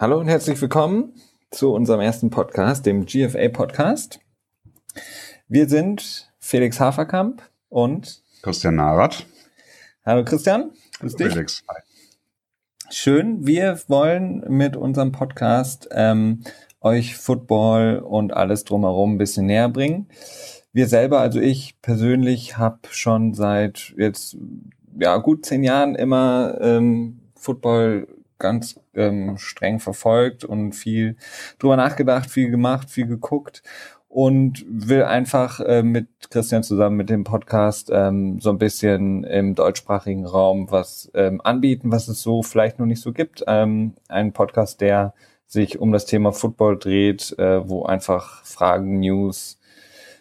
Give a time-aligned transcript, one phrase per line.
[0.00, 1.12] Hallo und herzlich willkommen
[1.50, 4.18] zu unserem ersten Podcast, dem GFA Podcast.
[5.46, 9.26] Wir sind Felix Haferkamp und Christian Narath.
[10.06, 10.70] Hallo Christian.
[11.00, 11.28] Grüß dich.
[11.28, 11.62] Felix.
[11.68, 11.82] Hi.
[12.88, 13.46] Schön.
[13.46, 16.44] Wir wollen mit unserem Podcast ähm,
[16.80, 20.08] euch Football und alles drumherum ein bisschen näher bringen.
[20.72, 24.38] Wir selber, also ich persönlich, habe schon seit jetzt
[24.98, 28.06] ja gut zehn Jahren immer ähm, Football
[28.40, 31.16] ganz ähm, streng verfolgt und viel
[31.58, 33.62] drüber nachgedacht, viel gemacht, viel geguckt
[34.10, 39.54] und will einfach äh, mit Christian zusammen mit dem Podcast ähm, so ein bisschen im
[39.54, 43.44] deutschsprachigen Raum was ähm, anbieten, was es so vielleicht noch nicht so gibt.
[43.46, 45.14] Ähm, ein Podcast, der
[45.46, 49.60] sich um das Thema Football dreht, äh, wo einfach Fragen, News,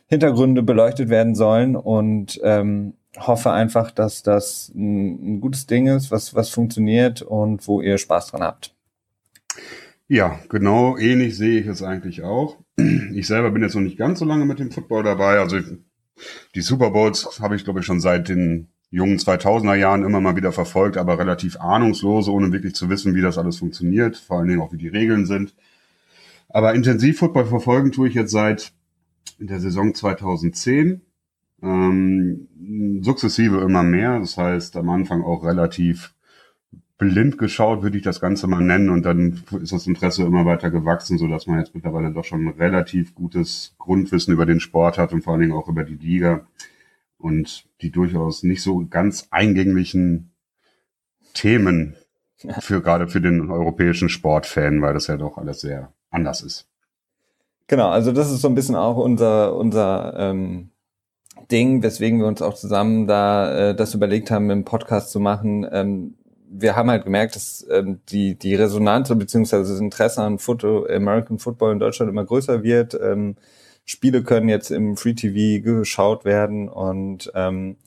[0.06, 6.12] Hintergründe beleuchtet werden sollen und ähm, hoffe einfach, dass das ein, ein gutes Ding ist,
[6.12, 8.76] was, was funktioniert und wo ihr Spaß dran habt.
[10.08, 12.58] Ja, genau ähnlich sehe ich es eigentlich auch.
[13.14, 15.40] Ich selber bin jetzt noch nicht ganz so lange mit dem Football dabei.
[15.40, 15.60] Also
[16.56, 20.36] die Super Bowls habe ich, glaube ich, schon seit den jungen 2000er Jahren immer mal
[20.36, 24.48] wieder verfolgt, aber relativ ahnungslos, ohne wirklich zu wissen, wie das alles funktioniert, vor allen
[24.48, 25.54] Dingen auch, wie die Regeln sind.
[26.48, 28.72] Aber intensiv Football verfolgen tue ich jetzt seit
[29.38, 31.02] der Saison 2010
[31.62, 34.20] ähm, sukzessive immer mehr.
[34.20, 36.14] Das heißt, am Anfang auch relativ
[36.98, 38.90] blind geschaut, würde ich das Ganze mal nennen.
[38.90, 42.46] Und dann ist das Interesse immer weiter gewachsen, so dass man jetzt mittlerweile doch schon
[42.46, 45.96] ein relativ gutes Grundwissen über den Sport hat und vor allen Dingen auch über die
[45.96, 46.46] Liga
[47.18, 50.32] und die durchaus nicht so ganz eingänglichen
[51.34, 51.96] Themen
[52.60, 56.68] für gerade für den europäischen Sportfan, weil das ja doch alles sehr anders ist.
[57.68, 60.70] Genau, also das ist so ein bisschen auch unser unser ähm,
[61.52, 65.68] Ding, weswegen wir uns auch zusammen da äh, das überlegt haben, einen Podcast zu machen.
[65.72, 66.16] Ähm,
[66.52, 71.40] wir haben halt gemerkt, dass ähm, die, die Resonanz beziehungsweise das Interesse an Foto, American
[71.40, 73.00] Football in Deutschland immer größer wird.
[73.02, 73.36] Ähm,
[73.86, 77.78] Spiele können jetzt im Free TV geschaut werden und ähm,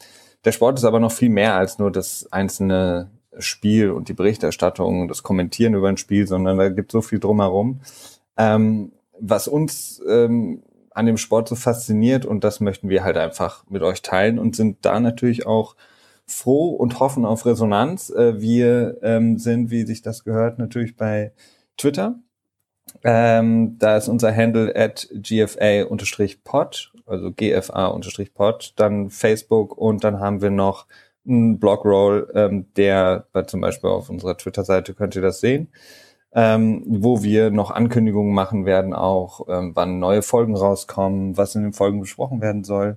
[0.44, 5.08] der Sport ist aber noch viel mehr als nur das einzelne Spiel und die Berichterstattung,
[5.08, 7.80] das Kommentieren über ein Spiel, sondern da gibt so viel drumherum.
[8.36, 10.62] Ähm, was uns ähm,
[10.94, 14.56] an dem Sport so fasziniert und das möchten wir halt einfach mit euch teilen und
[14.56, 15.76] sind da natürlich auch
[16.26, 18.10] froh und hoffen auf Resonanz.
[18.10, 21.32] Äh, wir ähm, sind, wie sich das gehört, natürlich bei
[21.76, 22.16] Twitter.
[23.04, 30.50] Ähm, da ist unser Handle at gfa-pod, also gfa-pod, dann Facebook und dann haben wir
[30.50, 30.86] noch
[31.26, 35.68] einen Blogroll, ähm, der zum Beispiel auf unserer Twitter-Seite könnt ihr das sehen
[36.34, 41.62] ähm, wo wir noch Ankündigungen machen werden, auch ähm, wann neue Folgen rauskommen, was in
[41.62, 42.96] den Folgen besprochen werden soll.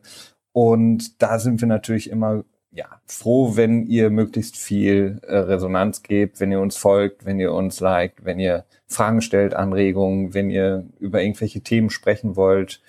[0.54, 6.40] Und da sind wir natürlich immer ja, froh, wenn ihr möglichst viel äh, Resonanz gebt,
[6.40, 10.86] wenn ihr uns folgt, wenn ihr uns liked, wenn ihr Fragen stellt, Anregungen, wenn ihr
[11.00, 12.82] über irgendwelche Themen sprechen wollt,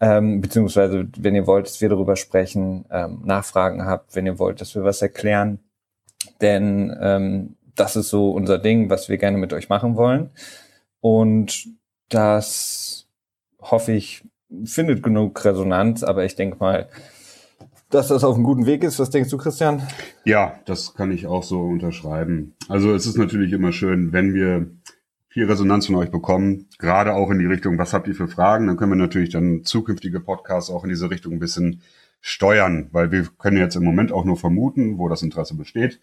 [0.00, 4.60] ähm, beziehungsweise wenn ihr wollt, dass wir darüber sprechen, ähm, Nachfragen habt, wenn ihr wollt,
[4.60, 5.60] dass wir was erklären.
[6.40, 10.30] Denn ähm, das ist so unser Ding, was wir gerne mit euch machen wollen.
[11.00, 11.68] Und
[12.08, 13.06] das
[13.60, 14.24] hoffe ich,
[14.64, 16.88] findet genug Resonanz, aber ich denke mal,
[17.90, 18.98] dass das auf einem guten Weg ist.
[18.98, 19.82] Was denkst du, Christian?
[20.24, 22.54] Ja, das kann ich auch so unterschreiben.
[22.68, 24.66] Also es ist natürlich immer schön, wenn wir
[25.28, 28.66] viel Resonanz von euch bekommen, gerade auch in die Richtung, was habt ihr für Fragen?
[28.66, 31.80] Dann können wir natürlich dann zukünftige Podcasts auch in diese Richtung ein bisschen
[32.20, 36.00] steuern, weil wir können jetzt im Moment auch nur vermuten, wo das Interesse besteht.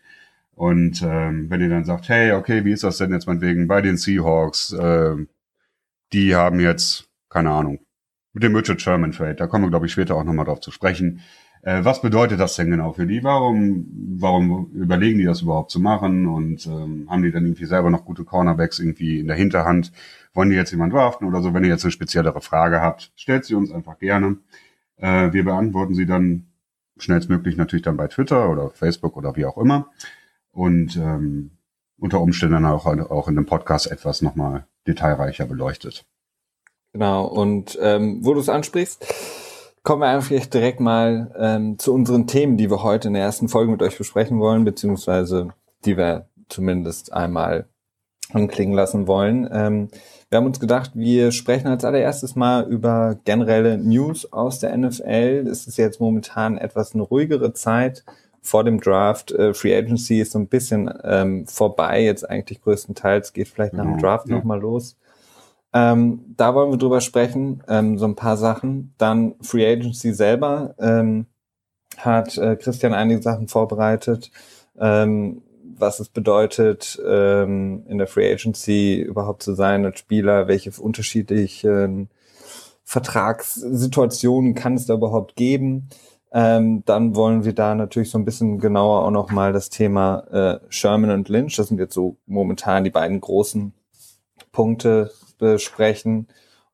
[0.60, 3.82] Und ähm, wenn ihr dann sagt, hey, okay, wie ist das denn jetzt meinetwegen bei
[3.82, 4.74] den Seahawks?
[4.74, 5.16] Äh,
[6.12, 7.80] die haben jetzt, keine Ahnung,
[8.34, 10.72] mit dem Richard Sherman Trade, da kommen wir, glaube ich, später auch nochmal drauf zu
[10.72, 11.22] sprechen.
[11.62, 13.24] Äh, was bedeutet das denn genau für die?
[13.24, 13.88] Warum,
[14.20, 16.28] warum überlegen die das überhaupt zu machen?
[16.28, 19.94] Und ähm, haben die dann irgendwie selber noch gute Cornerbacks irgendwie in der Hinterhand?
[20.34, 21.54] Wollen die jetzt jemanden draften oder so?
[21.54, 24.36] Wenn ihr jetzt eine speziellere Frage habt, stellt sie uns einfach gerne.
[24.98, 26.48] Äh, wir beantworten sie dann
[26.98, 29.90] schnellstmöglich natürlich dann bei Twitter oder Facebook oder wie auch immer
[30.52, 31.52] und ähm,
[31.98, 36.06] unter Umständen auch, auch in dem Podcast etwas nochmal detailreicher beleuchtet.
[36.94, 39.06] Genau, und ähm, wo du es ansprichst,
[39.84, 43.48] kommen wir einfach direkt mal ähm, zu unseren Themen, die wir heute in der ersten
[43.48, 45.50] Folge mit euch besprechen wollen, beziehungsweise
[45.86, 47.68] die wir zumindest einmal
[48.32, 49.48] anklingen lassen wollen.
[49.52, 49.90] Ähm,
[50.30, 55.48] wir haben uns gedacht, wir sprechen als allererstes mal über generelle News aus der NFL.
[55.50, 58.04] Es ist jetzt momentan etwas eine ruhigere Zeit
[58.42, 59.32] vor dem Draft.
[59.32, 63.86] Äh, Free Agency ist so ein bisschen ähm, vorbei, jetzt eigentlich größtenteils, geht vielleicht nach
[63.86, 64.38] dem Draft ja.
[64.38, 64.98] nochmal los.
[65.72, 68.94] Ähm, da wollen wir drüber sprechen, ähm, so ein paar Sachen.
[68.98, 71.28] Dann Free Agency selber ähm,
[71.98, 74.32] hat äh, Christian einige Sachen vorbereitet.
[74.80, 75.44] Ähm,
[75.78, 82.10] was es bedeutet, ähm, in der Free Agency überhaupt zu sein als Spieler, welche unterschiedlichen
[82.84, 85.90] Vertragssituationen kann es da überhaupt geben.
[86.32, 90.60] Ähm, dann wollen wir da natürlich so ein bisschen genauer auch nochmal das Thema äh,
[90.70, 93.74] Sherman und Lynch, das sind jetzt so momentan die beiden großen
[94.52, 96.28] Punkte besprechen.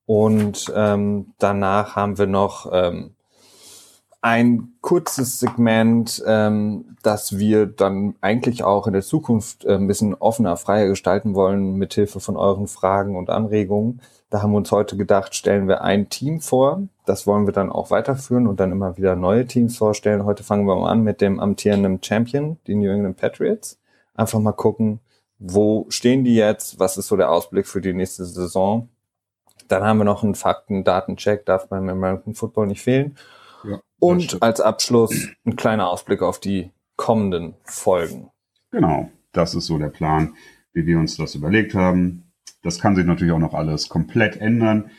[0.06, 3.16] Und ähm, danach haben wir noch ähm,
[4.22, 10.16] ein kurzes Segment, ähm, das wir dann eigentlich auch in der Zukunft äh, ein bisschen
[10.16, 14.02] offener, freier gestalten wollen, mithilfe von euren Fragen und Anregungen.
[14.30, 16.88] Da haben wir uns heute gedacht, stellen wir ein Team vor.
[17.06, 20.26] Das wollen wir dann auch weiterführen und dann immer wieder neue Teams vorstellen.
[20.26, 23.80] Heute fangen wir mal an mit dem amtierenden Champion, die New England Patriots.
[24.16, 25.00] Einfach mal gucken,
[25.38, 26.80] wo stehen die jetzt?
[26.80, 28.90] Was ist so der Ausblick für die nächste Saison?
[29.68, 33.18] Dann haben wir noch einen Fakten-Datencheck, darf beim American Football nicht fehlen.
[33.64, 38.32] Ja, Und als Abschluss ein kleiner Ausblick auf die kommenden Folgen.
[38.72, 40.36] Genau, das ist so der Plan,
[40.74, 42.25] wie wir uns das überlegt haben.
[42.66, 44.90] Das kann sich natürlich auch noch alles komplett ändern,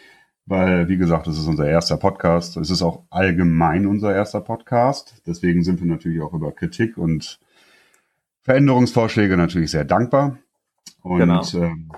[0.47, 2.57] weil, wie gesagt, es ist unser erster Podcast.
[2.57, 5.21] Es ist auch allgemein unser erster Podcast.
[5.27, 7.41] Deswegen sind wir natürlich auch über Kritik und
[8.43, 10.39] Veränderungsvorschläge natürlich sehr dankbar.
[11.03, 11.43] Und genau.
[11.55, 11.91] ähm,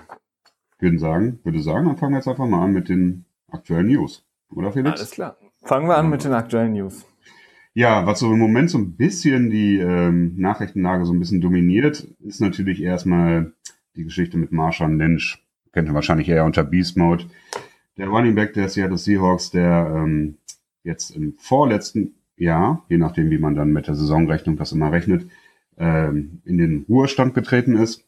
[0.79, 4.25] würde sagen, würde sagen, dann fangen wir jetzt einfach mal an mit den aktuellen News.
[4.51, 4.99] Oder Felix?
[4.99, 5.37] Alles klar.
[5.61, 7.05] Fangen wir an mit den aktuellen News.
[7.75, 12.07] Ja, was so im Moment so ein bisschen die ähm, Nachrichtenlage so ein bisschen dominiert,
[12.21, 13.53] ist natürlich erstmal
[13.95, 15.45] die Geschichte mit Marshawn Lynch.
[15.73, 17.25] Kennt ihr wahrscheinlich eher unter Beast Mode.
[17.97, 20.37] Der Running Back der Seattle Seahawks, der ähm,
[20.83, 25.29] jetzt im vorletzten Jahr, je nachdem wie man dann mit der Saisonrechnung das immer rechnet,
[25.77, 28.05] ähm, in den Ruhestand getreten ist,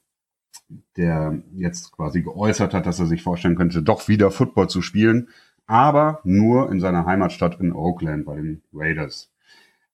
[0.96, 5.28] der jetzt quasi geäußert hat, dass er sich vorstellen könnte, doch wieder Football zu spielen
[5.72, 9.32] aber nur in seiner Heimatstadt in Oakland bei den Raiders.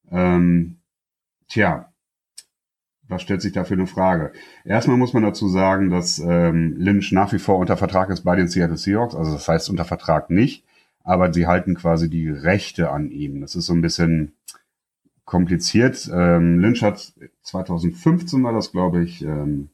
[0.09, 0.77] Ähm,
[1.47, 1.93] tja,
[3.07, 4.31] was stellt sich da für eine Frage?
[4.65, 8.35] Erstmal muss man dazu sagen, dass ähm, Lynch nach wie vor unter Vertrag ist bei
[8.35, 10.63] den Seattle Seahawks, also das heißt unter Vertrag nicht,
[11.03, 13.41] aber sie halten quasi die Rechte an ihm.
[13.41, 14.33] Das ist so ein bisschen
[15.25, 16.09] kompliziert.
[16.13, 17.13] Ähm, Lynch hat
[17.43, 19.69] 2015 war das, glaube ich, ähm,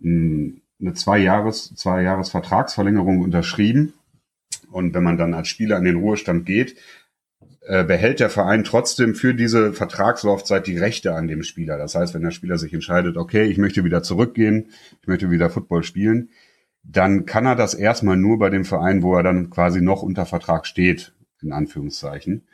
[0.00, 3.94] eine zwei Jahres zwei Jahres Vertragsverlängerung unterschrieben
[4.70, 6.76] und wenn man dann als Spieler in den Ruhestand geht,
[7.68, 11.76] äh, behält der Verein trotzdem für diese Vertragslaufzeit die Rechte an dem Spieler.
[11.76, 14.70] Das heißt, wenn der Spieler sich entscheidet, okay, ich möchte wieder zurückgehen,
[15.02, 16.30] ich möchte wieder Football spielen,
[16.82, 20.24] dann kann er das erstmal nur bei dem Verein, wo er dann quasi noch unter
[20.24, 21.12] Vertrag steht,
[21.42, 22.46] in Anführungszeichen.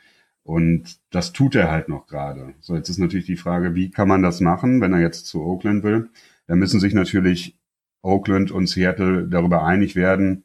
[0.43, 2.53] Und das tut er halt noch gerade.
[2.59, 5.41] So, jetzt ist natürlich die Frage, wie kann man das machen, wenn er jetzt zu
[5.41, 6.09] Oakland will?
[6.47, 7.57] Da müssen sich natürlich
[8.01, 10.43] Oakland und Seattle darüber einig werden,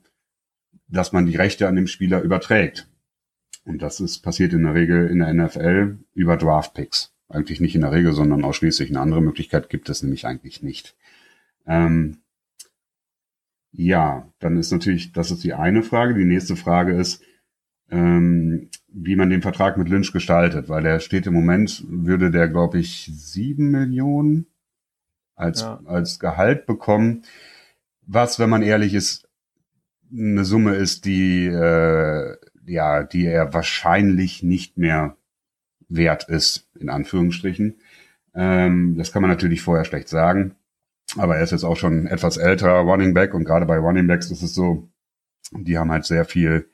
[0.87, 2.90] dass man die Rechte an dem Spieler überträgt.
[3.71, 7.15] Und das ist passiert in der Regel in der NFL über Draftpicks.
[7.29, 8.91] Eigentlich nicht in der Regel, sondern ausschließlich.
[8.91, 10.97] Eine andere Möglichkeit gibt es nämlich eigentlich nicht.
[11.69, 12.19] Ähm,
[13.71, 16.15] ja, dann ist natürlich, das ist die eine Frage.
[16.15, 17.23] Die nächste Frage ist,
[17.93, 22.49] ähm, wie man den Vertrag mit Lynch gestaltet, weil der steht im Moment, würde der,
[22.49, 24.47] glaube ich, sieben Millionen
[25.37, 25.81] als, ja.
[25.85, 27.23] als Gehalt bekommen.
[28.05, 29.29] Was, wenn man ehrlich ist,
[30.13, 32.37] eine Summe ist, die äh,
[32.67, 35.17] ja, die er wahrscheinlich nicht mehr
[35.89, 37.81] wert ist, in Anführungsstrichen.
[38.35, 40.55] Ähm, das kann man natürlich vorher schlecht sagen.
[41.17, 44.31] Aber er ist jetzt auch schon etwas älterer Running Back und gerade bei Running Backs
[44.31, 44.89] ist es so,
[45.53, 46.71] die haben halt sehr viel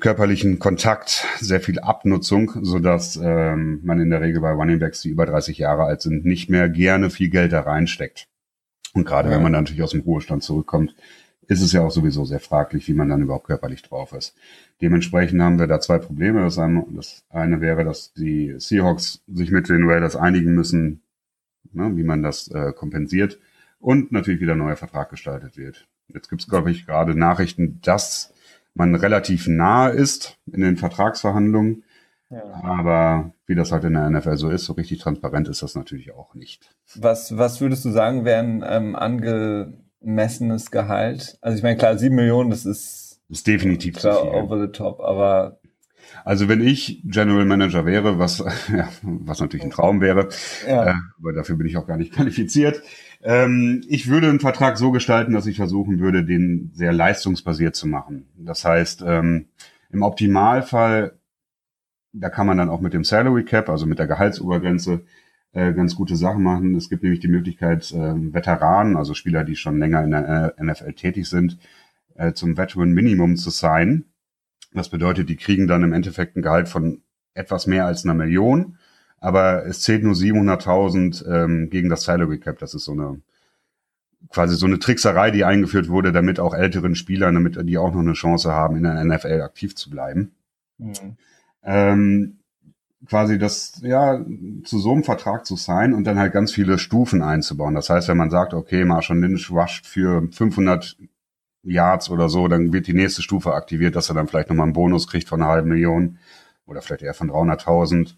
[0.00, 5.02] körperlichen Kontakt, sehr viel Abnutzung, so dass ähm, man in der Regel bei Running Backs,
[5.02, 8.28] die über 30 Jahre alt sind, nicht mehr gerne viel Geld da reinsteckt.
[8.94, 9.34] Und gerade ja.
[9.34, 10.94] wenn man dann natürlich aus dem Ruhestand zurückkommt,
[11.48, 14.36] ist es ja auch sowieso sehr fraglich, wie man dann überhaupt körperlich drauf ist.
[14.82, 16.42] Dementsprechend haben wir da zwei Probleme.
[16.42, 21.00] Das eine, das eine wäre, dass die Seahawks sich mit den Raiders einigen müssen,
[21.72, 23.38] ne, wie man das äh, kompensiert.
[23.80, 25.86] Und natürlich wieder ein neuer Vertrag gestaltet wird.
[26.08, 28.32] Jetzt gibt es, glaube ich, gerade Nachrichten, dass
[28.74, 31.84] man relativ nahe ist in den Vertragsverhandlungen.
[32.30, 32.42] Ja.
[32.62, 36.12] Aber wie das halt in der NFL so ist, so richtig transparent ist das natürlich
[36.12, 36.74] auch nicht.
[36.94, 41.38] Was, was würdest du sagen, wären ähm, ange messenes Gehalt.
[41.40, 45.60] Also ich meine, klar, sieben Millionen, das ist, ist definitiv klar over the top, aber
[46.24, 48.38] also wenn ich General Manager wäre, was
[48.72, 50.28] ja, was natürlich ein Traum wäre,
[50.66, 50.86] ja.
[50.86, 52.82] äh, aber dafür bin ich auch gar nicht qualifiziert.
[53.22, 57.86] Ähm, ich würde einen Vertrag so gestalten, dass ich versuchen würde, den sehr leistungsbasiert zu
[57.86, 58.28] machen.
[58.36, 59.46] Das heißt, ähm,
[59.90, 61.18] im Optimalfall,
[62.12, 65.02] da kann man dann auch mit dem Salary Cap, also mit der Gehaltsobergrenze,
[65.52, 66.74] äh, ganz gute Sachen machen.
[66.74, 70.92] Es gibt nämlich die Möglichkeit, äh, Veteranen, also Spieler, die schon länger in der NFL
[70.92, 71.58] tätig sind,
[72.14, 74.04] äh, zum Veteran Minimum zu sein.
[74.72, 77.02] Das bedeutet, die kriegen dann im Endeffekt ein Gehalt von
[77.34, 78.76] etwas mehr als einer Million,
[79.18, 82.58] aber es zählt nur 700.000 ähm, gegen das Salary Cap.
[82.58, 83.20] Das ist so eine
[84.30, 88.00] quasi so eine Trickserei, die eingeführt wurde, damit auch älteren Spielern, damit die auch noch
[88.00, 90.32] eine Chance haben, in der NFL aktiv zu bleiben.
[90.78, 91.16] Mhm.
[91.62, 92.37] Ähm,
[93.06, 94.24] quasi das, ja,
[94.64, 97.74] zu so einem Vertrag zu sein und dann halt ganz viele Stufen einzubauen.
[97.74, 100.96] Das heißt, wenn man sagt, okay, Marshall Lynch rusht für 500
[101.62, 104.72] Yards oder so, dann wird die nächste Stufe aktiviert, dass er dann vielleicht nochmal einen
[104.72, 106.18] Bonus kriegt von einer halben Million
[106.66, 108.14] oder vielleicht eher von 300.000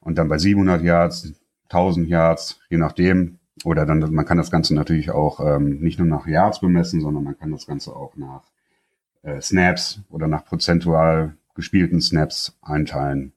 [0.00, 1.32] und dann bei 700 Yards,
[1.64, 3.38] 1000 Yards, je nachdem.
[3.64, 7.22] Oder dann, man kann das Ganze natürlich auch ähm, nicht nur nach Yards bemessen, sondern
[7.22, 8.42] man kann das Ganze auch nach
[9.22, 13.32] äh, Snaps oder nach prozentual gespielten Snaps einteilen.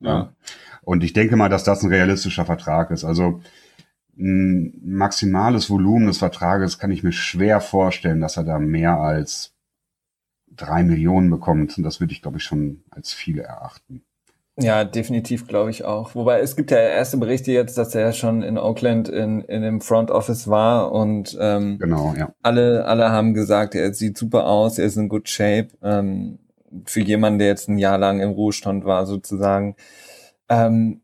[0.00, 0.32] Ja.
[0.82, 3.04] Und ich denke mal, dass das ein realistischer Vertrag ist.
[3.04, 3.40] Also
[4.18, 9.54] ein maximales Volumen des Vertrages kann ich mir schwer vorstellen, dass er da mehr als
[10.48, 11.76] drei Millionen bekommt.
[11.76, 14.02] Und das würde ich, glaube ich, schon als viele erachten.
[14.58, 16.14] Ja, definitiv glaube ich auch.
[16.14, 19.82] Wobei es gibt ja erste Berichte jetzt, dass er schon in Oakland in, in dem
[19.82, 22.32] Front Office war und ähm, genau, ja.
[22.42, 25.68] alle, alle haben gesagt, er sieht super aus, er ist in good shape.
[25.82, 26.38] Ähm,
[26.84, 29.76] für jemanden, der jetzt ein Jahr lang im Ruhestand war, sozusagen.
[30.48, 31.00] Ähm,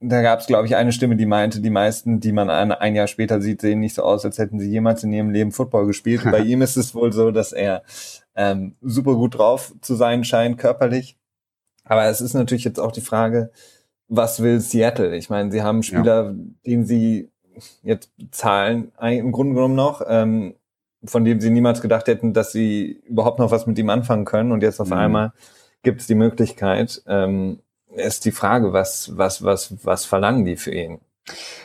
[0.00, 2.94] da gab es, glaube ich, eine Stimme, die meinte, die meisten, die man ein, ein,
[2.96, 5.86] Jahr später sieht, sehen nicht so aus, als hätten sie jemals in ihrem Leben Football
[5.86, 6.22] gespielt.
[6.24, 7.82] Bei ihm ist es wohl so, dass er
[8.34, 11.16] ähm, super gut drauf zu sein scheint, körperlich.
[11.84, 13.50] Aber es ist natürlich jetzt auch die Frage,
[14.08, 15.16] was will Seattle?
[15.16, 16.34] Ich meine, sie haben Spieler, ja.
[16.66, 17.30] den sie
[17.82, 20.02] jetzt zahlen, im Grunde genommen noch.
[20.06, 20.54] Ähm,
[21.04, 24.52] von dem sie niemals gedacht hätten, dass sie überhaupt noch was mit ihm anfangen können.
[24.52, 24.94] Und jetzt auf mhm.
[24.94, 25.32] einmal
[25.82, 27.02] gibt es die Möglichkeit.
[27.06, 27.60] Ähm,
[27.94, 31.00] ist die Frage, was, was, was, was verlangen die für ihn?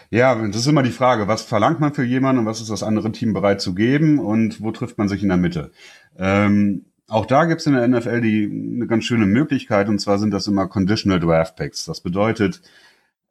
[0.10, 2.84] Ja, das ist immer die Frage, was verlangt man für jemanden und was ist das
[2.84, 5.72] andere Team bereit zu geben und wo trifft man sich in der Mitte?
[6.18, 10.20] Ähm, auch da gibt es in der NFL die, eine ganz schöne Möglichkeit und zwar
[10.20, 11.86] sind das immer Conditional Draft Picks.
[11.86, 12.62] Das bedeutet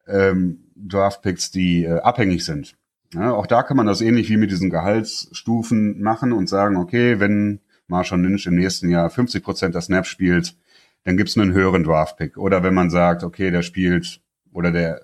[0.07, 2.77] ähm, Draft Picks, die äh, abhängig sind.
[3.15, 7.21] Ja, auch da kann man das ähnlich wie mit diesen Gehaltsstufen machen und sagen, okay,
[7.21, 10.57] wenn Marshall Lynch im nächsten Jahr 50 Prozent der Snaps spielt,
[11.05, 12.37] dann gibt's einen höheren Draftpick.
[12.37, 14.21] Oder wenn man sagt, okay, der spielt
[14.53, 15.03] oder der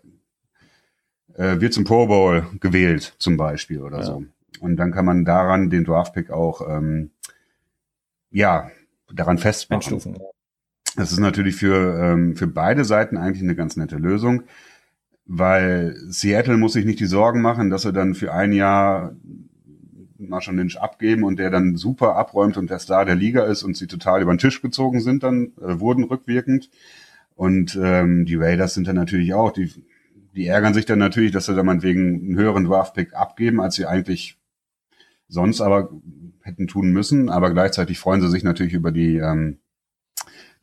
[1.34, 4.04] äh, wird zum Pro Bowl gewählt zum Beispiel oder ja.
[4.04, 4.24] so.
[4.60, 7.10] Und dann kann man daran den Draftpick auch ähm,
[8.30, 8.70] ja
[9.12, 9.94] daran festmachen.
[9.94, 10.18] Einstufen.
[10.96, 14.42] Das ist natürlich für ähm, für beide Seiten eigentlich eine ganz nette Lösung
[15.26, 19.14] weil Seattle muss sich nicht die Sorgen machen, dass sie dann für ein Jahr
[20.28, 23.76] Marshall Lynch abgeben und der dann super abräumt und der Star der Liga ist und
[23.76, 26.70] sie total über den Tisch gezogen sind, dann äh, wurden rückwirkend.
[27.34, 29.72] Und ähm, die Raiders sind dann natürlich auch, die,
[30.34, 33.86] die ärgern sich dann natürlich, dass sie dann meinetwegen einen höheren Draftpick abgeben, als sie
[33.86, 34.38] eigentlich
[35.28, 35.90] sonst aber
[36.42, 37.28] hätten tun müssen.
[37.28, 39.58] Aber gleichzeitig freuen sie sich natürlich über die, ähm,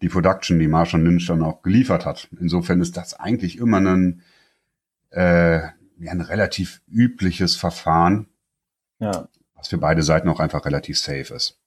[0.01, 2.29] die Production, die Marshall Lynch dann auch geliefert hat.
[2.39, 4.21] Insofern ist das eigentlich immer ein
[5.11, 5.59] äh,
[5.99, 8.27] ja, ein relativ übliches Verfahren,
[8.99, 9.27] ja.
[9.55, 11.59] was für beide Seiten auch einfach relativ safe ist.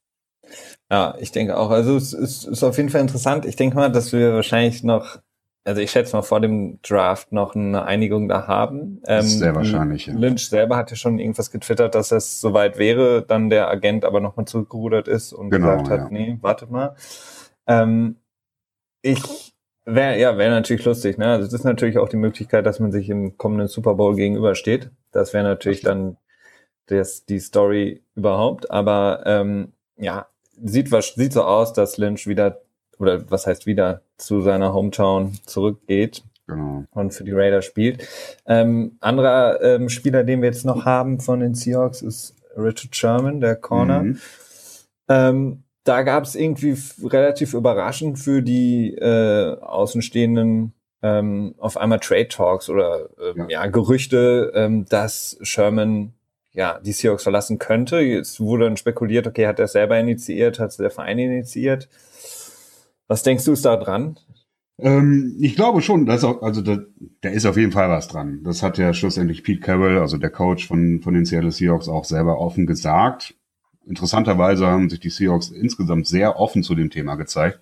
[0.91, 1.71] Ja, ich denke auch.
[1.71, 3.45] Also es ist, ist auf jeden Fall interessant.
[3.45, 5.19] Ich denke mal, dass wir wahrscheinlich noch,
[5.65, 9.01] also ich schätze mal vor dem Draft noch eine Einigung da haben.
[9.07, 10.07] Ähm, sehr wahrscheinlich.
[10.07, 10.15] Ja.
[10.15, 14.47] Lynch selber hatte schon irgendwas getwittert, dass es soweit wäre, dann der Agent aber nochmal
[14.47, 16.09] zurückgerudert ist und genau, gesagt hat, ja.
[16.11, 16.97] nee, wartet mal.
[17.67, 18.17] Ähm,
[19.03, 19.52] ich
[19.85, 21.27] Wäre ja, wäre natürlich lustig, ne?
[21.27, 24.91] Also es ist natürlich auch die Möglichkeit, dass man sich im kommenden Super Bowl gegenübersteht.
[25.11, 26.17] Das wäre natürlich dann
[26.87, 28.71] das, die Story überhaupt.
[28.71, 30.27] Aber ähm, ja,
[30.63, 32.61] sieht was sieht so aus, dass Lynch wieder
[32.99, 36.85] oder was heißt wieder zu seiner Hometown zurückgeht genau.
[36.93, 38.07] und für die Raiders spielt.
[38.47, 43.41] Ähm, anderer ähm, Spieler, den wir jetzt noch haben von den Seahawks, ist Richard Sherman,
[43.41, 44.03] der Corner.
[44.03, 44.21] Mhm.
[45.09, 50.73] Ähm, da gab es irgendwie relativ überraschend für die äh, Außenstehenden
[51.03, 53.65] ähm, auf einmal Trade Talks oder ähm, ja.
[53.65, 53.67] ja.
[53.67, 56.13] Gerüchte, ähm, dass Sherman
[56.53, 57.99] ja die Seahawks verlassen könnte.
[58.01, 61.89] Jetzt wurde dann spekuliert, okay, hat er selber initiiert, hat der Verein initiiert.
[63.09, 64.19] Was denkst du ist da dran?
[64.79, 66.79] Ähm, ich glaube schon, dass auch, also da,
[67.21, 68.43] da ist auf jeden Fall was dran.
[68.45, 72.05] Das hat ja schlussendlich Pete Carroll, also der Coach von, von den Seattle Seahawks, auch
[72.05, 73.35] selber offen gesagt.
[73.87, 77.61] Interessanterweise haben sich die Seahawks insgesamt sehr offen zu dem Thema gezeigt,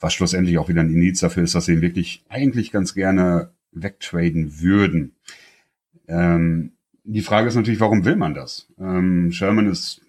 [0.00, 3.50] was schlussendlich auch wieder ein Indiz dafür ist, dass sie ihn wirklich eigentlich ganz gerne
[3.72, 5.14] wegtraden würden.
[6.08, 6.72] Ähm,
[7.04, 8.68] die Frage ist natürlich, warum will man das?
[8.78, 10.02] Ähm, Sherman ist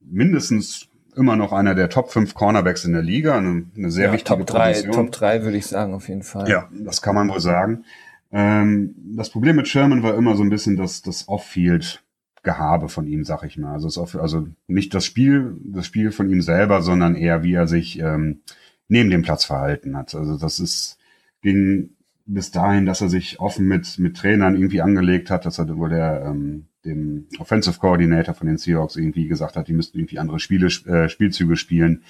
[0.00, 4.12] mindestens immer noch einer der Top 5 Cornerbacks in der Liga, eine, eine sehr ja,
[4.12, 4.94] wichtige Top 3, Position.
[4.94, 6.48] Top 3 würde ich sagen, auf jeden Fall.
[6.48, 7.84] Ja, das kann man wohl sagen.
[8.32, 12.02] Ähm, das Problem mit Sherman war immer so ein bisschen das, das Off-Field
[12.46, 13.72] Gehabe von ihm, sag ich mal.
[13.72, 17.54] Also, ist auch, also nicht das Spiel, das Spiel von ihm selber, sondern eher, wie
[17.54, 18.40] er sich ähm,
[18.88, 20.14] neben dem Platz verhalten hat.
[20.14, 20.98] Also das ist
[21.42, 21.90] ging
[22.24, 25.90] bis dahin, dass er sich offen mit, mit Trainern irgendwie angelegt hat, dass er wohl
[25.90, 30.38] der, ähm, dem Offensive Coordinator von den Seahawks irgendwie gesagt hat, die müssten irgendwie andere
[30.38, 32.02] Spiele, äh, Spielzüge spielen.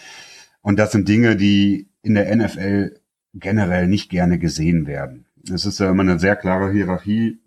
[0.61, 3.01] Und das sind Dinge, die in der NFL
[3.35, 5.25] generell nicht gerne gesehen werden.
[5.51, 7.39] Es ist ja immer eine sehr klare Hierarchie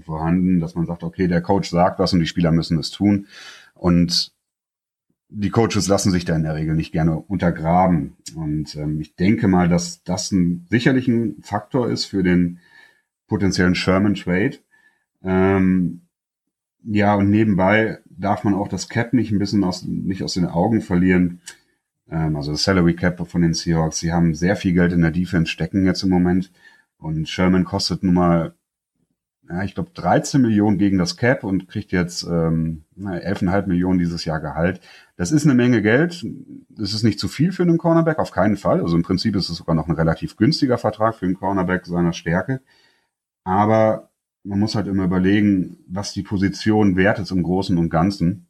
[0.00, 3.26] vorhanden, dass man sagt, okay, der Coach sagt was und die Spieler müssen es tun.
[3.74, 4.32] Und
[5.28, 8.16] die Coaches lassen sich da in der Regel nicht gerne untergraben.
[8.34, 12.58] Und ähm, ich denke mal, dass das ein, sicherlich ein Faktor ist für den
[13.28, 14.58] potenziellen Sherman Trade.
[15.22, 16.02] Ähm,
[16.84, 20.46] ja, und nebenbei darf man auch das Cap nicht ein bisschen aus, nicht aus den
[20.46, 21.40] Augen verlieren.
[22.10, 24.00] Ähm, also das Salary Cap von den Seahawks.
[24.00, 26.52] Sie haben sehr viel Geld in der Defense stecken jetzt im Moment.
[26.98, 28.54] Und Sherman kostet nun mal
[29.48, 34.24] ja, ich glaube 13 Millionen gegen das Cap und kriegt jetzt ähm, 11,5 Millionen dieses
[34.24, 34.80] Jahr Gehalt.
[35.16, 36.24] Das ist eine Menge Geld.
[36.68, 38.80] Das ist nicht zu viel für einen Cornerback, auf keinen Fall.
[38.80, 42.12] Also im Prinzip ist es sogar noch ein relativ günstiger Vertrag für einen Cornerback seiner
[42.12, 42.60] Stärke.
[43.44, 44.10] Aber
[44.44, 48.46] man muss halt immer überlegen, was die Position wert ist im Großen und Ganzen.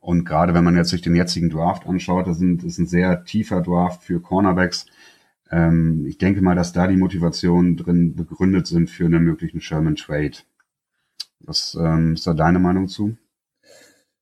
[0.00, 3.24] Und gerade wenn man jetzt sich den jetzigen Draft anschaut, das, das ist ein sehr
[3.24, 4.86] tiefer Draft für Cornerbacks.
[5.50, 9.96] Ähm, ich denke mal, dass da die Motivationen drin begründet sind für einen möglichen Sherman
[9.96, 10.38] Trade.
[11.40, 13.16] Was ähm, ist da deine Meinung zu?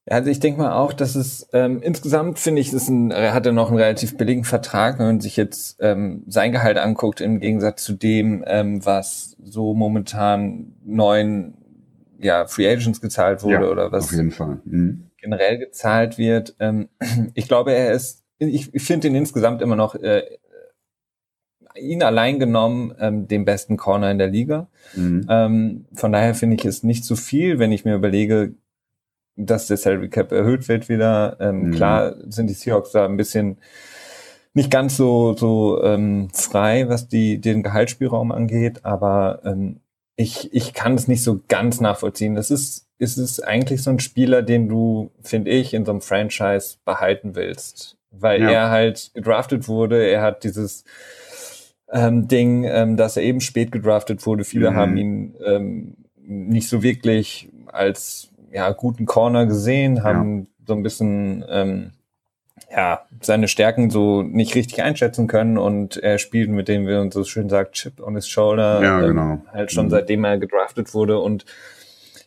[0.09, 3.53] Also ich denke mal auch, dass es ähm, insgesamt finde ich, ist ein, er hatte
[3.53, 7.83] noch einen relativ billigen Vertrag, wenn man sich jetzt ähm, sein Gehalt anguckt, im Gegensatz
[7.83, 11.55] zu dem, ähm, was so momentan neuen
[12.21, 14.61] ja, Free Agents gezahlt wurde ja, oder was auf jeden Fall.
[14.65, 15.11] Mhm.
[15.21, 16.55] generell gezahlt wird.
[16.61, 16.89] Ähm,
[17.35, 20.23] ich glaube, er ist, ich, ich finde ihn insgesamt immer noch äh,
[21.81, 24.69] ihn allein genommen ähm, den besten Corner in der Liga.
[24.95, 25.27] Mhm.
[25.29, 28.55] Ähm, von daher finde ich es nicht zu viel, wenn ich mir überlege,
[29.37, 31.37] dass der Salary Cap erhöht wird wieder.
[31.41, 31.73] Ähm, mhm.
[31.73, 33.59] Klar sind die Seahawks da ein bisschen
[34.55, 39.81] nicht ganz so so ähm, frei, was die den Gehaltsspielraum angeht, aber ähm,
[40.17, 42.35] ich ich kann es nicht so ganz nachvollziehen.
[42.35, 46.01] Das ist ist es eigentlich so ein Spieler, den du finde ich in so einem
[46.01, 48.51] Franchise behalten willst, weil ja.
[48.51, 50.03] er halt gedraftet wurde.
[50.07, 50.85] Er hat dieses
[51.93, 54.45] ähm, Ding, ähm, dass er eben spät gedraftet wurde.
[54.45, 54.77] Viele mhm.
[54.77, 60.47] haben ihn ähm, nicht so wirklich als ja, guten Corner gesehen, haben ja.
[60.67, 61.93] so ein bisschen ähm,
[62.71, 67.11] ja, seine Stärken so nicht richtig einschätzen können und er spielt mit dem, wie man
[67.11, 68.83] so schön sagt, Chip on his shoulder.
[68.83, 69.39] Ja, ähm, genau.
[69.53, 69.91] halt schon mhm.
[69.91, 71.45] seitdem er gedraftet wurde und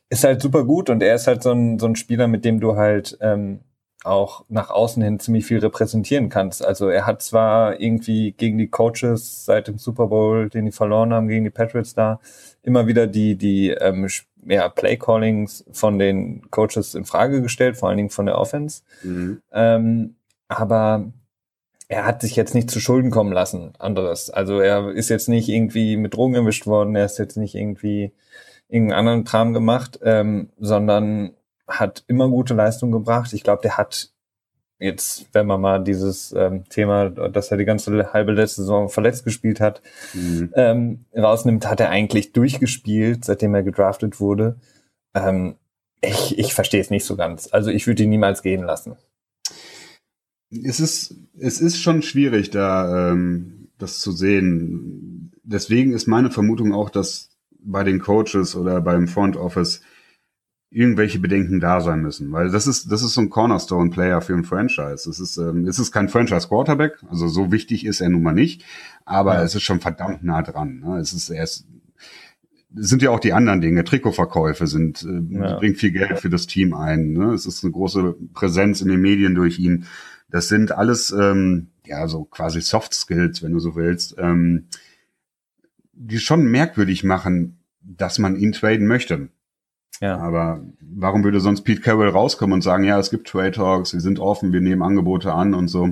[0.09, 2.59] ist halt super gut und er ist halt so ein, so ein Spieler, mit dem
[2.59, 3.59] du halt ähm,
[4.03, 6.63] auch nach außen hin ziemlich viel repräsentieren kannst.
[6.65, 11.13] Also er hat zwar irgendwie gegen die Coaches seit dem Super Bowl, den die verloren
[11.13, 12.19] haben, gegen die Patriots da,
[12.63, 14.07] immer wieder die, die ähm,
[14.45, 18.83] ja, Play-Callings von den Coaches in Frage gestellt, vor allen Dingen von der Offense.
[19.03, 19.41] Mhm.
[19.51, 20.15] Ähm,
[20.47, 21.11] aber
[21.89, 24.29] er hat sich jetzt nicht zu Schulden kommen lassen, anderes.
[24.29, 28.13] Also er ist jetzt nicht irgendwie mit Drogen erwischt worden, er ist jetzt nicht irgendwie
[28.69, 31.31] irgendeinen anderen Kram gemacht, ähm, sondern
[31.69, 33.33] hat immer gute Leistung gebracht.
[33.33, 34.11] Ich glaube, der hat
[34.79, 39.25] jetzt, wenn man mal dieses ähm, Thema, dass er die ganze halbe letzte Saison verletzt
[39.25, 39.81] gespielt hat,
[40.13, 40.53] mhm.
[40.55, 44.55] ähm, rausnimmt, hat er eigentlich durchgespielt, seitdem er gedraftet wurde.
[45.13, 45.55] Ähm,
[46.01, 47.49] ich ich verstehe es nicht so ganz.
[47.51, 48.95] Also ich würde ihn niemals gehen lassen.
[50.49, 55.31] Es ist, es ist schon schwierig, da ähm, das zu sehen.
[55.43, 57.29] Deswegen ist meine Vermutung auch, dass
[57.61, 59.81] bei den Coaches oder beim Front Office
[60.71, 64.43] irgendwelche Bedenken da sein müssen, weil das ist das ist so ein Cornerstone-Player für ein
[64.43, 65.09] Franchise.
[65.09, 68.63] Es ist ähm, es ist kein Franchise-Quarterback, also so wichtig ist er nun mal nicht,
[69.03, 69.43] aber ja.
[69.43, 70.79] es ist schon verdammt nah dran.
[70.79, 70.97] Ne?
[70.97, 71.65] Es ist erst
[72.75, 73.83] sind ja auch die anderen Dinge.
[73.83, 75.57] Trikotverkäufe sind äh, ja.
[75.57, 77.13] bringt viel Geld für das Team ein.
[77.13, 77.33] Ne?
[77.33, 79.85] Es ist eine große Präsenz in den Medien durch ihn.
[80.29, 84.67] Das sind alles ähm, ja so quasi Soft Skills, wenn du so willst, ähm,
[85.93, 89.29] die schon merkwürdig machen, dass man ihn traden möchte.
[90.01, 90.17] Ja.
[90.17, 93.99] Aber warum würde sonst Pete Carroll rauskommen und sagen, ja, es gibt Trade Talks, wir
[93.99, 95.89] sind offen, wir nehmen Angebote an und so.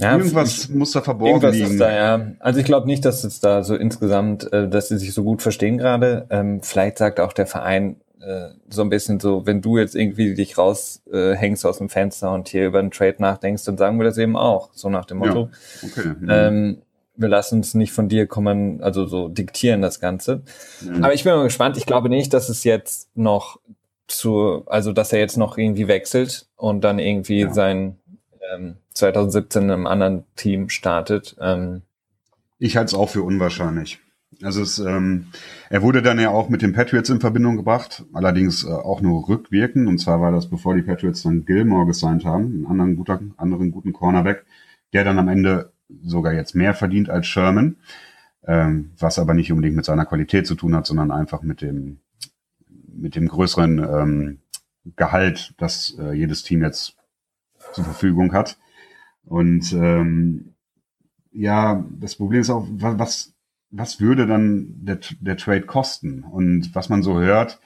[0.00, 1.72] Ja, irgendwas ich, muss da verborgen irgendwas liegen.
[1.72, 2.32] Ist da, ja.
[2.40, 5.42] Also ich glaube nicht, dass es da so insgesamt, äh, dass sie sich so gut
[5.42, 6.26] verstehen gerade.
[6.30, 10.34] Ähm, vielleicht sagt auch der Verein äh, so ein bisschen so, wenn du jetzt irgendwie
[10.34, 14.04] dich raushängst äh, aus dem Fenster und hier über einen Trade nachdenkst, dann sagen wir
[14.04, 15.50] das eben auch, so nach dem Motto.
[15.82, 16.08] Ja, okay.
[16.18, 16.28] Mhm.
[16.30, 16.82] Ähm,
[17.14, 20.42] wir lassen uns nicht von dir kommen, also so diktieren das Ganze.
[20.80, 21.04] Mhm.
[21.04, 21.76] Aber ich bin mal gespannt.
[21.76, 23.60] Ich glaube nicht, dass es jetzt noch
[24.08, 27.52] zu, also dass er jetzt noch irgendwie wechselt und dann irgendwie ja.
[27.52, 27.98] sein
[28.54, 31.36] ähm, 2017 in einem anderen Team startet.
[31.40, 31.82] Ähm,
[32.58, 34.00] ich halte es auch für unwahrscheinlich.
[34.42, 35.26] Also es, ähm,
[35.70, 39.28] er wurde dann ja auch mit den Patriots in Verbindung gebracht, allerdings äh, auch nur
[39.28, 39.88] rückwirkend.
[39.88, 43.70] Und zwar war das, bevor die Patriots dann Gilmore gesigned haben, einen anderen, guter, anderen
[43.70, 44.44] guten Cornerback,
[44.92, 47.76] der dann am Ende sogar jetzt mehr verdient als Sherman,
[48.44, 52.00] ähm, was aber nicht unbedingt mit seiner Qualität zu tun hat, sondern einfach mit dem,
[52.68, 54.38] mit dem größeren ähm,
[54.96, 56.96] Gehalt, das äh, jedes Team jetzt
[57.72, 58.58] zur Verfügung hat.
[59.24, 60.54] Und ähm,
[61.30, 63.32] ja, das Problem ist auch, was,
[63.70, 66.24] was würde dann der, der Trade kosten?
[66.24, 67.60] Und was man so hört,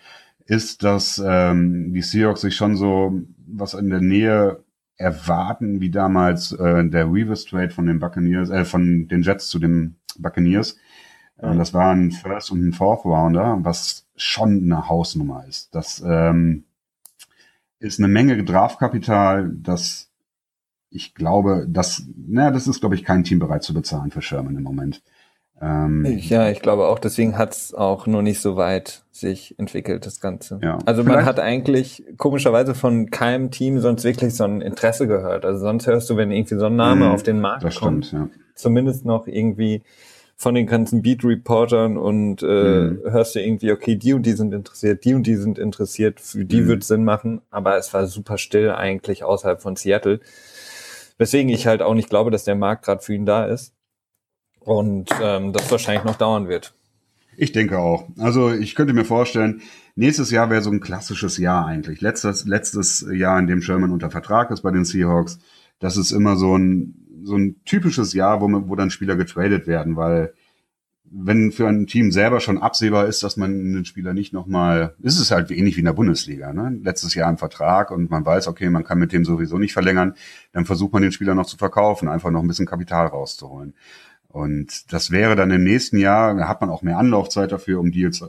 [0.44, 4.62] ist, dass ähm, die Seahawks sich schon so was in der Nähe
[4.96, 9.58] erwarten, wie damals äh, der Reverse Trade von den Buccaneers, äh, von den Jets zu
[9.58, 10.76] den Buccaneers.
[11.38, 15.74] Äh, das war ein First und ein Fourth Rounder, was schon eine Hausnummer ist.
[15.74, 16.64] Das ähm,
[17.78, 20.10] ist eine Menge Draftkapital, das
[20.88, 24.56] ich glaube, das, naja, das ist, glaube ich, kein Team bereit zu bezahlen für Sherman
[24.56, 25.02] im Moment.
[25.60, 30.04] Ähm, ja, ich glaube auch, deswegen hat es auch nur nicht so weit sich entwickelt,
[30.04, 30.60] das Ganze.
[30.62, 35.46] Ja, also man hat eigentlich komischerweise von keinem Team sonst wirklich so ein Interesse gehört.
[35.46, 38.12] Also sonst hörst du, wenn irgendwie so ein Name mhm, auf den Markt kommt, stimmt,
[38.12, 38.38] ja.
[38.54, 39.82] zumindest noch irgendwie
[40.38, 43.00] von den ganzen Beat-Reportern und äh, mhm.
[43.04, 46.44] hörst du irgendwie, okay, die und die sind interessiert, die und die sind interessiert, für
[46.44, 46.68] die mhm.
[46.68, 50.20] wird Sinn machen, aber es war super still eigentlich außerhalb von Seattle.
[51.16, 53.75] Weswegen ich halt auch nicht glaube, dass der Markt gerade für ihn da ist
[54.66, 56.74] und ähm, das wahrscheinlich noch dauern wird.
[57.36, 58.08] Ich denke auch.
[58.18, 59.62] Also ich könnte mir vorstellen,
[59.94, 62.00] nächstes Jahr wäre so ein klassisches Jahr eigentlich.
[62.00, 65.38] Letztes, letztes Jahr, in dem Sherman unter Vertrag ist bei den Seahawks.
[65.78, 69.96] Das ist immer so ein, so ein typisches Jahr, wo, wo dann Spieler getradet werden,
[69.96, 70.32] weil
[71.08, 75.20] wenn für ein Team selber schon absehbar ist, dass man einen Spieler nicht nochmal, ist
[75.20, 76.76] es halt ähnlich wie in der Bundesliga, ne?
[76.82, 80.14] Letztes Jahr ein Vertrag und man weiß, okay, man kann mit dem sowieso nicht verlängern,
[80.52, 83.74] dann versucht man den Spieler noch zu verkaufen, einfach noch ein bisschen Kapital rauszuholen.
[84.36, 87.90] Und das wäre dann im nächsten Jahr, da hat man auch mehr Anlaufzeit dafür, um
[87.90, 88.22] Deals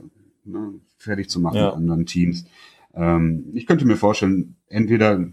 [0.46, 1.66] ne, fertig zu machen ja.
[1.66, 2.46] mit anderen Teams.
[2.94, 5.28] Ähm, ich könnte mir vorstellen, entweder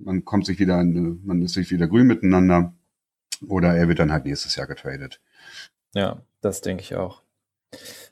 [0.00, 2.74] man kommt sich wieder, man ist sich wieder grün miteinander,
[3.46, 5.20] oder er wird dann halt nächstes Jahr getradet.
[5.94, 7.22] Ja, das denke ich auch.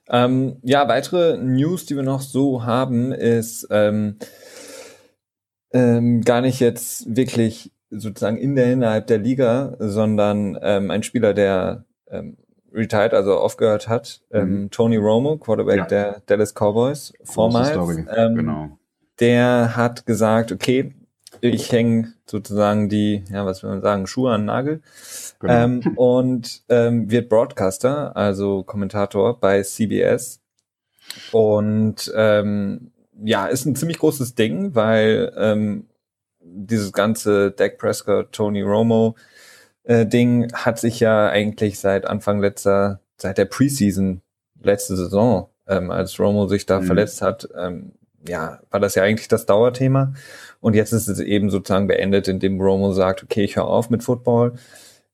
[0.08, 4.18] Ähm, ja, weitere News, die wir noch so haben, ist ähm,
[5.72, 11.34] ähm, gar nicht jetzt wirklich sozusagen in der innerhalb der Liga, sondern ähm, ein Spieler,
[11.34, 12.36] der ähm,
[12.72, 14.70] retired, also aufgehört hat, ähm, mhm.
[14.70, 15.86] Tony Romo, Quarterback ja.
[15.86, 17.70] der Dallas Cowboys, vormals.
[18.14, 18.78] Ähm, genau.
[19.18, 20.92] Der hat gesagt, okay,
[21.40, 24.82] ich hänge sozusagen die, ja, was will man sagen, Schuhe an den Nagel
[25.38, 25.52] genau.
[25.52, 30.40] ähm, und ähm, wird Broadcaster, also Kommentator bei CBS.
[31.32, 32.90] Und ähm,
[33.24, 35.86] ja, ist ein ziemlich großes Ding, weil ähm,
[36.40, 39.14] dieses ganze Dak Prescott, Tony Romo
[39.86, 44.20] äh, Ding hat sich ja eigentlich seit Anfang letzter, seit der Preseason
[44.62, 46.84] letzte Saison, ähm, als Romo sich da mhm.
[46.84, 47.92] verletzt hat, ähm,
[48.28, 50.14] ja, war das ja eigentlich das Dauerthema.
[50.60, 54.02] Und jetzt ist es eben sozusagen beendet, indem Romo sagt, okay, ich höre auf mit
[54.02, 54.54] Football.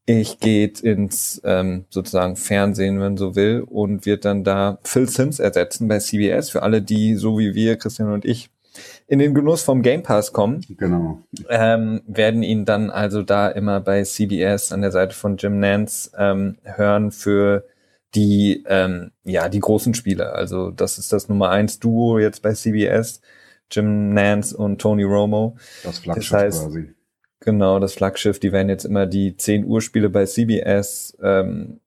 [0.07, 5.39] Ich gehe ins ähm, sozusagen Fernsehen, wenn so will, und wird dann da Phil Sims
[5.39, 6.51] ersetzen bei CBS.
[6.51, 8.51] Für alle, die so wie wir, Christian und ich,
[9.07, 11.23] in den Genuss vom Game Pass kommen, genau.
[11.49, 16.11] ähm, werden ihn dann also da immer bei CBS an der Seite von Jim Nance
[16.17, 17.65] ähm, hören für
[18.15, 20.33] die ähm, ja die großen Spiele.
[20.33, 23.21] Also das ist das Nummer eins Duo jetzt bei CBS,
[23.71, 25.57] Jim Nance und Tony Romo.
[25.83, 26.95] Das Flaggschiff das heißt, quasi.
[27.41, 28.39] Genau, das Flaggschiff.
[28.39, 31.81] Die werden jetzt immer die 10 Uhr Spiele bei CBS ähm,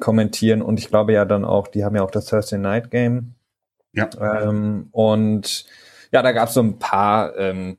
[0.00, 3.34] kommentieren und ich glaube ja dann auch, die haben ja auch das Thursday Night Game.
[3.92, 4.08] Ja.
[4.42, 5.66] Ähm, und
[6.12, 7.76] ja, da gab es so ein paar ähm,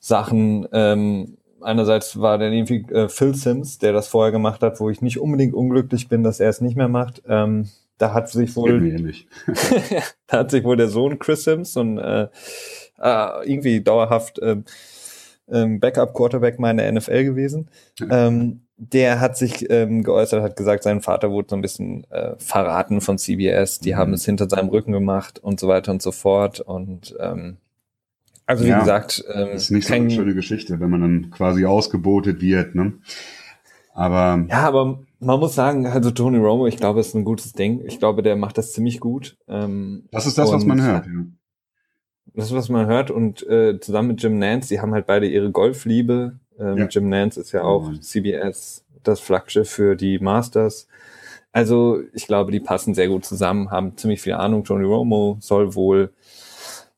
[0.00, 0.66] Sachen.
[0.72, 5.02] Ähm, einerseits war dann irgendwie äh, Phil Sims, der das vorher gemacht hat, wo ich
[5.02, 7.22] nicht unbedingt unglücklich bin, dass er es nicht mehr macht.
[7.28, 8.80] Ähm, da hat sich wohl
[10.26, 12.28] da hat sich wohl der Sohn Chris Sims und äh,
[12.98, 14.56] äh, irgendwie dauerhaft äh,
[15.48, 17.70] ähm, Backup-Quarterback meiner NFL gewesen.
[18.10, 22.34] Ähm, der hat sich ähm, geäußert, hat gesagt, sein Vater wurde so ein bisschen äh,
[22.38, 23.80] verraten von CBS.
[23.80, 23.96] Die mhm.
[23.96, 26.60] haben es hinter seinem Rücken gemacht und so weiter und so fort.
[26.60, 27.56] Und ähm,
[28.44, 31.64] also wie ja, gesagt, ähm, ist nicht so eine schöne Geschichte, wenn man dann quasi
[31.64, 32.74] ausgebotet wird.
[32.74, 32.92] Ne?
[33.94, 37.82] Aber ja, aber man muss sagen, also Tony Romo, ich glaube, ist ein gutes Ding.
[37.86, 39.38] Ich glaube, der macht das ziemlich gut.
[39.48, 41.06] Ähm, das ist das, was man hört.
[41.06, 41.24] Ja.
[42.34, 43.10] Das ist, was man hört.
[43.10, 46.38] Und äh, zusammen mit Jim Nance, die haben halt beide ihre Golfliebe.
[46.58, 46.86] Ähm, ja.
[46.86, 48.02] Jim Nance ist ja auch mhm.
[48.02, 50.86] CBS, das Flaggschiff für die Masters.
[51.52, 54.64] Also ich glaube, die passen sehr gut zusammen, haben ziemlich viel Ahnung.
[54.64, 56.12] Tony Romo soll wohl,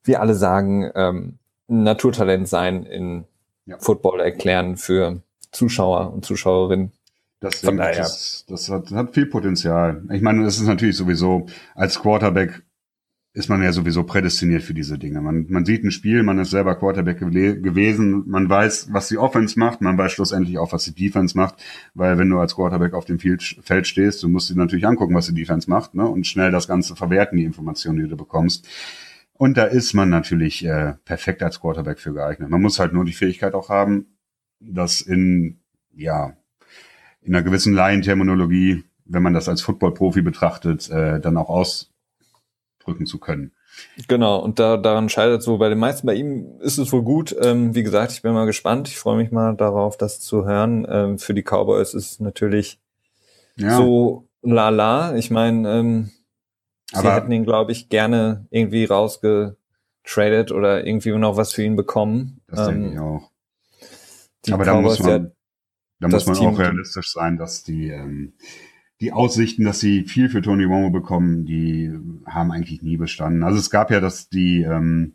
[0.03, 1.37] wie alle sagen, ähm,
[1.69, 3.25] ein Naturtalent sein in
[3.65, 3.77] ja.
[3.79, 6.91] Football erklären für Zuschauer und Zuschauerinnen.
[7.39, 7.99] Das, Von daher.
[7.99, 10.03] das, das hat, hat viel Potenzial.
[10.11, 12.61] Ich meine, das ist natürlich sowieso als Quarterback
[13.33, 15.21] ist man ja sowieso prädestiniert für diese Dinge.
[15.21, 19.59] Man, man sieht ein Spiel, man ist selber Quarterback gewesen, man weiß, was die Offense
[19.59, 21.63] macht, man weiß schlussendlich auch, was die Defense macht,
[21.93, 25.27] weil wenn du als Quarterback auf dem Feld stehst, du musst dir natürlich angucken, was
[25.27, 28.67] die Defense macht, ne, und schnell das Ganze verwerten, die Informationen, die du bekommst.
[29.33, 32.49] Und da ist man natürlich äh, perfekt als Quarterback für geeignet.
[32.49, 34.07] Man muss halt nur die Fähigkeit auch haben,
[34.59, 35.59] das in,
[35.95, 36.33] ja,
[37.21, 41.88] in einer gewissen Laienterminologie, wenn man das als Football-Profi betrachtet, äh, dann auch aus
[42.79, 43.51] drücken zu können.
[44.07, 46.07] Genau, und da, daran scheitert so bei den meisten.
[46.07, 47.35] Bei ihm ist es wohl gut.
[47.41, 48.87] Ähm, wie gesagt, ich bin mal gespannt.
[48.87, 50.85] Ich freue mich mal darauf, das zu hören.
[50.89, 52.79] Ähm, für die Cowboys ist es natürlich
[53.55, 53.77] ja.
[53.77, 55.15] so lala.
[55.15, 56.11] Ich meine, ähm,
[56.91, 62.41] sie hätten ihn, glaube ich, gerne irgendwie rausgetradet oder irgendwie noch was für ihn bekommen.
[62.47, 63.31] Das denke ähm, ich auch.
[64.51, 65.31] Aber da muss man, ja,
[65.99, 68.33] da muss man auch realistisch sein, dass die ähm,
[69.01, 71.91] die Aussichten, dass sie viel für Tony Romo bekommen, die
[72.25, 73.43] haben eigentlich nie bestanden.
[73.43, 75.13] Also es gab ja dass die, ähm,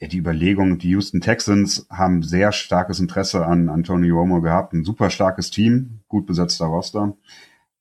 [0.00, 4.72] ja, die Überlegung, die Houston Texans haben sehr starkes Interesse an, an Tony Romo gehabt,
[4.72, 7.16] ein super starkes Team, gut besetzter Roster,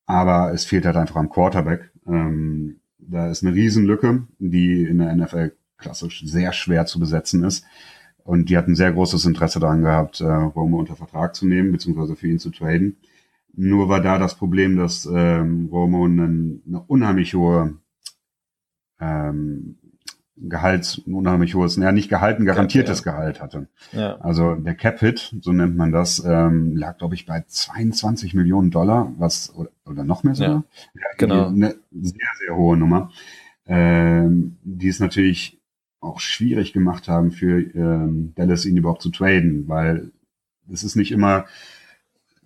[0.05, 1.91] aber es fehlt halt einfach am Quarterback.
[2.07, 7.65] Ähm, da ist eine Riesenlücke, die in der NFL klassisch sehr schwer zu besetzen ist.
[8.23, 12.15] Und die hatten sehr großes Interesse daran gehabt, äh, Romo unter Vertrag zu nehmen, beziehungsweise
[12.15, 12.97] für ihn zu traden.
[13.61, 17.77] Nur war da das Problem, dass ähm, Romo eine, eine unheimlich hohe
[19.01, 19.77] ähm,
[20.37, 23.19] Gehalt, ein unheimlich hohes, ja nicht gehalten, garantiertes Cap, ja.
[23.19, 23.67] Gehalt hatte.
[23.91, 24.15] Ja.
[24.19, 29.11] Also der Cap-Hit, so nennt man das, ähm, lag, glaube ich, bei 22 Millionen Dollar,
[29.17, 30.63] was, oder, oder noch mehr sogar.
[30.93, 31.47] Ja, genau.
[31.47, 33.11] Eine sehr, sehr hohe Nummer,
[33.65, 35.59] ähm, die es natürlich
[35.99, 40.11] auch schwierig gemacht haben für ähm, Dallas ihn überhaupt zu traden, weil
[40.71, 41.43] es ist nicht immer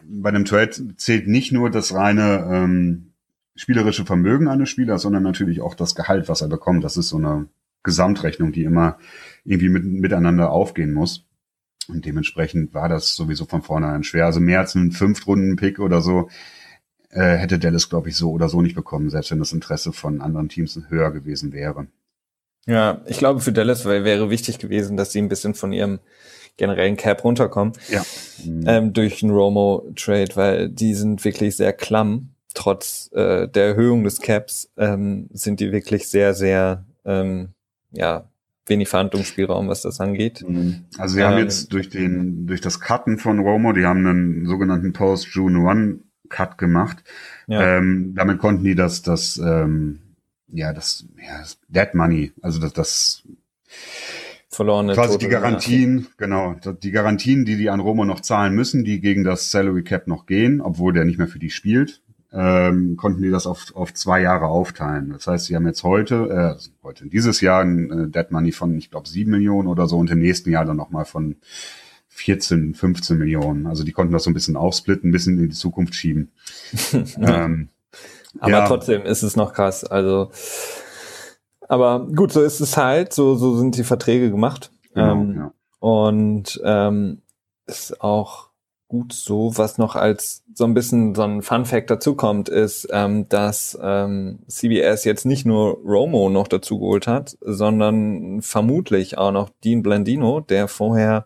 [0.08, 3.14] bei einem Trade zählt nicht nur das reine ähm,
[3.56, 6.84] spielerische Vermögen eines Spielers, sondern natürlich auch das Gehalt, was er bekommt.
[6.84, 7.48] Das ist so eine
[7.84, 8.98] Gesamtrechnung, die immer
[9.44, 11.26] irgendwie mit, miteinander aufgehen muss.
[11.88, 14.26] Und dementsprechend war das sowieso von vornherein schwer.
[14.26, 16.30] Also mehr als einen Fünftrunden-Pick oder so
[17.10, 20.22] äh, hätte Dallas, glaube ich, so oder so nicht bekommen, selbst wenn das Interesse von
[20.22, 21.88] anderen Teams höher gewesen wäre.
[22.66, 26.00] Ja, ich glaube, für Dallas wäre wichtig gewesen, dass sie ein bisschen von ihrem
[26.58, 27.74] generellen Cap runterkommen.
[27.90, 28.04] Ja.
[28.66, 32.30] Ähm, durch einen Romo-Trade, weil die sind wirklich sehr klamm.
[32.54, 37.50] Trotz äh, der Erhöhung des Caps ähm, sind die wirklich sehr, sehr, ähm,
[37.92, 38.30] ja,
[38.66, 40.44] wenig Verhandlungsspielraum, was das angeht.
[40.48, 40.86] Mhm.
[40.98, 44.46] Also wir ähm, haben jetzt durch den, durch das Cutten von Romo, die haben einen
[44.46, 47.04] sogenannten Post-June One Cut gemacht.
[47.48, 47.78] Ja.
[47.78, 50.00] Ähm, damit konnten die das, das, ähm,
[50.48, 53.24] ja, das, ja, das Dead Money, also das, das
[54.56, 59.00] verlorene Quasi die Garantien, genau, die Garantien, die die an Romo noch zahlen müssen, die
[59.00, 63.22] gegen das Salary Cap noch gehen, obwohl der nicht mehr für die spielt, ähm, konnten
[63.22, 65.12] die das auf, auf zwei Jahre aufteilen.
[65.12, 68.76] Das heißt, sie haben jetzt heute, äh, heute dieses Jahr ein äh, Dead Money von,
[68.78, 71.36] ich glaube, sieben Millionen oder so und im nächsten Jahr dann nochmal von
[72.10, 73.68] 14, 15 Millionen.
[73.68, 76.32] Also die konnten das so ein bisschen aufsplitten, ein bisschen in die Zukunft schieben.
[77.18, 77.70] ähm,
[78.40, 78.68] Aber ja.
[78.68, 79.84] trotzdem ist es noch krass.
[79.84, 80.32] Also
[81.70, 84.72] aber gut, so ist es halt, so, so sind die Verträge gemacht.
[84.94, 85.54] Genau, ähm, ja.
[85.80, 87.22] Und ähm,
[87.66, 88.50] ist auch
[88.94, 93.28] gut so, was noch als so ein bisschen so ein Fun Fact dazukommt, ist, ähm,
[93.28, 99.50] dass ähm, CBS jetzt nicht nur Romo noch dazu geholt hat, sondern vermutlich auch noch
[99.64, 101.26] Dean Blandino, der vorher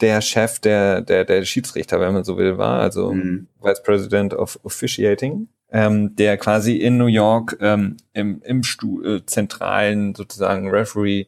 [0.00, 3.46] der Chef der, der, der Schiedsrichter, wenn man so will, war, also mhm.
[3.60, 9.26] Vice President of Officiating ähm, der quasi in New York ähm, im, im Stu äh,
[9.26, 11.26] zentralen sozusagen Referee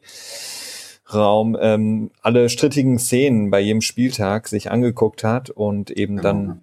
[1.13, 6.23] Raum ähm, alle strittigen Szenen bei jedem Spieltag sich angeguckt hat und eben genau.
[6.23, 6.61] dann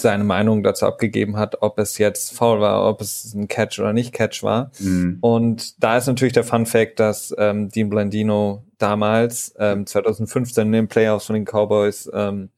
[0.00, 3.92] seine Meinung dazu abgegeben hat, ob es jetzt faul war, ob es ein Catch oder
[3.92, 4.70] nicht Catch war.
[4.78, 5.18] Mhm.
[5.20, 10.72] Und da ist natürlich der Fun Fact, dass ähm, Dean Blandino damals, ähm, 2015 in
[10.72, 12.48] den Playoffs von den Cowboys, ähm,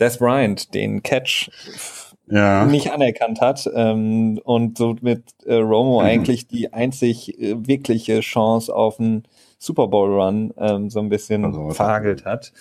[0.00, 1.50] Des Bryant den Catch
[2.28, 2.64] ja.
[2.66, 6.06] nicht anerkannt hat ähm, und somit äh, Romo mhm.
[6.06, 9.24] eigentlich die einzig äh, wirkliche Chance auf einen
[9.58, 12.52] Super Bowl Run ähm, so ein bisschen also, verhagelt hat.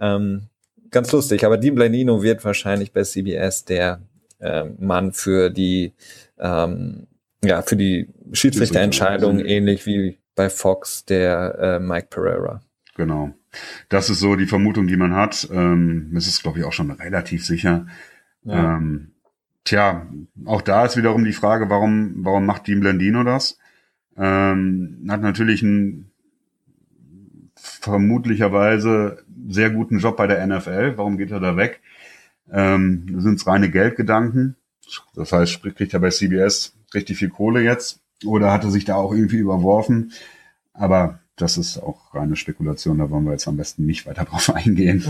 [0.00, 0.48] Ähm,
[0.90, 4.00] ganz lustig, aber Dean Blandino wird wahrscheinlich bei CBS der
[4.40, 5.94] äh, Mann für die
[6.38, 7.06] ähm,
[7.44, 12.60] ja für die Schiedsrichterentscheidung ähnlich wie bei Fox der äh, Mike Pereira.
[12.96, 13.32] Genau.
[13.88, 15.48] Das ist so die Vermutung, die man hat.
[15.50, 17.86] Ähm, es ist, glaube ich, auch schon relativ sicher.
[18.54, 19.12] Ähm,
[19.64, 20.06] tja,
[20.44, 23.58] auch da ist wiederum die Frage, warum, warum macht Dean Blandino das?
[24.16, 26.10] Ähm, hat natürlich einen
[27.56, 30.94] vermutlicherweise sehr guten Job bei der NFL.
[30.96, 31.80] Warum geht er da weg?
[32.50, 34.56] Ähm, sind es reine Geldgedanken.
[35.14, 38.00] Das heißt, kriegt er bei CBS richtig viel Kohle jetzt.
[38.24, 40.12] oder hatte sich da auch irgendwie überworfen.
[40.72, 44.50] Aber das ist auch reine Spekulation, da wollen wir jetzt am besten nicht weiter drauf
[44.54, 45.04] eingehen.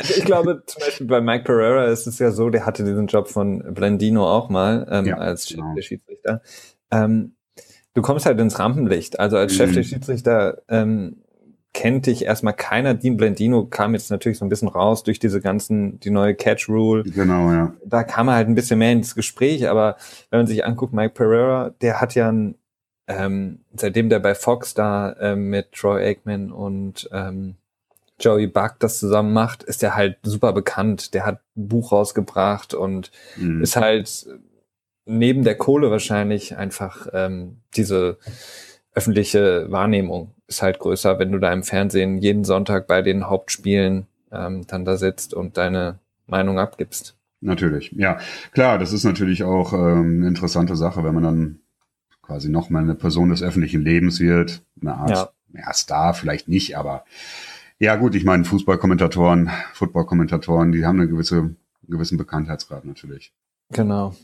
[0.00, 3.28] ich glaube, zum Beispiel bei Mike Pereira ist es ja so, der hatte diesen Job
[3.28, 5.74] von Blendino auch mal ähm, ja, als Chef genau.
[5.74, 6.42] der Schiedsrichter.
[6.90, 7.36] Ähm,
[7.94, 9.18] du kommst halt ins Rampenlicht.
[9.18, 9.74] Also als Chef mhm.
[9.74, 11.22] der Schiedsrichter ähm,
[11.76, 12.94] kennt dich erstmal keiner.
[12.94, 16.68] Dean Blendino kam jetzt natürlich so ein bisschen raus durch diese ganzen, die neue Catch
[16.68, 17.02] Rule.
[17.02, 17.74] Genau, ja.
[17.84, 19.96] Da kam er halt ein bisschen mehr ins Gespräch, aber
[20.30, 22.56] wenn man sich anguckt, Mike Pereira, der hat ja ein,
[23.08, 27.56] ähm, seitdem der bei Fox da ähm, mit Troy Aikman und ähm,
[28.18, 31.12] Joey Buck das zusammen macht, ist der halt super bekannt.
[31.12, 33.62] Der hat ein Buch rausgebracht und mhm.
[33.62, 34.26] ist halt
[35.04, 38.18] neben der Kohle wahrscheinlich einfach ähm, diese
[38.94, 44.06] öffentliche Wahrnehmung ist halt größer, wenn du da im Fernsehen jeden Sonntag bei den Hauptspielen
[44.32, 47.16] ähm, dann da sitzt und deine Meinung abgibst.
[47.40, 48.18] Natürlich, ja.
[48.52, 51.58] Klar, das ist natürlich auch ähm, eine interessante Sache, wenn man dann
[52.26, 54.62] quasi nochmal eine Person des öffentlichen Lebens wird.
[54.80, 55.28] Eine Art ja.
[55.54, 57.04] ja, Star vielleicht nicht, aber
[57.78, 61.56] ja gut, ich meine, Fußballkommentatoren, Footballkommentatoren, die haben eine gewisse, einen
[61.88, 63.32] gewissen Bekanntheitsgrad natürlich.
[63.70, 64.14] Genau.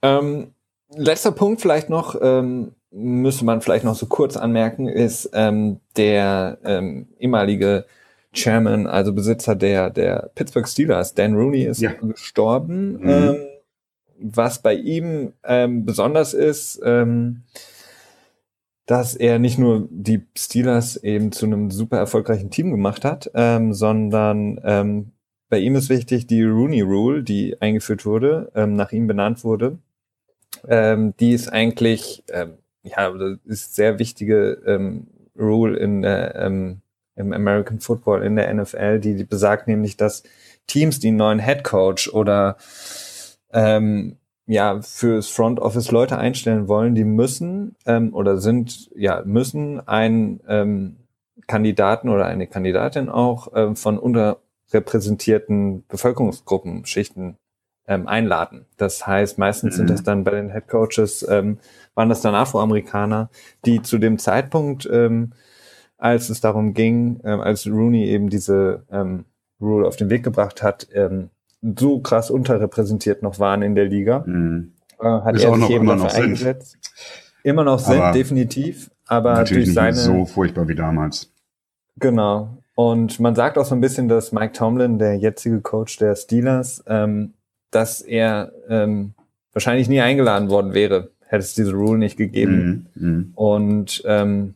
[0.00, 0.52] Ähm,
[0.94, 6.58] letzter Punkt vielleicht noch, ähm, müsste man vielleicht noch so kurz anmerken, ist ähm, der
[6.64, 7.84] ähm, ehemalige
[8.34, 11.92] Chairman, also Besitzer der, der Pittsburgh Steelers, Dan Rooney, ist ja.
[11.92, 12.92] gestorben.
[12.94, 13.08] Mhm.
[13.08, 13.36] Ähm,
[14.22, 17.42] was bei ihm ähm, besonders ist, ähm,
[18.86, 23.72] dass er nicht nur die Steelers eben zu einem super erfolgreichen Team gemacht hat, ähm,
[23.72, 25.12] sondern ähm,
[25.48, 29.78] bei ihm ist wichtig die Rooney Rule, die eingeführt wurde, ähm, nach ihm benannt wurde.
[30.68, 35.06] Ähm, die ist eigentlich ähm, ja, das ist sehr wichtige ähm,
[35.38, 36.80] Rule in der, ähm,
[37.16, 40.22] im American Football, in der NFL, die, die besagt nämlich, dass
[40.66, 42.56] Teams, die einen neuen Head Coach oder
[43.52, 49.86] ähm, ja fürs Front Office Leute einstellen wollen, die müssen ähm, oder sind ja müssen
[49.86, 50.96] einen ähm,
[51.46, 57.36] Kandidaten oder eine Kandidatin auch ähm, von unterrepräsentierten Bevölkerungsgruppen, Schichten
[57.86, 58.66] ähm, einladen.
[58.76, 59.78] Das heißt, meistens mhm.
[59.78, 61.58] sind das dann bei den Head Coaches ähm,
[61.94, 63.28] waren das dann Afroamerikaner,
[63.64, 65.32] die zu dem Zeitpunkt, ähm,
[65.98, 69.24] als es darum ging, ähm, als Rooney eben diese ähm,
[69.60, 71.30] Rule auf den Weg gebracht hat, ähm,
[71.62, 74.24] so krass unterrepräsentiert noch waren in der Liga.
[74.26, 74.72] Mhm.
[75.00, 76.70] Äh, hat Ist er sich eben dafür eingesetzt.
[76.72, 77.44] Sind.
[77.44, 78.90] Immer noch sind, aber definitiv.
[79.06, 81.32] Aber natürlich durch seine, so furchtbar wie damals.
[81.96, 82.58] Genau.
[82.74, 86.82] Und man sagt auch so ein bisschen, dass Mike Tomlin, der jetzige Coach der Steelers,
[86.86, 87.34] ähm,
[87.70, 89.14] dass er ähm,
[89.52, 92.88] wahrscheinlich nie eingeladen worden wäre hätte es diese Rule nicht gegeben.
[92.94, 93.24] Mhm, mh.
[93.34, 94.54] Und ähm,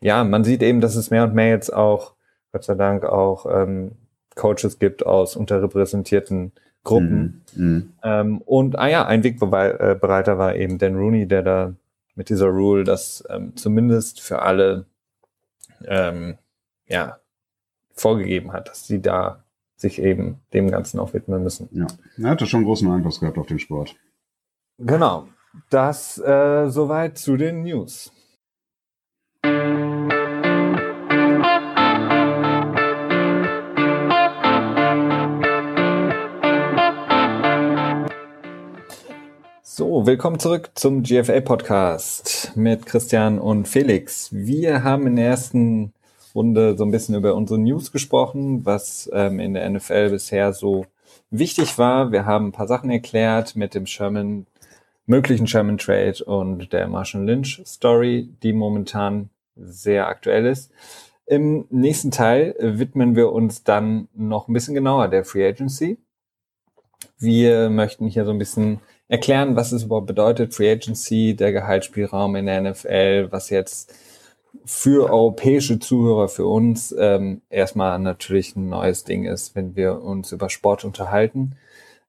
[0.00, 2.14] ja, man sieht eben, dass es mehr und mehr jetzt auch,
[2.50, 3.92] Gott sei Dank, auch ähm,
[4.34, 6.52] Coaches gibt aus unterrepräsentierten
[6.84, 7.44] Gruppen.
[7.54, 7.82] Mhm, mh.
[8.02, 11.74] ähm, und ah ja, ein Wegbereiter war eben Dan Rooney, der da
[12.14, 14.86] mit dieser Rule das ähm, zumindest für alle
[15.86, 16.36] ähm,
[16.86, 17.18] ja,
[17.92, 19.44] vorgegeben hat, dass sie da
[19.76, 21.68] sich eben dem Ganzen auch widmen müssen.
[21.72, 21.86] Ja,
[22.18, 23.96] er hatte schon großen Einfluss gehabt auf den Sport.
[24.78, 25.28] Genau.
[25.70, 28.12] Das äh, soweit zu den News.
[39.74, 44.28] So, willkommen zurück zum GFL-Podcast mit Christian und Felix.
[44.30, 45.94] Wir haben in der ersten
[46.34, 50.84] Runde so ein bisschen über unsere News gesprochen, was ähm, in der NFL bisher so
[51.30, 52.12] wichtig war.
[52.12, 54.46] Wir haben ein paar Sachen erklärt mit dem Sherman
[55.06, 60.70] möglichen Sherman Trade und der Marshall Lynch Story, die momentan sehr aktuell ist.
[61.24, 65.96] Im nächsten Teil widmen wir uns dann noch ein bisschen genauer der Free Agency.
[67.18, 68.80] Wir möchten hier so ein bisschen
[69.12, 73.94] erklären, was es überhaupt bedeutet, Free Agency, der Gehaltsspielraum in der NFL, was jetzt
[74.64, 80.32] für europäische Zuhörer, für uns ähm, erstmal natürlich ein neues Ding ist, wenn wir uns
[80.32, 81.56] über Sport unterhalten.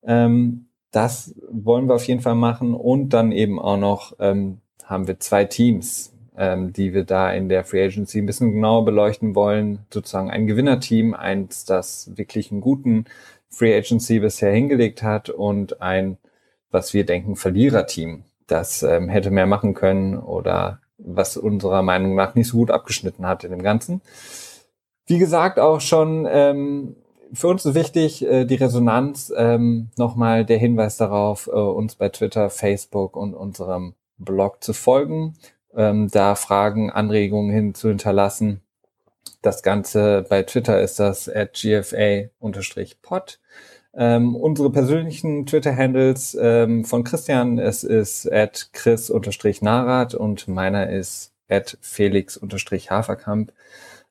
[0.06, 2.74] Ähm, das wollen wir auf jeden Fall machen.
[2.74, 7.50] Und dann eben auch noch ähm, haben wir zwei Teams, ähm, die wir da in
[7.50, 9.80] der Free Agency ein bisschen genauer beleuchten wollen.
[9.94, 13.06] Sozusagen ein Gewinnerteam, eins, das wirklich einen guten
[13.50, 16.17] Free Agency bisher hingelegt hat und ein,
[16.74, 22.36] was wir denken, Verliererteam, das ähm, hätte mehr machen können oder was unserer Meinung nach
[22.36, 24.02] nicht so gut abgeschnitten hat in dem Ganzen.
[25.06, 26.96] Wie gesagt, auch schon ähm,
[27.34, 32.10] für uns ist wichtig, äh, die Resonanz, ähm, nochmal der Hinweis darauf, äh, uns bei
[32.10, 35.36] Twitter, Facebook und unserem Blog zu folgen,
[35.76, 38.62] ähm, da Fragen, Anregungen hin zu hinterlassen.
[39.42, 43.40] Das Ganze bei Twitter ist das at gfa-pod.
[43.96, 51.77] Ähm, unsere persönlichen Twitter-Handles ähm, von Christian, es ist at chris-narat und meiner ist at
[51.81, 53.52] felix-haferkamp.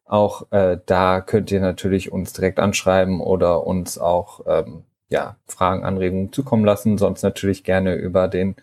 [0.05, 5.85] Auch äh, da könnt ihr natürlich uns direkt anschreiben oder uns auch ähm, ja, Fragen,
[5.85, 6.99] Anregungen zukommen lassen.
[6.99, 8.57] Sonst natürlich gerne über den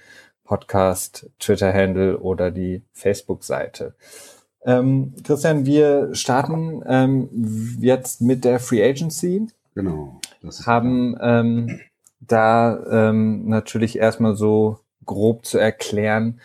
[0.43, 3.93] Podcast, Twitter-Handle oder die Facebook-Seite.
[4.65, 9.47] Ähm, Christian, wir starten ähm, jetzt mit der Free Agency.
[9.75, 10.19] Genau.
[10.65, 11.79] haben ähm,
[12.19, 16.39] da ähm, natürlich erstmal so grob zu erklären,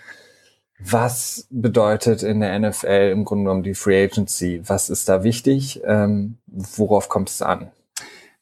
[0.79, 4.61] was bedeutet in der NFL im Grunde genommen die Free Agency?
[4.67, 5.81] Was ist da wichtig?
[5.85, 7.71] Ähm, worauf kommt es an?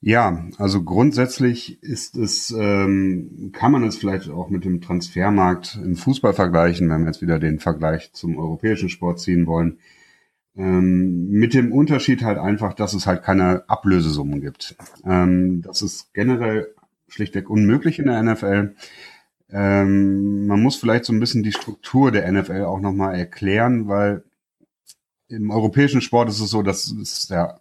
[0.00, 5.94] Ja, also grundsätzlich ist es, ähm, kann man es vielleicht auch mit dem Transfermarkt im
[5.94, 9.78] Fußball vergleichen, wenn wir jetzt wieder den Vergleich zum europäischen Sport ziehen wollen.
[10.54, 14.76] Ähm, mit dem Unterschied halt einfach, dass es halt keine Ablösesummen gibt.
[15.04, 16.68] Ähm, das ist generell
[17.08, 18.74] schlichtweg unmöglich in der NFL.
[19.50, 24.24] Ähm, man muss vielleicht so ein bisschen die Struktur der NFL auch nochmal erklären, weil
[25.28, 27.60] im europäischen Sport ist es so, dass es ja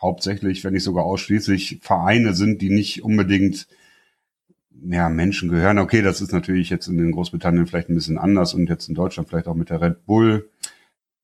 [0.00, 3.66] hauptsächlich, wenn nicht sogar ausschließlich Vereine sind, die nicht unbedingt
[4.84, 5.78] ja, Menschen gehören.
[5.78, 8.94] Okay, das ist natürlich jetzt in den Großbritannien vielleicht ein bisschen anders und jetzt in
[8.94, 10.48] Deutschland vielleicht auch mit der Red Bull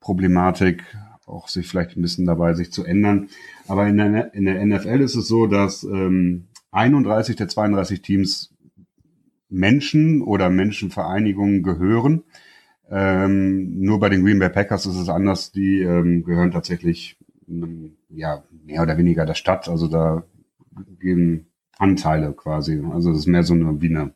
[0.00, 0.84] Problematik
[1.26, 3.28] auch sich vielleicht ein bisschen dabei, sich zu ändern.
[3.66, 8.54] Aber in der, in der NFL ist es so, dass ähm, 31 der 32 Teams
[9.48, 12.24] Menschen oder Menschenvereinigungen gehören.
[12.90, 15.52] Ähm, nur bei den Green Bay Packers ist es anders.
[15.52, 17.16] Die ähm, gehören tatsächlich
[18.10, 19.68] ja mehr oder weniger der Stadt.
[19.68, 20.24] Also da
[20.98, 21.46] gehen
[21.78, 22.82] Anteile quasi.
[22.92, 24.12] Also das ist mehr so eine wie eine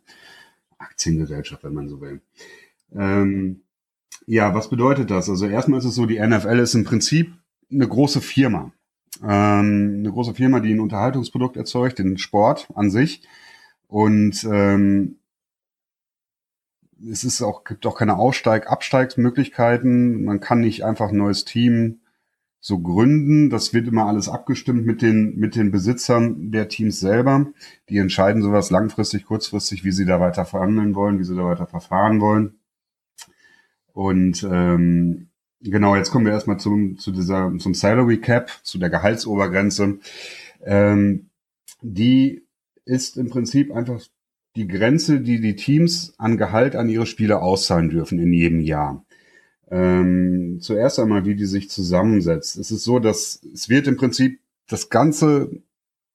[0.78, 2.20] Aktiengesellschaft, wenn man so will.
[2.95, 3.62] Ähm,
[4.26, 5.28] ja, was bedeutet das?
[5.28, 7.32] Also erstmal ist es so, die NFL ist im Prinzip
[7.70, 8.72] eine große Firma.
[9.22, 13.22] Ähm, eine große Firma, die ein Unterhaltungsprodukt erzeugt, den Sport an sich.
[13.88, 15.16] Und ähm,
[17.10, 20.24] es ist auch, gibt auch keine Aussteig-, Absteigsmöglichkeiten.
[20.24, 22.00] Man kann nicht einfach ein neues Team
[22.60, 23.50] so gründen.
[23.50, 27.48] Das wird immer alles abgestimmt mit den, mit den Besitzern der Teams selber.
[27.88, 31.66] Die entscheiden sowas langfristig, kurzfristig, wie sie da weiter verhandeln wollen, wie sie da weiter
[31.66, 32.61] verfahren wollen.
[33.93, 35.28] Und ähm,
[35.61, 39.99] genau, jetzt kommen wir erstmal zum, zu dieser, zum Salary Cap, zu der Gehaltsobergrenze.
[40.64, 41.30] Ähm,
[41.82, 42.43] die
[42.84, 44.01] ist im Prinzip einfach
[44.57, 49.05] die Grenze, die die Teams an Gehalt an ihre Spieler auszahlen dürfen in jedem Jahr.
[49.70, 52.59] Ähm, zuerst einmal, wie die sich zusammensetzt.
[52.59, 55.62] Es ist so, dass es wird im Prinzip das ganze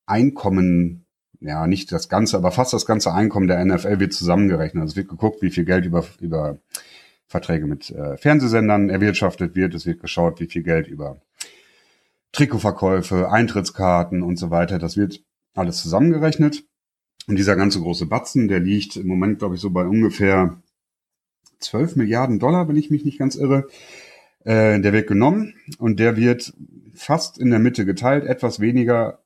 [0.06, 1.06] Einkommen,
[1.40, 4.82] ja nicht das ganze, aber fast das ganze Einkommen der NFL wird zusammengerechnet.
[4.82, 6.60] Also es wird geguckt, wie viel Geld über, über
[7.28, 9.74] Verträge mit äh, Fernsehsendern erwirtschaftet wird.
[9.74, 11.22] Es wird geschaut, wie viel Geld über
[12.32, 14.80] Trikotverkäufe, Eintrittskarten und so weiter.
[14.80, 15.24] Das wird
[15.54, 16.64] alles zusammengerechnet.
[17.28, 20.62] Und dieser ganze große Batzen, der liegt im Moment, glaube ich, so bei ungefähr
[21.60, 23.68] 12 Milliarden Dollar, wenn ich mich nicht ganz irre.
[24.46, 26.54] Äh, der wird genommen und der wird
[26.94, 29.20] fast in der Mitte geteilt, etwas weniger,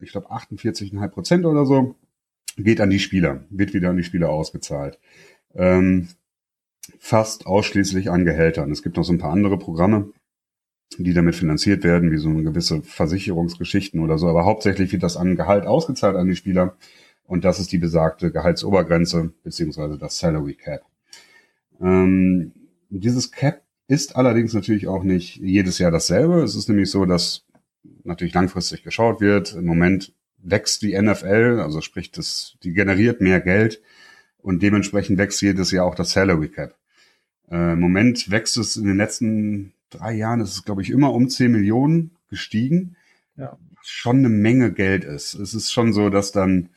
[0.00, 1.96] ich glaube 48,5 Prozent oder so,
[2.56, 4.98] geht an die Spieler, wird wieder an die Spieler ausgezahlt.
[5.54, 6.08] Ähm,
[6.98, 8.70] fast ausschließlich an Gehältern.
[8.70, 10.12] Es gibt noch so ein paar andere Programme,
[10.98, 15.16] die damit finanziert werden, wie so eine gewisse Versicherungsgeschichten oder so, aber hauptsächlich wird das
[15.16, 16.76] an Gehalt ausgezahlt an die Spieler
[17.24, 20.82] und das ist die besagte Gehaltsobergrenze beziehungsweise das Salary Cap.
[21.80, 22.52] Ähm,
[22.90, 26.42] dieses Cap ist allerdings natürlich auch nicht jedes Jahr dasselbe.
[26.42, 27.44] Es ist nämlich so, dass
[28.04, 29.54] natürlich langfristig geschaut wird.
[29.54, 33.80] Im Moment wächst die NFL, also sprich, das, die generiert mehr Geld
[34.42, 36.76] und dementsprechend wächst jedes Jahr auch das Salary Cap.
[37.50, 41.12] Äh, Im Moment wächst es in den letzten drei Jahren, ist es glaube ich immer
[41.12, 42.96] um 10 Millionen gestiegen.
[43.36, 43.58] Ja.
[43.82, 45.34] Schon eine Menge Geld ist.
[45.34, 46.68] Es ist schon so, dass dann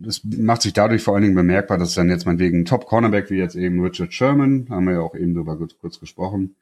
[0.00, 3.36] das macht sich dadurch vor allen Dingen bemerkbar, dass dann jetzt mal wegen Top-Cornerback, wie
[3.36, 6.56] jetzt eben Richard Sherman, haben wir ja auch eben drüber kurz, kurz gesprochen,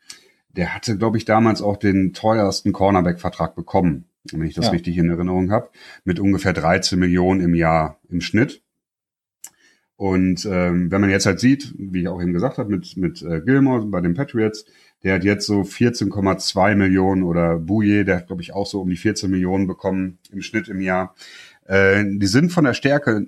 [0.51, 4.72] der hatte, glaube ich, damals auch den teuersten Cornerback-Vertrag bekommen, wenn ich das ja.
[4.72, 5.70] richtig in Erinnerung habe,
[6.05, 8.62] mit ungefähr 13 Millionen im Jahr im Schnitt.
[9.97, 13.22] Und ähm, wenn man jetzt halt sieht, wie ich auch eben gesagt habe, mit, mit
[13.22, 14.66] äh, Gilmore bei den Patriots,
[15.03, 18.90] der hat jetzt so 14,2 Millionen oder Bouye, der hat, glaube ich, auch so um
[18.90, 21.14] die 14 Millionen bekommen im Schnitt im Jahr.
[21.64, 23.26] Äh, die sind von der Stärke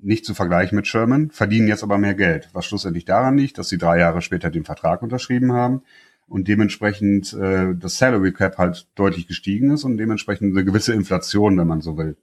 [0.00, 3.68] nicht zu vergleichen mit Sherman, verdienen jetzt aber mehr Geld, was schlussendlich daran liegt, dass
[3.68, 5.82] sie drei Jahre später den Vertrag unterschrieben haben
[6.28, 11.58] und dementsprechend äh, das Salary Cap halt deutlich gestiegen ist und dementsprechend eine gewisse Inflation,
[11.58, 12.16] wenn man so will,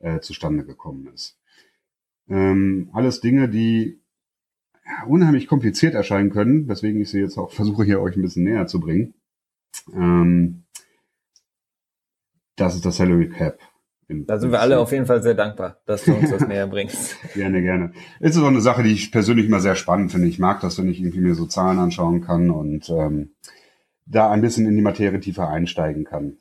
[0.00, 1.38] äh, zustande gekommen ist.
[2.28, 4.00] Ähm, alles Dinge, die
[5.06, 8.66] unheimlich kompliziert erscheinen können, weswegen ich sie jetzt auch versuche, hier euch ein bisschen näher
[8.66, 9.14] zu bringen.
[9.92, 10.64] Ähm,
[12.56, 13.58] das ist das Salary Cap
[14.08, 17.16] Da sind wir alle auf jeden Fall sehr dankbar, dass du uns das näher bringst.
[17.34, 17.92] Gerne, gerne.
[18.20, 20.28] Es ist auch eine Sache, die ich persönlich immer sehr spannend finde.
[20.28, 23.34] Ich mag das, wenn ich irgendwie mir so Zahlen anschauen kann und ähm,
[24.06, 26.36] da ein bisschen in die Materie tiefer einsteigen kann.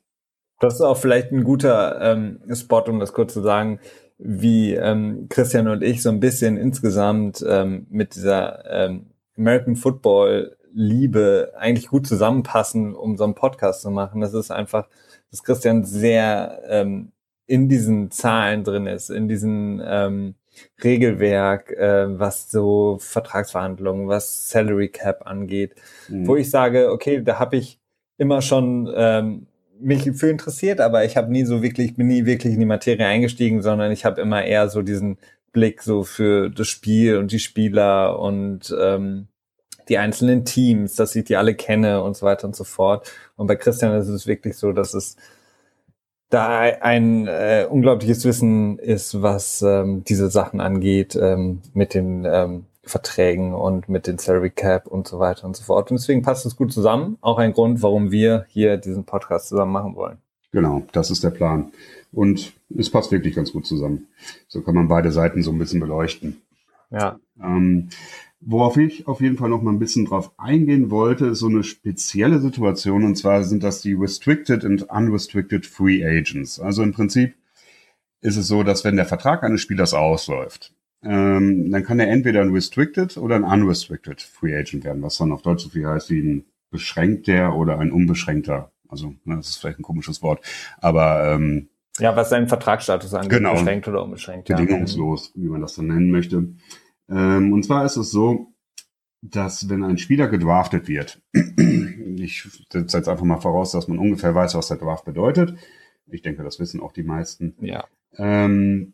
[0.60, 3.80] Das ist auch vielleicht ein guter ähm, Spot, um das kurz zu sagen,
[4.26, 9.08] wie ähm, Christian und ich so ein bisschen insgesamt ähm, mit dieser ähm,
[9.38, 14.22] American Football Liebe eigentlich gut zusammenpassen, um so einen Podcast zu machen.
[14.22, 14.88] Das ist einfach,
[15.30, 17.12] dass Christian sehr ähm,
[17.46, 20.36] in diesen Zahlen drin ist, in diesen ähm,
[20.84, 25.76] Regelwerk, äh, was so Vertragsverhandlungen, was Salary Cap angeht,
[26.08, 26.28] mhm.
[26.28, 27.80] wo ich sage, okay, da habe ich
[28.18, 29.48] immer schon ähm,
[29.84, 33.06] mich für interessiert, aber ich habe nie so wirklich, bin nie wirklich in die Materie
[33.06, 35.18] eingestiegen, sondern ich habe immer eher so diesen
[35.52, 39.28] Blick so für das Spiel und die Spieler und ähm,
[39.90, 43.12] die einzelnen Teams, dass ich die alle kenne und so weiter und so fort.
[43.36, 45.18] Und bei Christian ist es wirklich so, dass es
[46.30, 52.66] da ein äh, unglaubliches Wissen ist, was ähm, diese Sachen angeht, ähm, mit den ähm,
[52.84, 55.90] Verträgen und mit den Salary Cap und so weiter und so fort.
[55.90, 57.18] Und deswegen passt es gut zusammen.
[57.22, 60.18] Auch ein Grund, warum wir hier diesen Podcast zusammen machen wollen.
[60.52, 61.72] Genau, das ist der Plan.
[62.12, 64.08] Und es passt wirklich ganz gut zusammen.
[64.48, 66.42] So kann man beide Seiten so ein bisschen beleuchten.
[66.92, 67.20] Ja.
[67.42, 67.90] Ähm,
[68.40, 71.64] worauf ich auf jeden Fall noch mal ein bisschen drauf eingehen wollte, ist so eine
[71.64, 73.04] spezielle Situation.
[73.04, 76.60] Und zwar sind das die Restricted and Unrestricted Free Agents.
[76.60, 77.34] Also im Prinzip
[78.22, 80.74] ist es so, dass wenn der Vertrag eines Spielers ausläuft,
[81.04, 85.32] ähm, dann kann er entweder ein Restricted oder ein Unrestricted Free Agent werden, was dann
[85.32, 88.72] auf Deutsch so viel heißt wie ein beschränkter oder ein unbeschränkter.
[88.88, 90.46] Also, ne, das ist vielleicht ein komisches Wort,
[90.80, 94.48] aber ähm, ja, was seinen Vertragsstatus angeht, genau, beschränkt oder unbeschränkt.
[94.48, 95.44] Bedingungslos, ja.
[95.44, 96.48] wie man das dann nennen möchte.
[97.10, 98.54] Ähm, und zwar ist es so,
[99.22, 104.34] dass wenn ein Spieler gedraftet wird, ich setze jetzt einfach mal voraus, dass man ungefähr
[104.34, 105.56] weiß, was der Draft bedeutet.
[106.08, 107.56] Ich denke, das wissen auch die meisten.
[107.62, 107.86] Ja.
[108.18, 108.94] Ähm,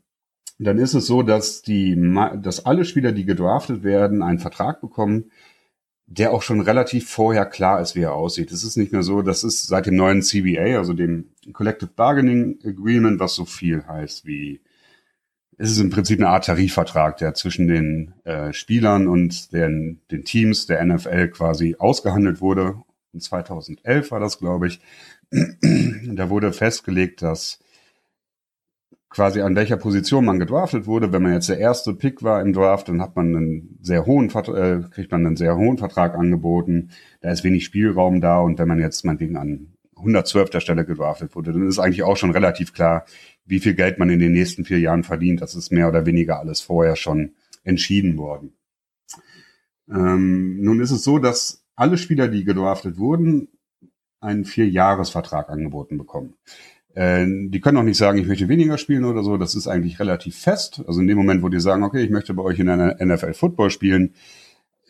[0.59, 1.97] dann ist es so, dass die,
[2.41, 5.31] dass alle Spieler, die gedraftet werden, einen Vertrag bekommen,
[6.05, 8.51] der auch schon relativ vorher klar ist, wie er aussieht.
[8.51, 12.59] Es ist nicht mehr so, das ist seit dem neuen CBA, also dem Collective Bargaining
[12.65, 14.59] Agreement, was so viel heißt wie,
[15.57, 20.23] es ist im Prinzip eine Art Tarifvertrag, der zwischen den äh, Spielern und den, den
[20.23, 22.81] Teams der NFL quasi ausgehandelt wurde.
[23.13, 24.79] In 2011 war das, glaube ich.
[25.31, 27.59] da wurde festgelegt, dass
[29.09, 31.11] quasi an welcher Position man gedraftet wurde.
[31.11, 34.29] Wenn man jetzt der erste Pick war im Draft, dann hat man einen sehr hohen,
[34.29, 36.91] äh, kriegt man einen sehr hohen Vertrag angeboten.
[37.21, 40.61] Da ist wenig Spielraum da und wenn man jetzt meinetwegen an 112.
[40.61, 43.05] Stelle gedraftet wurde, dann ist eigentlich auch schon relativ klar,
[43.45, 45.41] wie viel Geld man in den nächsten vier Jahren verdient.
[45.41, 47.33] Das ist mehr oder weniger alles vorher schon
[47.63, 48.53] entschieden worden.
[49.89, 53.49] Ähm, nun ist es so, dass alle Spieler, die gedraftet wurden,
[54.21, 56.35] einen Vierjahresvertrag angeboten bekommen.
[56.95, 59.37] Äh, die können auch nicht sagen, ich möchte weniger spielen oder so.
[59.37, 60.81] Das ist eigentlich relativ fest.
[60.87, 63.33] Also in dem Moment, wo die sagen, okay, ich möchte bei euch in einer NFL
[63.33, 64.13] Football spielen,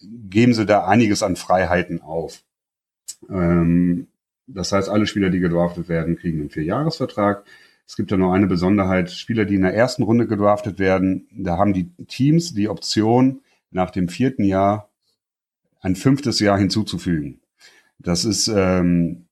[0.02, 2.44] geben sie da einiges an Freiheiten auf.
[3.30, 4.08] Ähm,
[4.48, 7.44] das heißt, alle Spieler, die gedraftet werden, kriegen einen Vierjahresvertrag.
[7.86, 9.12] Es gibt ja noch eine Besonderheit.
[9.12, 13.42] Spieler, die in der ersten Runde gedraftet werden, da haben die Teams die Option,
[13.72, 14.90] nach dem vierten Jahr
[15.82, 17.40] ein fünftes Jahr hinzuzufügen.
[18.00, 19.28] Das ist ähm,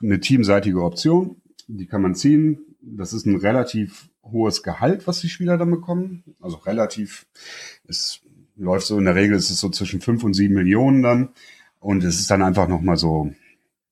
[0.00, 1.41] eine teamseitige Option
[1.78, 2.58] die kann man ziehen.
[2.80, 6.24] Das ist ein relativ hohes Gehalt, was die Spieler dann bekommen.
[6.40, 7.26] Also relativ,
[7.86, 8.20] es
[8.56, 11.30] läuft so in der Regel, ist es so zwischen fünf und sieben Millionen dann.
[11.80, 13.32] Und es ist dann einfach nochmal so,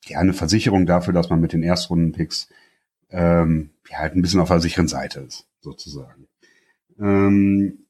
[0.07, 2.49] ja, eine Versicherung dafür, dass man mit den Erstrunden-Picks
[3.11, 6.26] ähm, ja, halt ein bisschen auf der sicheren Seite ist, sozusagen.
[6.99, 7.87] Ähm,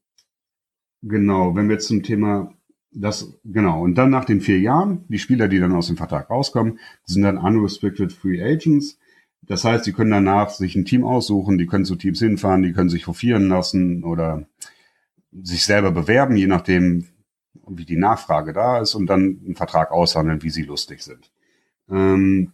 [1.03, 2.55] genau, wenn wir jetzt zum Thema
[2.93, 6.29] das, genau, und dann nach den vier Jahren, die Spieler, die dann aus dem Vertrag
[6.29, 8.99] rauskommen, sind dann unrestricted free agents.
[9.51, 12.73] Das heißt, die können danach sich ein Team aussuchen, die können zu Teams hinfahren, die
[12.73, 14.47] können sich hofieren lassen oder
[15.33, 17.07] sich selber bewerben, je nachdem,
[17.67, 21.33] wie die Nachfrage da ist und dann einen Vertrag aushandeln, wie sie lustig sind.
[21.91, 22.53] Ähm,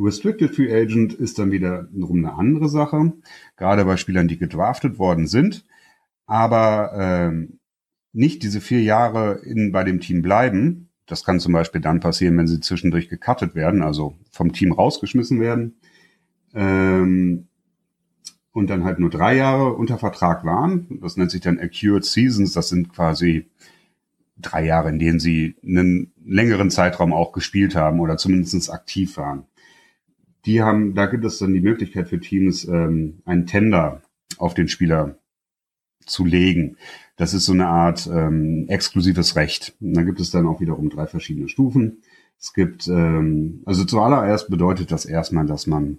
[0.00, 3.12] Restricted Free Agent ist dann wiederum eine andere Sache,
[3.56, 5.64] gerade bei Spielern, die gedraftet worden sind,
[6.26, 7.58] aber ähm,
[8.12, 10.90] nicht diese vier Jahre in, bei dem Team bleiben.
[11.06, 15.40] Das kann zum Beispiel dann passieren, wenn sie zwischendurch gecuttet werden, also vom Team rausgeschmissen
[15.40, 15.74] werden
[16.54, 17.48] ähm,
[18.52, 21.00] und dann halt nur drei Jahre unter Vertrag waren.
[21.02, 22.52] Das nennt sich dann Acute Seasons.
[22.52, 23.50] Das sind quasi
[24.38, 29.44] drei Jahre, in denen sie einen längeren Zeitraum auch gespielt haben oder zumindest aktiv waren.
[30.46, 34.02] Die haben, da gibt es dann die Möglichkeit für Teams, ähm, einen Tender
[34.38, 35.18] auf den Spieler
[36.06, 36.76] zu legen.
[37.16, 39.74] Das ist so eine Art ähm, exklusives Recht.
[39.80, 42.02] Und da gibt es dann auch wiederum drei verschiedene Stufen.
[42.38, 45.98] Es gibt, ähm, also zuallererst bedeutet das erstmal, dass man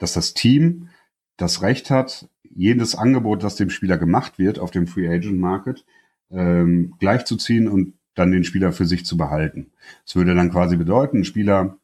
[0.00, 0.88] dass das Team
[1.36, 5.84] das Recht hat, jedes Angebot, das dem Spieler gemacht wird auf dem Free Agent Market,
[6.30, 9.70] ähm, gleichzuziehen und dann den Spieler für sich zu behalten.
[10.04, 11.78] Das würde dann quasi bedeuten, ein Spieler,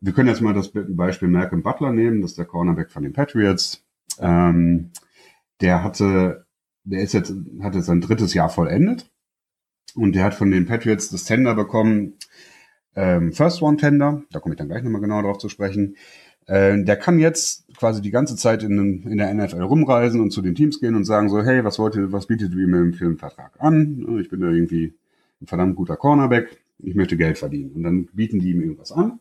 [0.00, 3.14] wir können jetzt mal das Beispiel Malcolm Butler nehmen, das ist der Cornerback von den
[3.14, 3.82] Patriots.
[4.18, 4.90] Ähm,
[5.60, 6.46] der hatte,
[6.84, 7.32] der ist jetzt,
[7.62, 9.10] hat jetzt sein drittes Jahr vollendet
[9.94, 12.14] und der hat von den Patriots das Tender bekommen,
[12.96, 15.96] ähm, First One Tender, da komme ich dann gleich nochmal genauer drauf zu sprechen.
[16.46, 20.42] Äh, der kann jetzt quasi die ganze Zeit in, in der NFL rumreisen und zu
[20.42, 23.06] den Teams gehen und sagen so, hey, was wollt ihr, was bietet ihr mir für
[23.06, 24.18] einen Vertrag an?
[24.20, 24.94] Ich bin da irgendwie
[25.40, 27.72] ein verdammt guter Cornerback, ich möchte Geld verdienen.
[27.72, 29.20] Und dann bieten die ihm irgendwas an.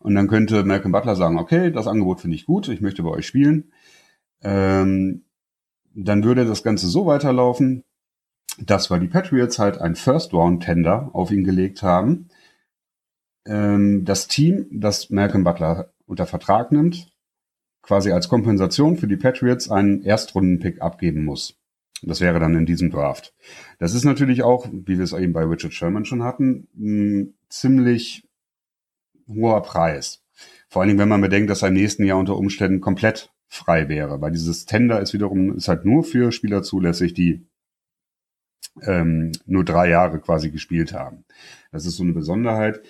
[0.00, 3.10] Und dann könnte Malcolm Butler sagen, okay, das Angebot finde ich gut, ich möchte bei
[3.10, 3.72] euch spielen.
[4.42, 5.22] Ähm,
[5.94, 7.84] dann würde das Ganze so weiterlaufen,
[8.58, 12.28] dass weil die Patriots halt ein First-Round-Tender auf ihn gelegt haben,
[13.46, 17.08] ähm, das Team, das Malcolm Butler unter Vertrag nimmt,
[17.82, 21.58] quasi als Kompensation für die Patriots einen Erstrunden-Pick abgeben muss.
[22.02, 23.32] Das wäre dann in diesem Draft.
[23.78, 28.28] Das ist natürlich auch, wie wir es eben bei Richard Sherman schon hatten, ein ziemlich
[29.28, 30.22] hoher Preis.
[30.68, 33.88] Vor allen Dingen, wenn man bedenkt, dass er im nächsten Jahr unter Umständen komplett frei
[33.88, 37.46] wäre, weil dieses Tender ist wiederum, ist halt nur für Spieler zulässig, die
[38.82, 41.24] ähm, nur drei Jahre quasi gespielt haben.
[41.70, 42.82] Das ist so eine Besonderheit.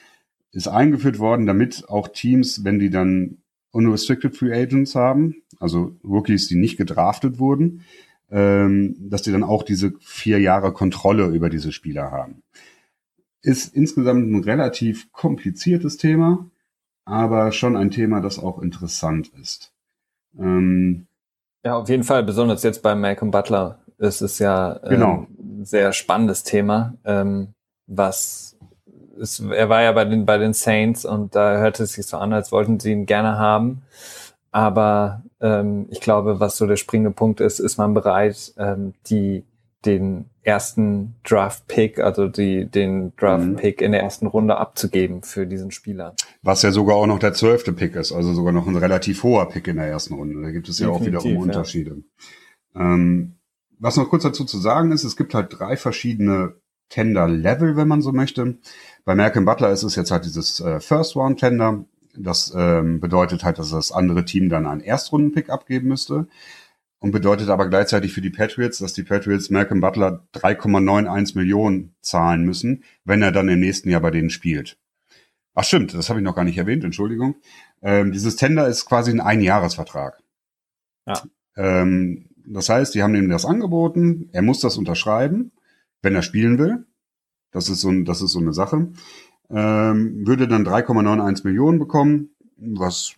[0.52, 3.38] Ist eingeführt worden, damit auch Teams, wenn die dann
[3.70, 7.82] unrestricted Free Agents haben, also Rookies, die nicht gedraftet wurden,
[8.30, 12.42] ähm, dass die dann auch diese vier Jahre Kontrolle über diese Spieler haben.
[13.40, 16.50] Ist insgesamt ein relativ kompliziertes Thema,
[17.04, 19.72] aber schon ein Thema, das auch interessant ist.
[20.38, 21.06] Ähm,
[21.64, 25.26] ja, auf jeden Fall, besonders jetzt bei Malcolm Butler ist es ja ähm, genau.
[25.38, 27.54] ein sehr spannendes Thema, ähm,
[27.86, 28.51] was
[29.18, 32.16] ist, er war ja bei den, bei den Saints und da hörte es sich so
[32.16, 33.82] an, als wollten sie ihn gerne haben.
[34.50, 39.44] Aber ähm, ich glaube, was so der springende Punkt ist, ist man bereit, ähm, die
[39.84, 43.86] den ersten Draft-Pick, also die, den Draft-Pick mhm.
[43.86, 46.14] in der ersten Runde abzugeben für diesen Spieler.
[46.42, 49.48] Was ja sogar auch noch der zwölfte Pick ist, also sogar noch ein relativ hoher
[49.48, 50.40] Pick in der ersten Runde.
[50.42, 52.02] Da gibt es ja Definitiv, auch wiederum Unterschiede.
[52.74, 52.80] Ja.
[52.80, 53.36] Ähm,
[53.78, 56.54] was noch kurz dazu zu sagen ist, es gibt halt drei verschiedene
[56.88, 58.58] Tender-Level, wenn man so möchte.
[59.04, 61.84] Bei Malcolm Butler ist es jetzt halt dieses äh, First-Round-Tender.
[62.14, 66.28] Das ähm, bedeutet halt, dass das andere Team dann einen Erstrunden-Pick abgeben müsste
[66.98, 72.44] und bedeutet aber gleichzeitig für die Patriots, dass die Patriots Malcolm Butler 3,91 Millionen zahlen
[72.44, 74.78] müssen, wenn er dann im nächsten Jahr bei denen spielt.
[75.54, 77.34] Ach stimmt, das habe ich noch gar nicht erwähnt, Entschuldigung.
[77.82, 80.22] Ähm, dieses Tender ist quasi ein Einjahresvertrag.
[81.06, 81.22] Ja.
[81.56, 85.52] Ähm, das heißt, die haben ihm das angeboten, er muss das unterschreiben,
[86.02, 86.86] wenn er spielen will.
[87.52, 88.88] Das ist so, das ist so eine Sache.
[89.50, 93.14] Ähm, würde dann 3,91 Millionen bekommen, was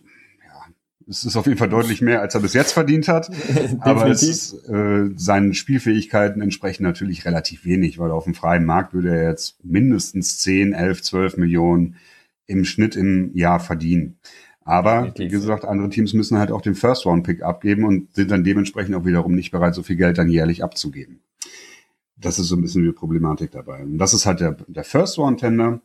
[1.07, 3.29] es ist auf jeden Fall deutlich mehr, als er bis jetzt verdient hat.
[3.79, 8.93] aber es ist, äh, seinen Spielfähigkeiten entsprechen natürlich relativ wenig, weil auf dem freien Markt
[8.93, 11.95] würde er jetzt mindestens 10, 11, 12 Millionen
[12.47, 14.17] im Schnitt im Jahr verdienen.
[14.63, 18.95] Aber wie gesagt, andere Teams müssen halt auch den First-Round-Pick abgeben und sind dann dementsprechend
[18.95, 21.19] auch wiederum nicht bereit, so viel Geld dann jährlich abzugeben.
[22.17, 23.83] Das ist so ein bisschen die Problematik dabei.
[23.83, 25.81] Und das ist halt der, der First-Round-Tender.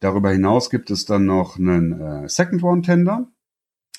[0.00, 3.28] Darüber hinaus gibt es dann noch einen äh, Second-Round-Tender.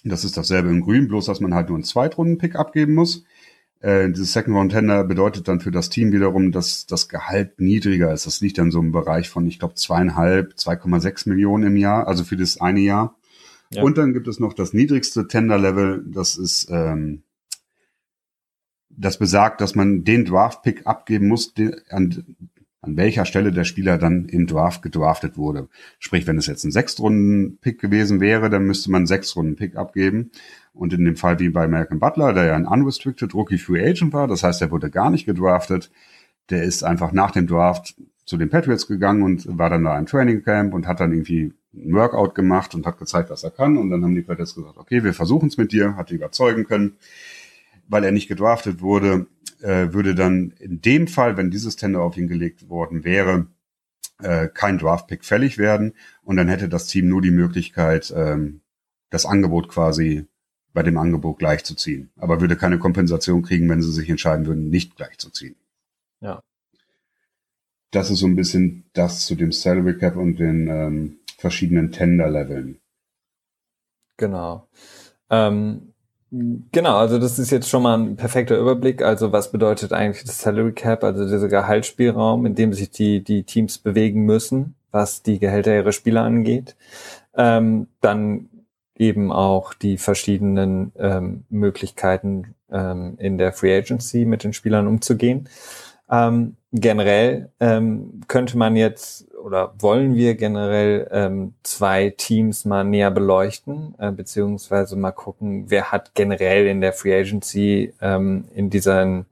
[0.03, 3.23] Das ist dasselbe in Grün, bloß dass man halt nur einen Zweitrunden-Pick abgeben muss.
[3.81, 8.13] Äh, dieses Second Round Tender bedeutet dann für das Team wiederum, dass das Gehalt niedriger
[8.13, 8.27] ist.
[8.27, 12.23] Das liegt dann so im Bereich von, ich glaube, zweieinhalb, 2,6 Millionen im Jahr, also
[12.23, 13.15] für das eine Jahr.
[13.71, 13.81] Ja.
[13.81, 17.23] Und dann gibt es noch das niedrigste Tender-Level, das ist, ähm,
[18.97, 22.35] das besagt, dass man den Draft-Pick abgeben muss, den, an,
[22.81, 25.69] an welcher Stelle der Spieler dann im Draft gedraftet wurde.
[25.99, 30.31] Sprich, wenn es jetzt ein Sechstrunden-Pick gewesen wäre, dann müsste man einen Sechstrunden-Pick abgeben.
[30.73, 34.13] Und in dem Fall wie bei Malcolm Butler, der ja ein unrestricted Rookie Free Agent
[34.13, 35.91] war, das heißt, er wurde gar nicht gedraftet,
[36.49, 40.05] der ist einfach nach dem Draft zu den Patriots gegangen und war dann da im
[40.05, 43.77] Training Camp und hat dann irgendwie ein Workout gemacht und hat gezeigt, was er kann.
[43.77, 46.65] Und dann haben die Patriots gesagt, okay, wir versuchen es mit dir, hat die überzeugen
[46.65, 46.97] können.
[47.91, 49.27] Weil er nicht gedraftet wurde,
[49.59, 53.47] äh, würde dann in dem Fall, wenn dieses Tender auf ihn gelegt worden wäre,
[54.21, 58.61] äh, kein Draftpick fällig werden und dann hätte das Team nur die Möglichkeit, ähm,
[59.09, 60.25] das Angebot quasi
[60.73, 64.95] bei dem Angebot gleichzuziehen, aber würde keine Kompensation kriegen, wenn sie sich entscheiden würden, nicht
[64.95, 65.55] gleichzuziehen.
[66.21, 66.41] Ja.
[67.91, 72.79] Das ist so ein bisschen das zu dem Salary Cap und den ähm, verschiedenen Tender-Leveln.
[74.15, 74.69] Genau.
[75.29, 75.90] Ähm,
[76.33, 79.01] Genau, also das ist jetzt schon mal ein perfekter Überblick.
[79.01, 83.43] Also was bedeutet eigentlich das Salary Cap, also dieser Gehaltsspielraum, in dem sich die, die
[83.43, 86.77] Teams bewegen müssen, was die Gehälter ihrer Spieler angeht.
[87.35, 88.47] Ähm, dann
[88.95, 95.49] eben auch die verschiedenen ähm, Möglichkeiten ähm, in der Free Agency mit den Spielern umzugehen.
[96.09, 103.11] Ähm, generell ähm, könnte man jetzt oder wollen wir generell ähm, zwei Teams mal näher
[103.11, 109.25] beleuchten, äh, beziehungsweise mal gucken, wer hat generell in der Free Agency ähm, in diesen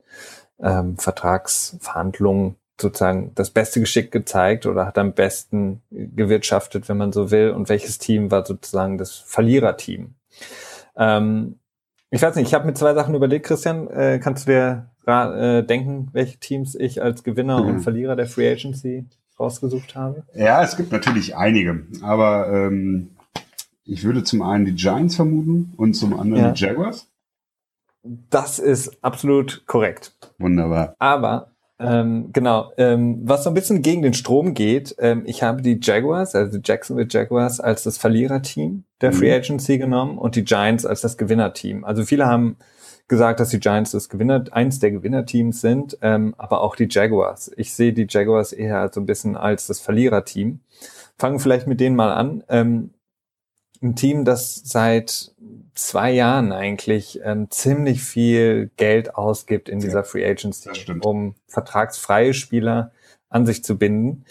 [0.60, 7.30] ähm, Vertragsverhandlungen sozusagen das beste Geschick gezeigt oder hat am besten gewirtschaftet, wenn man so
[7.30, 10.14] will, und welches Team war sozusagen das Verliererteam.
[10.96, 11.58] Ähm,
[12.10, 13.88] ich weiß nicht, ich habe mir zwei Sachen überlegt, Christian.
[13.88, 17.68] Äh, kannst du dir äh, denken, welche Teams ich als Gewinner mhm.
[17.68, 19.06] und Verlierer der Free Agency
[19.40, 20.22] rausgesucht habe?
[20.34, 23.10] Ja, es gibt natürlich einige, aber ähm,
[23.84, 26.52] ich würde zum einen die Giants vermuten und zum anderen ja.
[26.52, 27.08] die Jaguars.
[28.02, 30.14] Das ist absolut korrekt.
[30.38, 30.94] Wunderbar.
[30.98, 35.62] Aber ähm, genau, ähm, was so ein bisschen gegen den Strom geht, ähm, ich habe
[35.62, 39.42] die Jaguars, also die Jacksonville Jaguars als das Verliererteam der Free mhm.
[39.42, 41.84] Agency genommen und die Giants als das Gewinnerteam.
[41.84, 42.56] Also viele haben
[43.10, 47.50] gesagt, dass die Giants das Gewinner, eins der Gewinnerteams sind, ähm, aber auch die Jaguars.
[47.56, 50.60] Ich sehe die Jaguars eher so ein bisschen als das Verliererteam.
[51.18, 52.44] Fangen vielleicht mit denen mal an.
[52.48, 52.94] Ähm,
[53.82, 55.32] ein Team, das seit
[55.74, 62.92] zwei Jahren eigentlich ähm, ziemlich viel Geld ausgibt in dieser Free Agency, um vertragsfreie Spieler
[63.28, 64.24] an sich zu binden.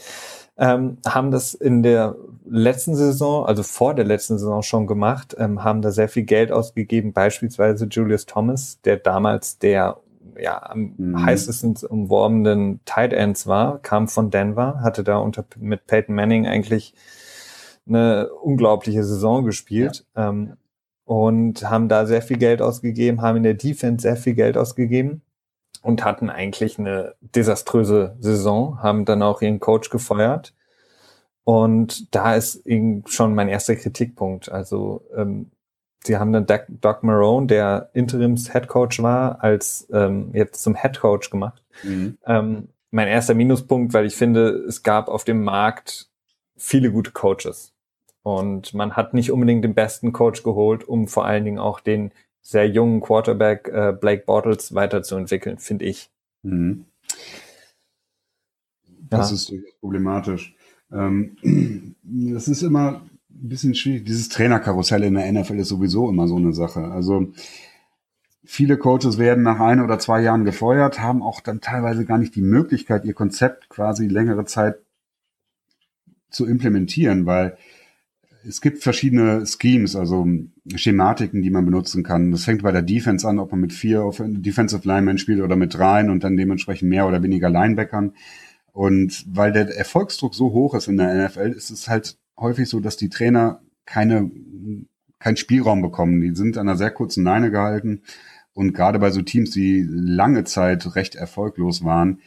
[0.61, 5.63] Ähm, haben das in der letzten Saison, also vor der letzten Saison schon gemacht, ähm,
[5.63, 9.97] haben da sehr viel Geld ausgegeben, beispielsweise Julius Thomas, der damals der
[10.37, 11.25] ja, am mhm.
[11.25, 16.93] heißesten umworbenen Tight Ends war, kam von Denver, hatte da unter mit Peyton Manning eigentlich
[17.87, 20.05] eine unglaubliche Saison gespielt.
[20.15, 20.29] Ja.
[20.29, 20.57] Ähm,
[21.05, 25.23] und haben da sehr viel Geld ausgegeben, haben in der Defense sehr viel Geld ausgegeben
[25.81, 30.53] und hatten eigentlich eine desaströse Saison, haben dann auch ihren Coach gefeuert.
[31.43, 32.63] Und da ist
[33.05, 34.51] schon mein erster Kritikpunkt.
[34.51, 35.51] Also ähm,
[36.03, 40.75] sie haben dann Doug, Doug Marone, der Interims Head Coach war, als ähm, jetzt zum
[40.75, 41.63] Head Coach gemacht.
[41.83, 42.17] Mhm.
[42.25, 46.09] Ähm, mein erster Minuspunkt, weil ich finde, es gab auf dem Markt
[46.57, 47.73] viele gute Coaches.
[48.21, 52.11] Und man hat nicht unbedingt den besten Coach geholt, um vor allen Dingen auch den
[52.41, 56.09] sehr jungen Quarterback äh, Blake Bortles weiterzuentwickeln, finde ich.
[56.43, 56.85] Mhm.
[59.09, 59.35] Das ja.
[59.35, 60.55] ist problematisch.
[60.91, 61.95] Ähm,
[62.33, 64.05] das ist immer ein bisschen schwierig.
[64.05, 66.85] Dieses Trainerkarussell in der NFL ist sowieso immer so eine Sache.
[66.85, 67.31] Also
[68.43, 72.35] viele Coaches werden nach ein oder zwei Jahren gefeuert, haben auch dann teilweise gar nicht
[72.35, 74.77] die Möglichkeit, ihr Konzept quasi längere Zeit
[76.29, 77.57] zu implementieren, weil
[78.47, 80.25] es gibt verschiedene Schemes, also
[80.75, 82.31] Schematiken, die man benutzen kann.
[82.31, 85.73] Das fängt bei der Defense an, ob man mit vier Defensive Linemen spielt oder mit
[85.73, 88.13] dreien und dann dementsprechend mehr oder weniger Linebackern.
[88.71, 92.79] Und weil der Erfolgsdruck so hoch ist in der NFL, ist es halt häufig so,
[92.79, 94.31] dass die Trainer keine,
[95.19, 96.21] keinen Spielraum bekommen.
[96.21, 98.03] Die sind an einer sehr kurzen Leine gehalten.
[98.53, 102.19] Und gerade bei so Teams, die lange Zeit recht erfolglos waren,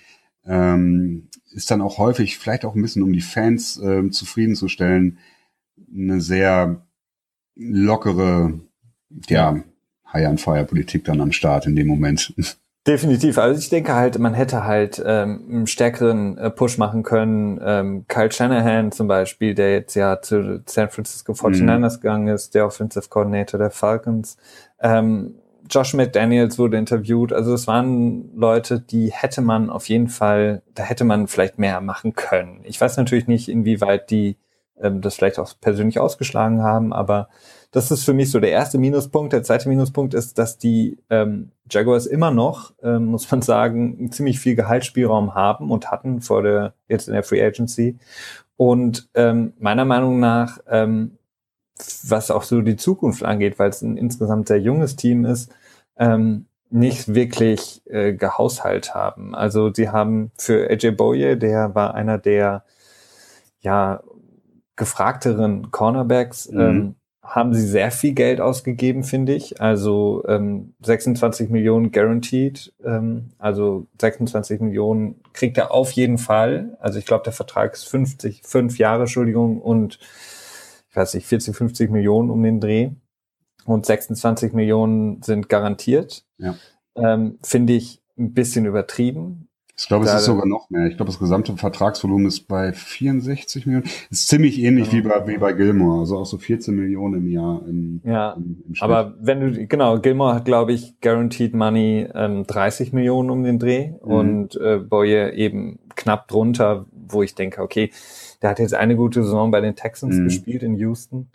[0.45, 5.19] ähm, ist dann auch häufig, vielleicht auch ein bisschen um die Fans äh, zufriedenzustellen,
[5.95, 6.83] eine sehr
[7.55, 8.61] lockere,
[9.29, 9.63] ja,
[10.13, 12.35] High-on-Fire-Politik dann am Start in dem Moment.
[12.87, 13.39] Definitiv.
[13.39, 17.61] Also ich denke halt, man hätte halt ähm, einen stärkeren äh, Push machen können.
[17.65, 22.01] Ähm, Kyle Shanahan zum Beispiel, der jetzt ja zu San Francisco 49ers mhm.
[22.01, 24.37] gegangen ist, der Offensive Coordinator der Falcons.
[24.81, 25.37] Ähm,
[25.71, 27.33] Josh McDaniels wurde interviewt.
[27.33, 31.81] Also es waren Leute, die hätte man auf jeden Fall, da hätte man vielleicht mehr
[31.81, 32.63] machen können.
[32.65, 34.37] Ich weiß natürlich nicht, inwieweit die
[34.91, 37.29] das vielleicht auch persönlich ausgeschlagen haben, aber
[37.73, 39.33] das ist für mich so der erste Minuspunkt.
[39.33, 44.39] Der zweite Minuspunkt ist, dass die ähm, Jaguars immer noch, ähm, muss man sagen, ziemlich
[44.39, 47.99] viel Gehaltsspielraum haben und hatten vor der jetzt in der Free Agency.
[48.57, 51.17] Und ähm, meiner Meinung nach, ähm,
[52.05, 55.51] was auch so die Zukunft angeht, weil es ein insgesamt sehr junges Team ist,
[55.97, 59.35] ähm, nicht wirklich äh, gehaushalt haben.
[59.35, 62.65] Also sie haben für AJ Boye, der war einer der
[63.61, 64.03] ja
[64.77, 66.61] gefragteren Cornerbacks mhm.
[66.61, 69.61] ähm, haben sie sehr viel Geld ausgegeben, finde ich.
[69.61, 76.77] Also ähm, 26 Millionen guaranteed, ähm, also 26 Millionen kriegt er auf jeden Fall.
[76.81, 79.99] Also ich glaube, der Vertrag ist 50, fünf Jahre, Entschuldigung, und
[80.91, 82.91] ich weiß nicht, 40, 50 Millionen um den Dreh.
[83.65, 86.27] Und 26 Millionen sind garantiert.
[86.39, 86.57] Ja.
[86.97, 89.49] Ähm, finde ich ein bisschen übertrieben.
[89.83, 90.87] Ich glaube, es ist sogar noch mehr.
[90.87, 93.89] Ich glaube, das gesamte Vertragsvolumen ist bei 64 Millionen.
[94.11, 95.05] Ist ziemlich ähnlich genau.
[95.05, 96.01] wie bei, wie bei Gilmore.
[96.01, 97.63] Also auch so 14 Millionen im Jahr.
[97.67, 102.47] Im, ja, im, im aber wenn du, genau, Gilmore hat, glaube ich, Guaranteed Money ähm,
[102.47, 103.99] 30 Millionen um den Dreh mhm.
[104.13, 107.91] und äh, Boye eben knapp drunter, wo ich denke, okay,
[108.41, 110.25] der hat jetzt eine gute Saison bei den Texans mhm.
[110.25, 111.29] gespielt in Houston.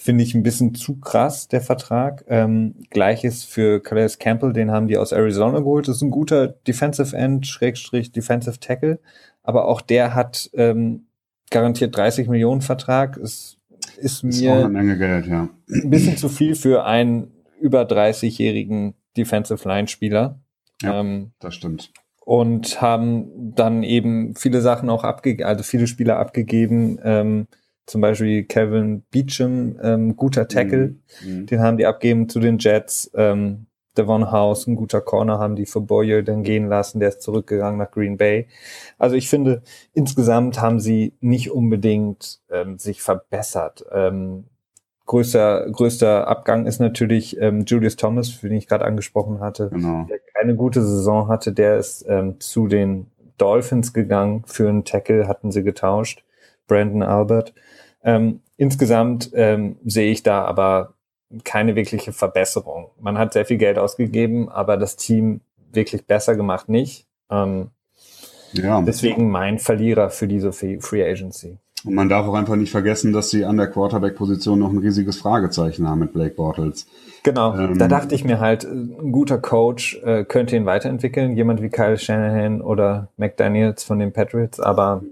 [0.00, 2.24] Finde ich ein bisschen zu krass, der Vertrag.
[2.26, 5.88] Ähm, Gleiches für Calais Campbell, den haben die aus Arizona geholt.
[5.88, 8.98] Das ist ein guter Defensive End, Schrägstrich Defensive Tackle.
[9.42, 11.04] Aber auch der hat ähm,
[11.50, 13.18] garantiert 30 Millionen Vertrag.
[13.18, 13.58] Es
[13.98, 15.50] ist, ist mir Menge Geld, ja.
[15.68, 17.30] ein bisschen zu viel für einen
[17.60, 20.40] über 30-jährigen Defensive Line Spieler.
[20.80, 21.92] Ja, ähm, das stimmt.
[22.24, 26.98] Und haben dann eben viele Sachen auch abgegeben, also viele Spieler abgegeben.
[27.04, 27.48] Ähm,
[27.86, 31.40] zum Beispiel Kevin Beecham, ähm, guter Tackle, mhm.
[31.40, 31.46] mhm.
[31.46, 33.10] den haben die abgeben zu den Jets.
[33.14, 33.66] Ähm,
[33.96, 37.78] Devon House, ein guter Corner, haben die für Boyer dann gehen lassen, der ist zurückgegangen
[37.78, 38.46] nach Green Bay.
[38.98, 39.62] Also ich finde,
[39.92, 43.84] insgesamt haben sie nicht unbedingt ähm, sich verbessert.
[43.92, 44.44] Ähm,
[45.06, 50.06] größter, größter Abgang ist natürlich ähm, Julius Thomas, den ich gerade angesprochen hatte, genau.
[50.08, 51.52] der keine gute Saison hatte.
[51.52, 54.44] Der ist ähm, zu den Dolphins gegangen.
[54.46, 56.22] Für einen Tackle hatten sie getauscht.
[56.70, 57.52] Brandon Albert.
[58.04, 60.94] Ähm, insgesamt ähm, sehe ich da aber
[61.44, 62.90] keine wirkliche Verbesserung.
[63.00, 65.40] Man hat sehr viel Geld ausgegeben, aber das Team
[65.72, 67.06] wirklich besser gemacht nicht.
[67.30, 67.70] Ähm,
[68.52, 68.80] ja.
[68.82, 71.58] Deswegen mein Verlierer für diese Free Agency.
[71.84, 75.16] Und man darf auch einfach nicht vergessen, dass sie an der Quarterback-Position noch ein riesiges
[75.18, 76.86] Fragezeichen haben mit Blake Bortles.
[77.22, 81.62] Genau, ähm, da dachte ich mir halt, ein guter Coach äh, könnte ihn weiterentwickeln, jemand
[81.62, 85.02] wie Kyle Shanahan oder McDaniels von den Patriots, aber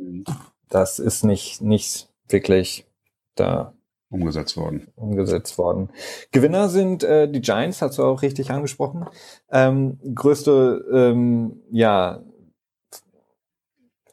[0.69, 2.87] das ist nicht, nicht wirklich
[3.35, 3.73] da
[4.11, 4.89] umgesetzt worden.
[4.97, 5.91] Umgesetzt worden.
[6.33, 9.07] Gewinner sind äh, die Giants, hast du auch richtig angesprochen.
[9.51, 12.23] Ähm, größte, ähm, ja,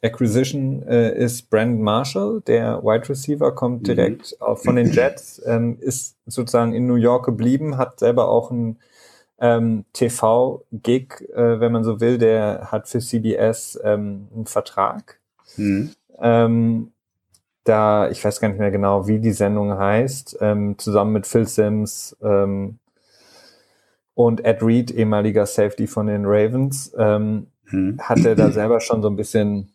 [0.02, 3.84] Acquisition äh, ist Brandon Marshall, der Wide Receiver, kommt mhm.
[3.84, 4.56] direkt mhm.
[4.56, 8.78] von den Jets, ähm, ist sozusagen in New York geblieben, hat selber auch ein
[9.38, 15.18] ähm, TV-Gig, äh, wenn man so will, der hat für CBS ähm, einen Vertrag.
[15.56, 15.92] Mhm.
[16.20, 16.92] Ähm,
[17.64, 21.46] da, ich weiß gar nicht mehr genau, wie die Sendung heißt, ähm, zusammen mit Phil
[21.46, 22.78] Sims ähm,
[24.14, 27.98] und Ed Reed, ehemaliger Safety von den Ravens, ähm, hm.
[28.00, 29.72] hat er da selber schon so ein bisschen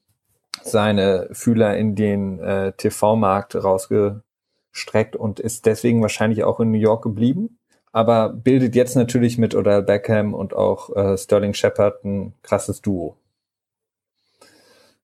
[0.63, 7.03] seine Fühler in den äh, TV-Markt rausgestreckt und ist deswegen wahrscheinlich auch in New York
[7.03, 7.57] geblieben,
[7.91, 13.17] aber bildet jetzt natürlich mit Odell Beckham und auch äh, Sterling Shepard ein krasses Duo.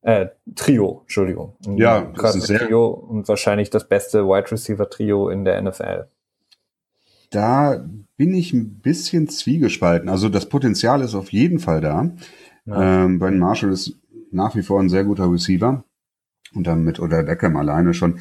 [0.07, 1.57] Äh, Trio, Entschuldigung.
[1.65, 5.61] Ein ja, das ist sehr Trio und wahrscheinlich das beste Wide Receiver Trio in der
[5.61, 6.05] NFL.
[7.29, 7.85] Da
[8.15, 10.07] bin ich ein bisschen zwiegespalten.
[10.07, 12.09] Also das Potenzial ist auf jeden Fall da.
[12.65, 13.03] Ja.
[13.03, 13.99] Ähm, ben Marshall ist
[14.31, 15.83] nach wie vor ein sehr guter Receiver.
[16.53, 18.19] Und dann mit oder Beckham alleine schon.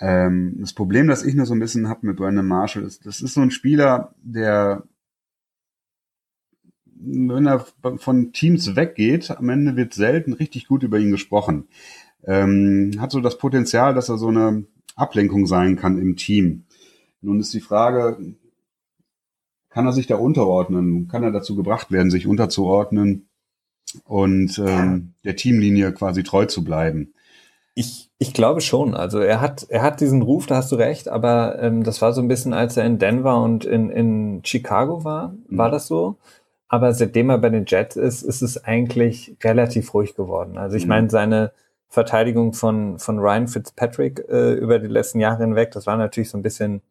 [0.00, 3.22] Ähm, das Problem, das ich nur so ein bisschen habe mit Brandon Marshall, ist, das
[3.22, 4.82] ist so ein Spieler, der
[7.06, 11.68] wenn er von Teams weggeht, am Ende wird selten richtig gut über ihn gesprochen.
[12.26, 14.64] Ähm, hat so das Potenzial, dass er so eine
[14.96, 16.64] Ablenkung sein kann im Team.
[17.20, 18.18] Nun ist die Frage,
[19.70, 21.08] kann er sich da unterordnen?
[21.08, 23.28] Kann er dazu gebracht werden, sich unterzuordnen
[24.04, 27.12] und ähm, der Teamlinie quasi treu zu bleiben?
[27.74, 28.94] Ich, ich glaube schon.
[28.94, 32.12] Also er hat, er hat diesen Ruf, da hast du recht, aber ähm, das war
[32.12, 35.72] so ein bisschen, als er in Denver und in, in Chicago war, war mhm.
[35.72, 36.16] das so.
[36.74, 40.58] Aber seitdem er bei den Jets ist, ist es eigentlich relativ ruhig geworden.
[40.58, 40.88] Also ich mhm.
[40.88, 41.52] meine, seine
[41.86, 46.36] Verteidigung von, von Ryan Fitzpatrick äh, über die letzten Jahre hinweg, das war natürlich so
[46.36, 46.82] ein bisschen,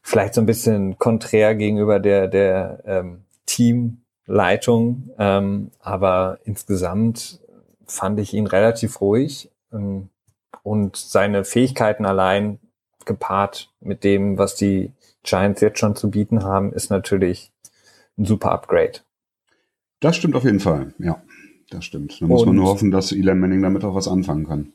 [0.00, 5.10] vielleicht so ein bisschen konträr gegenüber der, der ähm, Teamleitung.
[5.18, 7.40] Ähm, aber insgesamt
[7.84, 9.50] fand ich ihn relativ ruhig.
[9.72, 10.08] Ähm,
[10.62, 12.60] und seine Fähigkeiten allein
[13.06, 14.92] gepaart mit dem, was die
[15.24, 17.50] Giants jetzt schon zu bieten haben, ist natürlich
[18.18, 19.00] ein super Upgrade.
[20.00, 21.22] Das stimmt auf jeden Fall, ja.
[21.70, 22.20] Das stimmt.
[22.20, 24.72] Da muss man nur hoffen, dass Eli Manning damit auch was anfangen kann.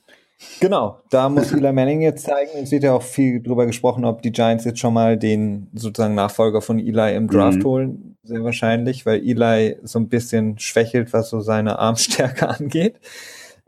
[0.60, 2.52] Genau, da muss Eli Manning jetzt zeigen.
[2.62, 6.16] Es wird ja auch viel drüber gesprochen, ob die Giants jetzt schon mal den sozusagen
[6.16, 7.64] Nachfolger von Eli im Draft mhm.
[7.64, 8.18] holen.
[8.24, 13.00] Sehr wahrscheinlich, weil Eli so ein bisschen schwächelt, was so seine Armstärke angeht.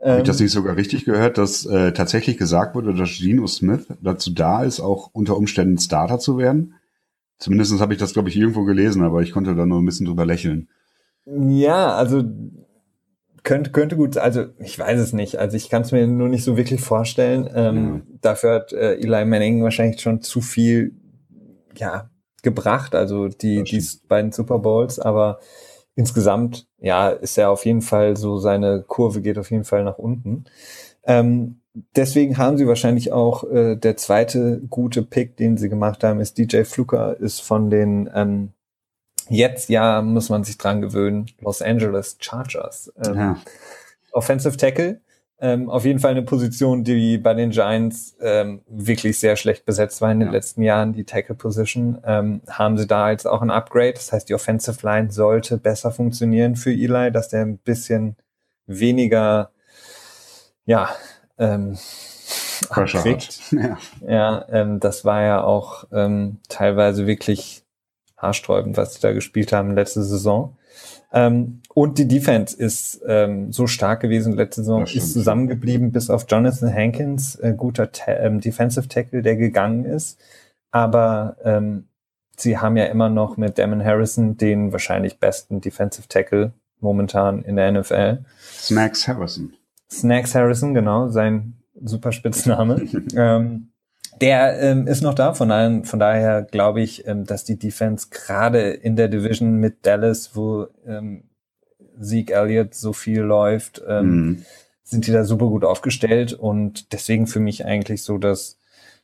[0.00, 3.46] Habe ich das ähm, nicht sogar richtig gehört, dass äh, tatsächlich gesagt wurde, dass Geno
[3.46, 6.74] Smith dazu da ist, auch unter Umständen Starter zu werden?
[7.38, 10.06] Zumindest habe ich das, glaube ich, irgendwo gelesen, aber ich konnte da nur ein bisschen
[10.06, 10.68] drüber lächeln.
[11.26, 12.24] Ja, also
[13.42, 15.38] könnte, könnte gut, also ich weiß es nicht.
[15.38, 17.48] Also ich kann es mir nur nicht so wirklich vorstellen.
[17.54, 18.16] Ähm, ja.
[18.22, 20.94] Dafür hat äh, Eli Manning wahrscheinlich schon zu viel
[21.76, 22.10] ja,
[22.42, 25.40] gebracht, also die, die beiden Super Bowls, aber
[25.94, 29.98] insgesamt, ja, ist er auf jeden Fall so, seine Kurve geht auf jeden Fall nach
[29.98, 30.44] unten.
[31.04, 31.60] Ähm,
[31.94, 36.38] deswegen haben sie wahrscheinlich auch äh, der zweite gute Pick, den sie gemacht haben, ist
[36.38, 38.52] DJ Fluker, ist von den ähm,
[39.28, 42.92] jetzt ja muss man sich dran gewöhnen Los Angeles Chargers.
[43.04, 43.36] Ähm, ja.
[44.12, 45.00] Offensive Tackle
[45.38, 50.00] Ähm, auf jeden Fall eine Position, die bei den Giants ähm, wirklich sehr schlecht besetzt
[50.00, 50.32] war in den ja.
[50.32, 51.98] letzten Jahren, die Tackle Position.
[52.06, 53.92] Ähm, haben sie da jetzt auch ein Upgrade.
[53.92, 58.16] Das heißt, die Offensive Line sollte besser funktionieren für Eli, dass der ein bisschen
[58.66, 59.50] weniger,
[60.64, 60.88] ja,
[61.38, 61.76] ähm,
[62.70, 63.52] kriegt.
[63.52, 67.64] Ja, ja ähm, das war ja auch ähm, teilweise wirklich
[68.16, 70.56] haarsträubend, was sie da gespielt haben letzte Saison.
[71.12, 76.26] Ähm, und die Defense ist ähm, so stark gewesen letzte Saison, ist zusammengeblieben bis auf
[76.28, 80.18] Jonathan Hankins, äh, guter Ta ähm, Defensive Tackle, der gegangen ist.
[80.70, 81.88] Aber ähm,
[82.36, 87.56] sie haben ja immer noch mit Damon Harrison den wahrscheinlich besten Defensive Tackle momentan in
[87.56, 88.18] der NFL.
[88.42, 89.54] Snacks Harrison.
[89.90, 92.82] Snacks Harrison, genau, sein super Spitzname.
[93.16, 93.70] ähm,
[94.20, 98.08] der ähm, ist noch da, von, daher, von daher glaube ich, ähm, dass die Defense
[98.10, 101.24] gerade in der Division mit Dallas, wo ähm,
[102.00, 104.44] Zeke Elliott so viel läuft, ähm, mhm.
[104.82, 108.58] sind die da super gut aufgestellt und deswegen für mich eigentlich so das,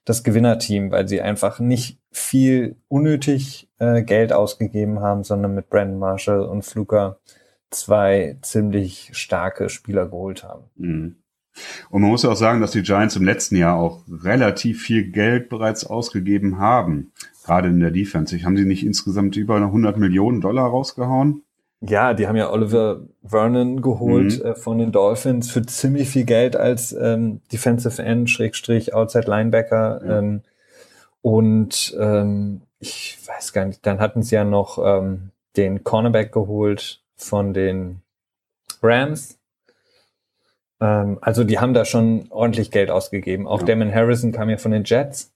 [0.04, 5.98] das Gewinnerteam, weil sie einfach nicht viel unnötig äh, Geld ausgegeben haben, sondern mit Brandon
[5.98, 7.18] Marshall und Fluker
[7.72, 10.64] zwei ziemlich starke Spieler geholt haben.
[10.76, 11.16] Mhm.
[11.90, 15.10] Und man muss ja auch sagen, dass die Giants im letzten Jahr auch relativ viel
[15.10, 17.12] Geld bereits ausgegeben haben,
[17.44, 18.42] gerade in der Defense.
[18.42, 21.42] Haben sie nicht insgesamt über 100 Millionen Dollar rausgehauen?
[21.84, 24.50] Ja, die haben ja Oliver Vernon geholt mhm.
[24.50, 30.00] äh, von den Dolphins für ziemlich viel Geld als ähm, Defensive End, Schrägstrich, Outside Linebacker.
[30.04, 30.18] Ja.
[30.18, 30.42] Ähm,
[31.22, 37.01] und ähm, ich weiß gar nicht, dann hatten sie ja noch ähm, den Cornerback geholt
[37.22, 38.02] von den
[38.82, 39.38] Rams.
[40.80, 43.46] Ähm, also die haben da schon ordentlich Geld ausgegeben.
[43.46, 43.66] Auch ja.
[43.66, 45.32] Damon Harrison kam ja von den Jets.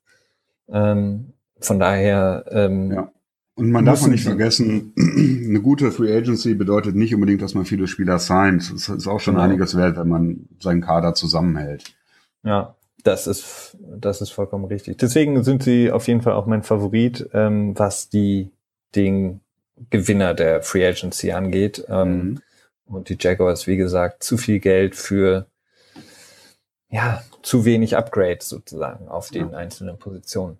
[0.69, 2.45] Ähm, von daher.
[2.51, 3.13] Ähm, ja.
[3.55, 7.87] Und man darf nicht vergessen, eine gute Free Agency bedeutet nicht unbedingt, dass man viele
[7.87, 8.71] Spieler signed.
[8.71, 9.47] Es ist auch schon genau.
[9.47, 11.97] einiges wert, wenn man seinen Kader zusammenhält.
[12.43, 14.99] Ja, das ist, das ist vollkommen richtig.
[14.99, 18.51] Deswegen sind sie auf jeden Fall auch mein Favorit, ähm, was die,
[18.95, 19.41] den
[19.91, 21.85] Gewinner der Free Agency angeht.
[21.89, 22.43] Ähm, mhm.
[22.87, 25.47] Und die Jaguars, wie gesagt, zu viel Geld für
[26.89, 29.57] ja, zu wenig Upgrades sozusagen auf den ja.
[29.57, 30.59] einzelnen Positionen.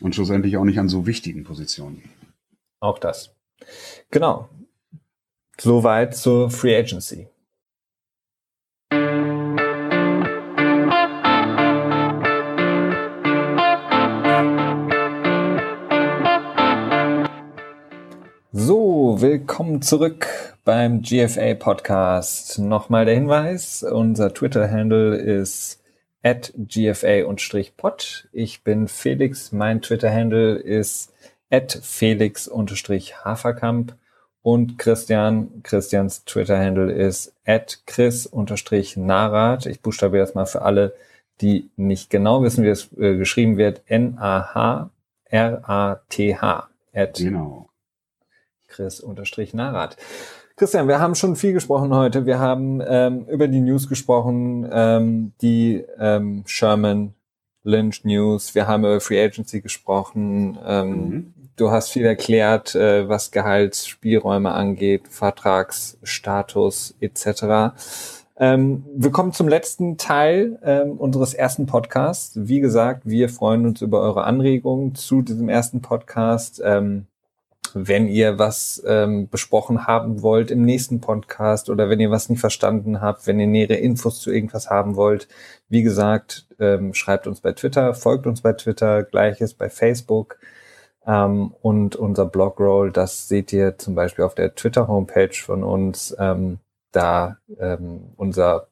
[0.00, 2.02] Und schlussendlich auch nicht an so wichtigen Positionen.
[2.80, 3.34] Auch das.
[4.10, 4.48] Genau.
[5.60, 7.28] Soweit zur Free Agency.
[19.10, 20.26] Willkommen zurück
[20.66, 22.58] beim GFA Podcast.
[22.58, 25.82] Nochmal der Hinweis, unser Twitter-Handle ist
[26.22, 28.28] at GFA-pod.
[28.32, 31.14] Ich bin Felix, mein Twitter-Handle ist
[31.48, 33.96] at Felix-Haferkamp
[34.42, 39.64] und Christian, Christians Twitter-Handle ist at Chris-Narat.
[39.64, 40.94] Ich buchstabiere das mal für alle,
[41.40, 43.80] die nicht genau wissen, wie es äh, geschrieben wird.
[43.86, 44.90] N-A-H-R-A-T-H.
[47.14, 47.67] Genau.
[48.78, 49.96] Chris-Narat.
[50.56, 52.26] Christian, wir haben schon viel gesprochen heute.
[52.26, 57.14] Wir haben ähm, über die News gesprochen, ähm, die ähm, Sherman
[57.62, 58.54] Lynch News.
[58.54, 60.58] Wir haben über Free Agency gesprochen.
[60.64, 61.34] Ähm, mhm.
[61.56, 67.76] Du hast viel erklärt, äh, was Gehaltsspielräume angeht, Vertragsstatus etc.
[68.36, 72.32] Ähm, wir kommen zum letzten Teil ähm, unseres ersten Podcasts.
[72.34, 76.62] Wie gesagt, wir freuen uns über eure Anregungen zu diesem ersten Podcast.
[76.64, 77.06] Ähm,
[77.74, 82.40] wenn ihr was ähm, besprochen haben wollt im nächsten Podcast oder wenn ihr was nicht
[82.40, 85.28] verstanden habt, wenn ihr nähere Infos zu irgendwas haben wollt,
[85.68, 90.38] wie gesagt, ähm, schreibt uns bei Twitter, folgt uns bei Twitter, gleiches bei Facebook
[91.06, 96.14] ähm, und unser Blogroll, das seht ihr zum Beispiel auf der Twitter-Homepage von uns.
[96.18, 96.58] Ähm,
[96.92, 98.68] da ähm, unser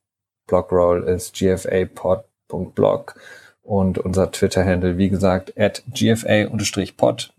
[0.47, 3.15] Blogroll ist gfapod.blog
[3.63, 7.36] und unser Twitter-Handle, wie gesagt, at gfa-pod.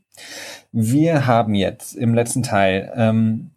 [0.72, 3.52] Wir haben jetzt im letzten Teil ähm,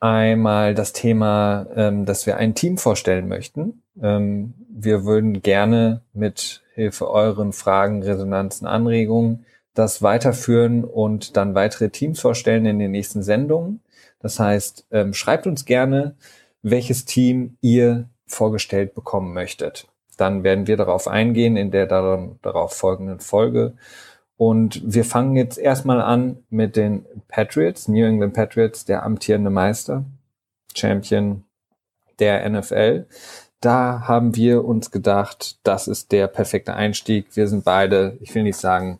[0.00, 3.82] einmal das Thema, ähm, dass wir ein Team vorstellen möchten.
[4.02, 9.44] Ähm, wir würden gerne mit Hilfe euren Fragen, Resonanzen, Anregungen
[9.74, 13.80] das weiterführen und dann weitere Teams vorstellen in den nächsten Sendungen.
[14.18, 16.16] Das heißt, ähm, schreibt uns gerne,
[16.62, 19.86] welches Team ihr vorgestellt bekommen möchtet.
[20.16, 23.74] Dann werden wir darauf eingehen in der darauf folgenden Folge
[24.40, 30.06] und wir fangen jetzt erstmal an mit den Patriots, New England Patriots, der amtierende Meister,
[30.74, 31.44] Champion
[32.20, 33.04] der NFL.
[33.60, 37.36] Da haben wir uns gedacht, das ist der perfekte Einstieg.
[37.36, 38.98] Wir sind beide, ich will nicht sagen,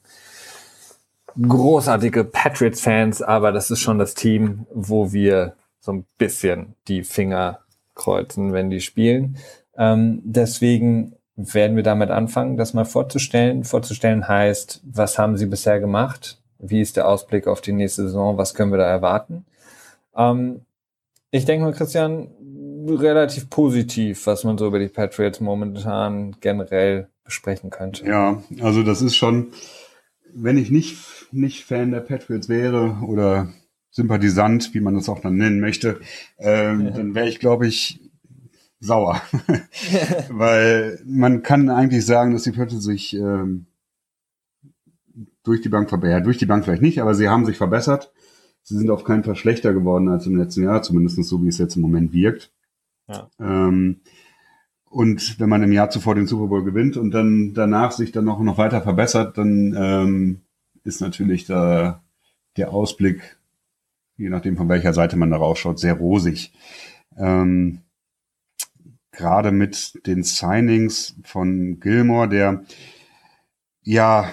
[1.41, 7.61] großartige Patriots-Fans, aber das ist schon das Team, wo wir so ein bisschen die Finger
[7.95, 9.39] kreuzen, wenn die spielen.
[9.75, 11.17] Ähm, deswegen
[11.55, 13.65] werden wir damit anfangen, das mal vorzustellen.
[13.65, 16.39] Vorzustellen heißt, was haben sie bisher gemacht?
[16.59, 18.37] Wie ist der Ausblick auf die nächste Saison?
[18.37, 19.45] Was können wir da erwarten?
[20.15, 20.61] Ähm,
[21.31, 22.29] ich denke mal, Christian,
[22.87, 28.07] relativ positiv, was man so über die Patriots momentan generell besprechen könnte.
[28.07, 29.53] Ja, also das ist schon,
[30.35, 30.97] wenn ich nicht,
[31.31, 33.49] nicht Fan der Patriots wäre oder
[33.91, 36.01] Sympathisant, wie man das auch dann nennen möchte,
[36.39, 36.91] ähm, ja.
[36.91, 38.01] dann wäre ich, glaube ich,
[38.81, 39.21] sauer.
[40.31, 43.67] Weil man kann eigentlich sagen, dass die Patriots sich ähm,
[45.45, 46.19] durch die Bank verbessert.
[46.19, 48.13] Ja, durch die Bank vielleicht nicht, aber sie haben sich verbessert.
[48.63, 51.59] Sie sind auf keinen Fall schlechter geworden als im letzten Jahr, zumindest so, wie es
[51.59, 52.53] jetzt im Moment wirkt.
[53.09, 53.31] Ja.
[53.39, 54.01] Ähm,
[54.91, 58.25] und wenn man im Jahr zuvor den Super Bowl gewinnt und dann danach sich dann
[58.25, 60.41] noch, noch weiter verbessert, dann ähm,
[60.83, 62.03] ist natürlich da
[62.57, 63.39] der Ausblick,
[64.17, 66.53] je nachdem von welcher Seite man da rausschaut, sehr rosig.
[67.17, 67.83] Ähm,
[69.21, 72.65] Gerade mit den Signings von Gilmore, der
[73.83, 74.33] ja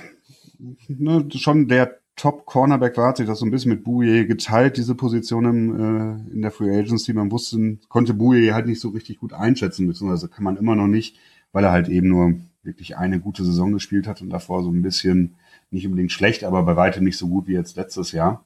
[0.88, 4.96] ne, schon der Top-Cornerback war, hat sich das so ein bisschen mit Bouye geteilt, diese
[4.96, 7.12] Position im, äh, in der Free Agency.
[7.12, 10.88] Man wusste, konnte Bouye halt nicht so richtig gut einschätzen, beziehungsweise kann man immer noch
[10.88, 11.18] nicht,
[11.52, 14.82] weil er halt eben nur wirklich eine gute Saison gespielt hat und davor so ein
[14.84, 15.36] bisschen
[15.70, 18.46] nicht unbedingt schlecht, aber bei weitem nicht so gut wie jetzt letztes Jahr.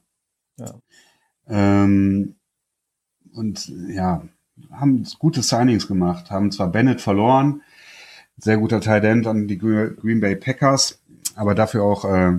[0.58, 0.74] Ja.
[1.46, 2.34] Ähm,
[3.32, 4.24] und ja,
[4.70, 7.62] haben gute Signings gemacht, haben zwar Bennett verloren,
[8.36, 11.02] sehr guter Tight End an die Green Bay Packers,
[11.34, 12.32] aber dafür auch äh,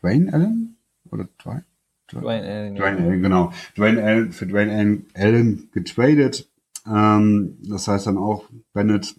[0.00, 0.76] Dwayne Allen?
[1.10, 1.64] Oder Dwayne?
[2.10, 2.74] Dwayne Allen.
[2.76, 3.52] Dwayne Allen, genau.
[3.76, 6.48] Dwayne Allen, für Dwayne Allen, Allen getradet.
[6.86, 9.14] Ähm, das heißt dann auch Bennett,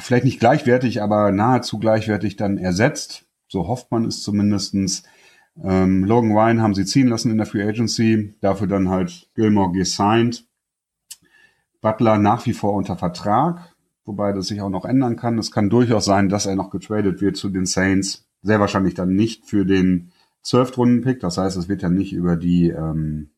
[0.00, 3.26] vielleicht nicht gleichwertig, aber nahezu gleichwertig dann ersetzt.
[3.48, 5.02] So hofft man es zumindestens.
[5.62, 9.72] Ähm, Logan Ryan haben sie ziehen lassen in der Free Agency, dafür dann halt Gilmore
[9.72, 10.46] gesigned.
[11.82, 13.74] Butler nach wie vor unter Vertrag,
[14.06, 15.38] wobei das sich auch noch ändern kann.
[15.38, 19.14] Es kann durchaus sein, dass er noch getradet wird zu den Saints sehr wahrscheinlich dann
[19.14, 20.10] nicht für den
[20.42, 21.20] Zwölftrunden-Pick.
[21.20, 23.30] Das heißt, es wird ja nicht über die ähm,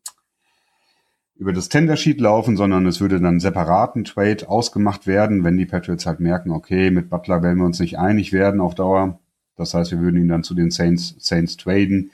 [1.36, 6.06] über das Tender-Sheet laufen, sondern es würde dann separaten Trade ausgemacht werden, wenn die Patriots
[6.06, 9.18] halt merken, okay, mit Butler werden wir uns nicht einig werden auf Dauer.
[9.56, 12.12] Das heißt, wir würden ihn dann zu den Saints, Saints traden.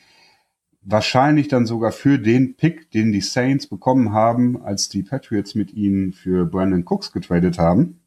[0.83, 5.75] Wahrscheinlich dann sogar für den Pick, den die Saints bekommen haben, als die Patriots mit
[5.75, 8.01] ihnen für Brandon Cooks getradet haben.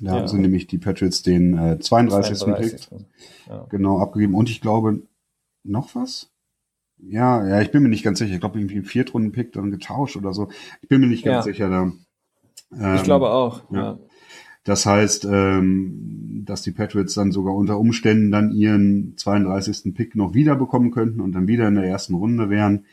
[0.00, 0.18] Da ja.
[0.18, 2.38] haben sie nämlich die Patriots den äh, 32.
[2.38, 2.90] 32.
[2.90, 3.00] Pick
[3.48, 3.66] ja.
[3.68, 4.34] genau abgegeben.
[4.34, 5.02] Und ich glaube,
[5.64, 6.30] noch was?
[6.98, 8.34] Ja, ja, ich bin mir nicht ganz sicher.
[8.34, 10.48] Ich glaube, irgendwie einen Viertrunden-Pick dann getauscht oder so.
[10.82, 11.52] Ich bin mir nicht ganz ja.
[11.52, 11.92] sicher da.
[12.72, 13.98] Ähm, ich glaube auch, ja.
[14.68, 19.94] Das heißt, ähm, dass die Patriots dann sogar unter Umständen dann ihren 32.
[19.94, 22.84] Pick noch wiederbekommen könnten und dann wieder in der ersten Runde wären.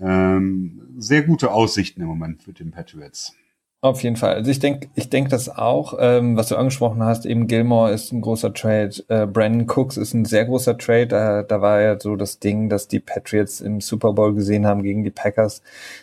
[0.00, 3.34] Ähm, sehr gute Aussichten im Moment für den Patriots.
[3.80, 4.34] Auf jeden Fall.
[4.34, 8.12] Also ich denke, ich denke das auch, ähm, was du angesprochen hast, eben Gilmore ist
[8.12, 11.08] ein großer Trade, äh, Brandon Cooks ist ein sehr großer Trade.
[11.08, 14.84] Da, da war ja so das Ding, dass die Patriots im Super Bowl gesehen haben
[14.84, 15.62] gegen die Packers,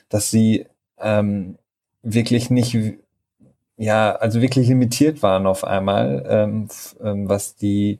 [0.10, 0.66] dass sie
[1.00, 1.58] ähm,
[2.04, 2.78] wirklich nicht,
[3.78, 6.68] ja, also wirklich limitiert waren auf einmal, ähm,
[7.04, 8.00] ähm, was die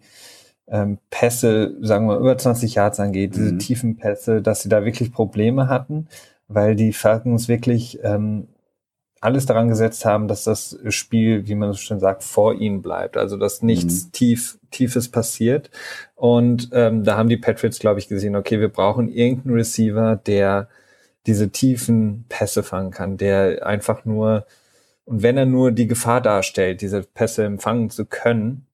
[0.68, 3.60] ähm, Pässe, sagen wir, über 20 Yards angeht, diese mhm.
[3.60, 6.08] tiefen Pässe, dass sie da wirklich Probleme hatten,
[6.48, 8.48] weil die Falcons wirklich ähm,
[9.22, 13.18] alles daran gesetzt haben, dass das Spiel, wie man so schön sagt, vor ihnen bleibt.
[13.18, 14.12] Also dass nichts mhm.
[14.12, 15.72] tief, Tiefes passiert.
[16.16, 20.68] Und ähm, da haben die Patriots, glaube ich, gesehen, okay, wir brauchen irgendeinen Receiver, der
[21.26, 24.46] diese tiefen Pässe fangen kann, der einfach nur,
[25.06, 28.68] und wenn er nur die Gefahr darstellt, diese Pässe empfangen zu können,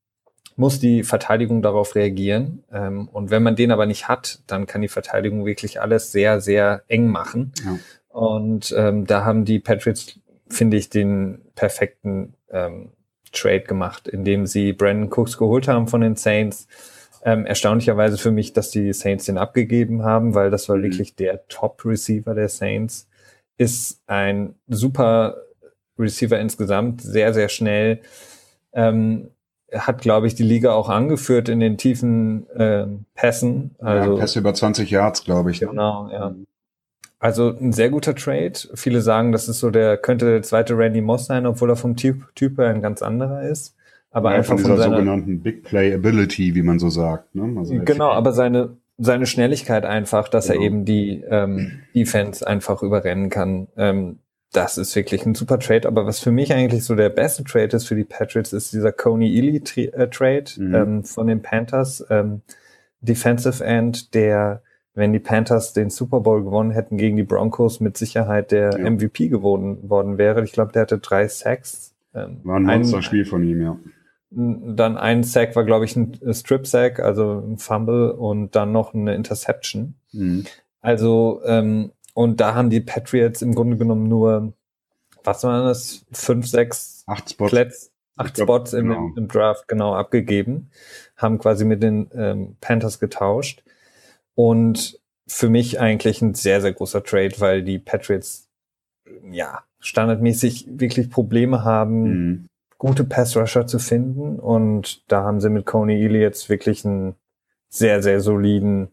[0.56, 2.64] muss die Verteidigung darauf reagieren.
[2.72, 6.42] Ähm, und wenn man den aber nicht hat, dann kann die Verteidigung wirklich alles sehr,
[6.42, 7.54] sehr eng machen.
[7.64, 7.80] Ja.
[8.10, 10.20] Und ähm, da haben die Patriots
[10.52, 12.92] finde ich, den perfekten ähm,
[13.32, 16.68] Trade gemacht, indem sie Brandon Cooks geholt haben von den Saints.
[17.24, 20.84] Ähm, erstaunlicherweise für mich, dass die Saints den abgegeben haben, weil das war mhm.
[20.84, 23.08] wirklich der Top-Receiver der Saints.
[23.58, 25.38] Ist ein super
[25.98, 28.02] Receiver insgesamt, sehr, sehr schnell.
[28.74, 29.30] Ähm,
[29.74, 33.76] hat, glaube ich, die Liga auch angeführt in den tiefen äh, Pässen.
[33.80, 35.62] Also, ja, Pässe über 20 Yards, glaube ich.
[35.62, 35.68] Ne?
[35.68, 36.36] Genau, ja.
[37.20, 38.54] Also ein sehr guter Trade.
[38.74, 41.96] Viele sagen, das ist so der, könnte der zweite Randy Moss sein, obwohl er vom
[41.96, 43.76] Typ, typ her ein ganz anderer ist.
[44.10, 47.34] Aber ja, einfach von dieser von seiner, sogenannten Big Play Ability, wie man so sagt.
[47.36, 47.54] Ne?
[47.60, 50.60] Also genau, aber seine, seine Schnelligkeit einfach, dass genau.
[50.60, 53.68] er eben die ähm, Defense einfach überrennen kann.
[53.78, 54.18] Ähm,
[54.52, 55.88] das ist wirklich ein super Trade.
[55.88, 58.92] Aber was für mich eigentlich so der beste Trade ist für die Patriots, ist dieser
[58.92, 60.76] Coney Ely äh, Trade mhm.
[60.76, 62.06] ähm, von den Panthers.
[62.10, 62.42] Ähm,
[63.02, 64.62] Defensive End, der
[64.94, 68.90] wenn die Panthers den Super Bowl gewonnen hätten gegen die Broncos, mit Sicherheit der Ja.
[68.90, 70.44] MVP geworden worden wäre.
[70.44, 71.96] Ich glaube, der hatte drei Sacks.
[72.14, 73.78] Ähm, War ein Monsterspiel von ihm, ja.
[74.32, 79.14] Dann ein Sack war, glaube ich, ein Strip-Sack, also ein Fumble und dann noch eine
[79.14, 79.96] Interception.
[80.14, 80.46] Mhm.
[80.82, 84.54] Also, ähm, und da haben die Patriots im Grunde genommen nur,
[85.24, 87.52] was waren das, fünf, sechs Acht Spots.
[87.52, 89.12] Plätze, acht glaub, Spots im, genau.
[89.16, 90.72] im Draft genau abgegeben,
[91.16, 93.64] haben quasi mit den ähm, Panthers getauscht.
[94.36, 98.50] Und für mich eigentlich ein sehr, sehr großer Trade, weil die Patriots
[99.30, 102.48] ja standardmäßig wirklich Probleme haben, Mhm.
[102.78, 104.40] gute Pass-Rusher zu finden.
[104.40, 107.16] Und da haben sie mit Coney Ely jetzt wirklich einen
[107.70, 108.90] sehr, sehr soliden,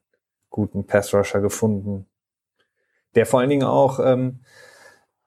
[0.51, 2.07] guten Pass-Rusher gefunden.
[3.19, 4.39] Der vor allen Dingen auch ähm,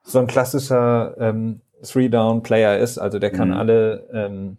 [0.04, 2.98] so ein klassischer ähm, Three-Down-Player ist.
[2.98, 3.58] Also der kann Mhm.
[3.58, 4.58] alle ähm,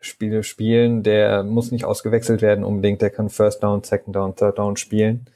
[0.00, 1.02] Spiele spielen.
[1.02, 3.00] Der muss nicht ausgewechselt werden unbedingt.
[3.00, 5.26] Der kann First Down, Second Down, Third Down spielen.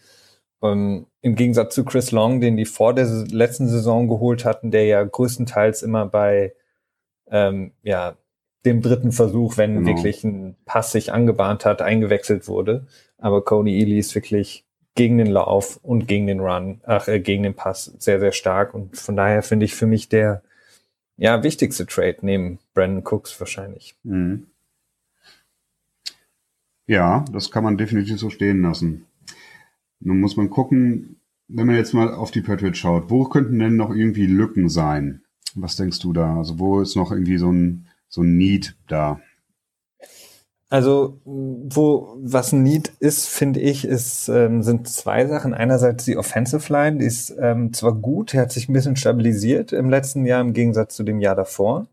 [0.63, 4.85] Ähm, Im Gegensatz zu Chris Long, den die vor der letzten Saison geholt hatten, der
[4.87, 6.55] ja größtenteils immer bei
[7.31, 8.17] ähm, ja,
[8.65, 9.87] dem dritten Versuch, wenn Genau.
[9.87, 12.87] wirklich ein Pass sich angebahnt hat, eingewechselt wurde.
[13.19, 14.65] Aber Coney Ely ist wirklich
[14.95, 18.75] gegen den Lauf und gegen den Run, ach, äh, gegen den Pass sehr, sehr stark.
[18.75, 20.43] Und von daher finde ich für mich der
[21.17, 23.95] ja, wichtigste Trade neben Brandon Cooks wahrscheinlich.
[24.05, 24.47] Mhm.
[26.87, 29.07] Ja, das kann man definitiv so stehen lassen.
[30.01, 33.77] Nun muss man gucken, wenn man jetzt mal auf die Patriots schaut, wo könnten denn
[33.77, 35.23] noch irgendwie Lücken sein?
[35.55, 36.39] Was denkst du da?
[36.39, 39.21] Also wo ist noch irgendwie so ein, so ein Need da?
[40.71, 45.53] Also, wo was ein Need ist, finde ich, ist, ähm, sind zwei Sachen.
[45.53, 49.73] Einerseits die Offensive Line, die ist ähm, zwar gut, die hat sich ein bisschen stabilisiert
[49.73, 51.89] im letzten Jahr im Gegensatz zu dem Jahr davor.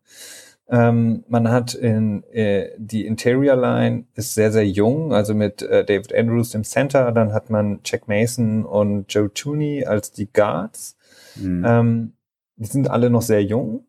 [0.70, 5.84] Ähm, man hat in äh, die Interior Line ist sehr, sehr jung, also mit äh,
[5.84, 10.98] David Andrews im Center, dann hat man Jack Mason und Joe Tooney als die Guards.
[11.36, 11.66] Mhm.
[11.66, 12.14] Ähm,
[12.58, 13.88] die sind alle noch sehr jung.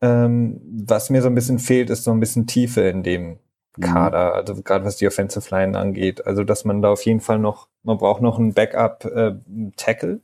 [0.00, 3.38] Ähm, was mir so ein bisschen fehlt, ist so ein bisschen Tiefe in dem
[3.80, 6.26] Kader, also gerade was die Offensive Line angeht.
[6.26, 9.34] Also dass man da auf jeden Fall noch, man braucht noch einen Backup äh,
[9.76, 10.20] Tackle,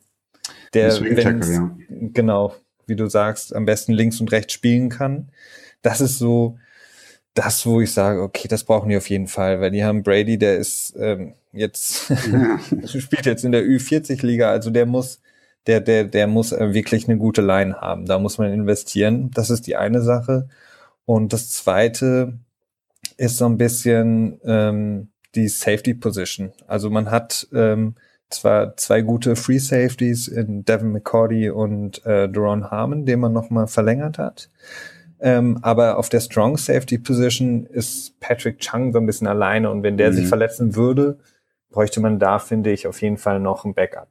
[0.74, 1.70] der Tackle, ja.
[2.12, 2.54] genau,
[2.86, 5.30] wie du sagst, am besten links und rechts spielen kann.
[5.82, 6.58] Das ist so
[7.34, 10.38] das, wo ich sage, okay, das brauchen die auf jeden Fall, weil die haben Brady,
[10.38, 12.58] der ist ähm, jetzt Ja.
[13.00, 15.20] spielt jetzt in der Ü40-Liga, also der muss,
[15.66, 18.06] der, der, der muss äh, wirklich eine gute Line haben.
[18.06, 19.30] Da muss man investieren.
[19.32, 20.48] Das ist die eine Sache.
[21.04, 22.34] Und das zweite
[23.20, 26.52] ist so ein bisschen ähm, die Safety Position.
[26.66, 27.94] Also man hat ähm,
[28.30, 33.66] zwar zwei gute Free Safeties in Devin McCordy und äh, Deron Harmon, den man nochmal
[33.66, 34.50] verlängert hat.
[35.20, 39.82] Ähm, aber auf der Strong Safety Position ist Patrick Chung so ein bisschen alleine und
[39.82, 40.14] wenn der Mhm.
[40.14, 41.18] sich verletzen würde,
[41.68, 44.08] bräuchte man da, finde ich, auf jeden Fall noch ein Backup.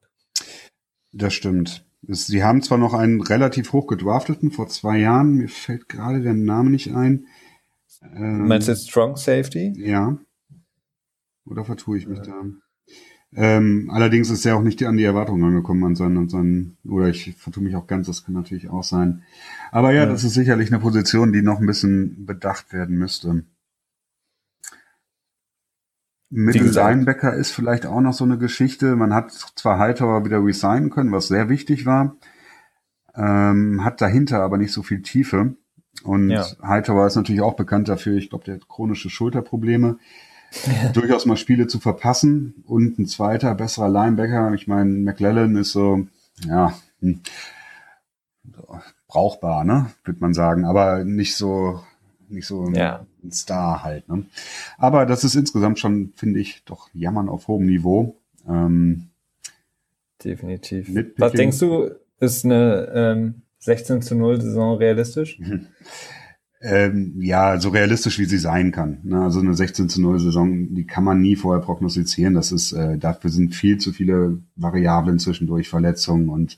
[1.11, 1.84] Das stimmt.
[2.03, 6.36] Sie haben zwar noch einen relativ hoch gedrafteten vor zwei Jahren, mir fällt gerade der
[6.36, 7.26] Name nicht ein.
[8.02, 9.74] Ähm, Meinst du jetzt Strong Safety?
[9.78, 10.18] Ja.
[11.46, 12.44] Oder vertue ich mich da?
[13.36, 17.10] Ähm, allerdings ist er auch nicht an die Erwartungen angekommen an seinen, an seinen, oder
[17.10, 19.22] ich vertue mich auch ganz, das kann natürlich auch sein.
[19.72, 20.06] Aber ja, Ja.
[20.08, 23.44] das ist sicherlich eine Position, die noch ein bisschen bedacht werden müsste.
[26.32, 28.96] Mittel Linebacker ist vielleicht auch noch so eine Geschichte.
[28.96, 32.18] Man hat zwar Hightower wieder resignen können, was sehr wichtig war,
[33.16, 35.56] ähm, hat dahinter aber nicht so viel Tiefe.
[36.03, 36.45] Und Ja.
[36.64, 39.98] Hightower ist natürlich auch bekannt dafür, ich glaube, der hat chronische Schulterprobleme,
[40.94, 42.64] durchaus mal Spiele zu verpassen.
[42.66, 46.07] Und ein zweiter, besserer Linebacker, ich meine, McLellan ist so,
[46.48, 47.22] ja, hm,
[49.07, 51.82] brauchbar, ne, würde man sagen, aber nicht so,
[52.30, 53.06] nicht so ein, Ja.
[53.24, 54.07] ein Star halt.
[54.07, 54.26] Ne?
[54.78, 58.16] Aber das ist insgesamt schon, finde ich, doch Jammern auf hohem Niveau.
[58.48, 59.10] Ähm,
[60.24, 60.90] Definitiv.
[61.18, 65.40] Was denkst du, ist eine ähm, 16 zu 0 Saison realistisch?
[66.61, 68.99] ähm, ja, so realistisch wie sie sein kann.
[69.03, 69.22] Ne?
[69.22, 72.34] Also eine 16 zu 0 Saison, die kann man nie vorher prognostizieren.
[72.34, 76.57] Das ist, äh, dafür sind viel zu viele Variablen zwischendurch, Verletzungen und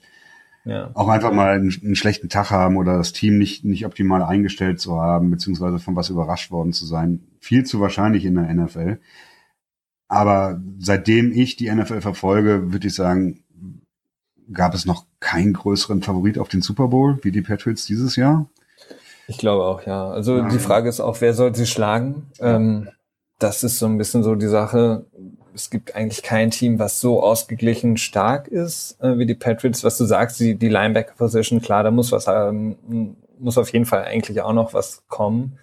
[0.64, 0.91] Ja.
[0.94, 4.80] auch einfach mal einen, einen schlechten Tag haben oder das Team nicht, nicht optimal eingestellt
[4.80, 7.22] zu haben, beziehungsweise von was überrascht worden zu sein.
[7.40, 8.99] Viel zu wahrscheinlich in der NFL.
[10.07, 13.41] Aber seitdem ich die NFL verfolge, würde ich sagen,
[14.52, 18.48] gab es noch keinen größeren Favorit auf den Super Bowl wie die Patriots dieses Jahr.
[19.28, 20.10] Ich glaube auch, ja.
[20.10, 20.50] Also Ja.
[20.50, 22.32] die Frage ist auch, wer soll sie schlagen?
[22.40, 22.90] Ähm,
[23.40, 25.06] das ist so ein bisschen so die Sache.
[25.54, 29.84] Es gibt eigentlich kein Team, was so ausgeglichen stark ist äh, wie die Patriots.
[29.84, 34.04] Was du sagst, die, die Linebacker-Position, klar, da muss was, ähm, muss auf jeden Fall
[34.04, 35.58] eigentlich auch noch was kommen.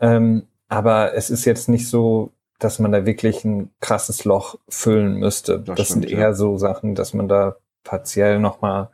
[0.00, 5.14] Ähm, aber es ist jetzt nicht so, dass man da wirklich ein krasses Loch füllen
[5.16, 5.58] müsste.
[5.58, 6.32] Das, das stimmt, sind eher ja.
[6.34, 8.90] so Sachen, dass man da partiell nochmal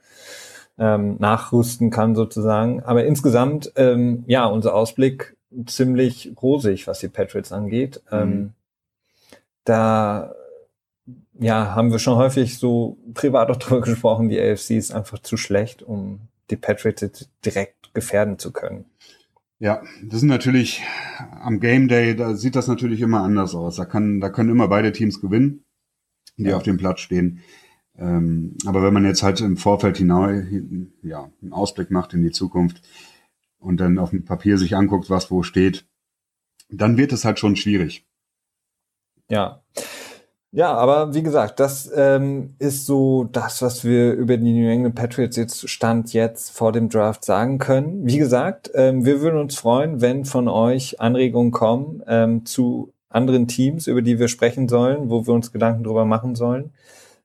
[0.78, 2.82] ähm, nachrüsten kann sozusagen.
[2.82, 5.36] Aber insgesamt, ähm, ja, unser Ausblick
[5.66, 8.02] ziemlich rosig, was die Patriots angeht.
[8.10, 8.18] Mhm.
[8.18, 8.52] Ähm,
[9.64, 10.34] da
[11.38, 15.36] ja, haben wir schon häufig so privat auch drüber gesprochen, die AFC ist einfach zu
[15.36, 18.84] schlecht, um die Patriots direkt gefährden zu können.
[19.58, 20.82] Ja, das ist natürlich
[21.40, 23.76] am Game Day, da sieht das natürlich immer anders aus.
[23.76, 25.64] Da kann, da können immer beide Teams gewinnen,
[26.36, 26.56] die ja.
[26.56, 27.40] auf dem Platz stehen.
[27.98, 30.42] Ähm, aber wenn man jetzt halt im Vorfeld hinaus,
[31.02, 32.82] ja, einen Ausblick macht in die Zukunft
[33.58, 35.86] und dann auf dem Papier sich anguckt, was wo steht,
[36.68, 38.06] dann wird es halt schon schwierig.
[39.28, 39.62] Ja.
[40.52, 44.94] Ja, aber wie gesagt, das ähm, ist so das, was wir über die New England
[44.94, 48.06] Patriots jetzt Stand jetzt vor dem Draft sagen können.
[48.06, 53.48] Wie gesagt, ähm, wir würden uns freuen, wenn von euch Anregungen kommen ähm, zu anderen
[53.48, 56.70] Teams, über die wir sprechen sollen, wo wir uns Gedanken drüber machen sollen,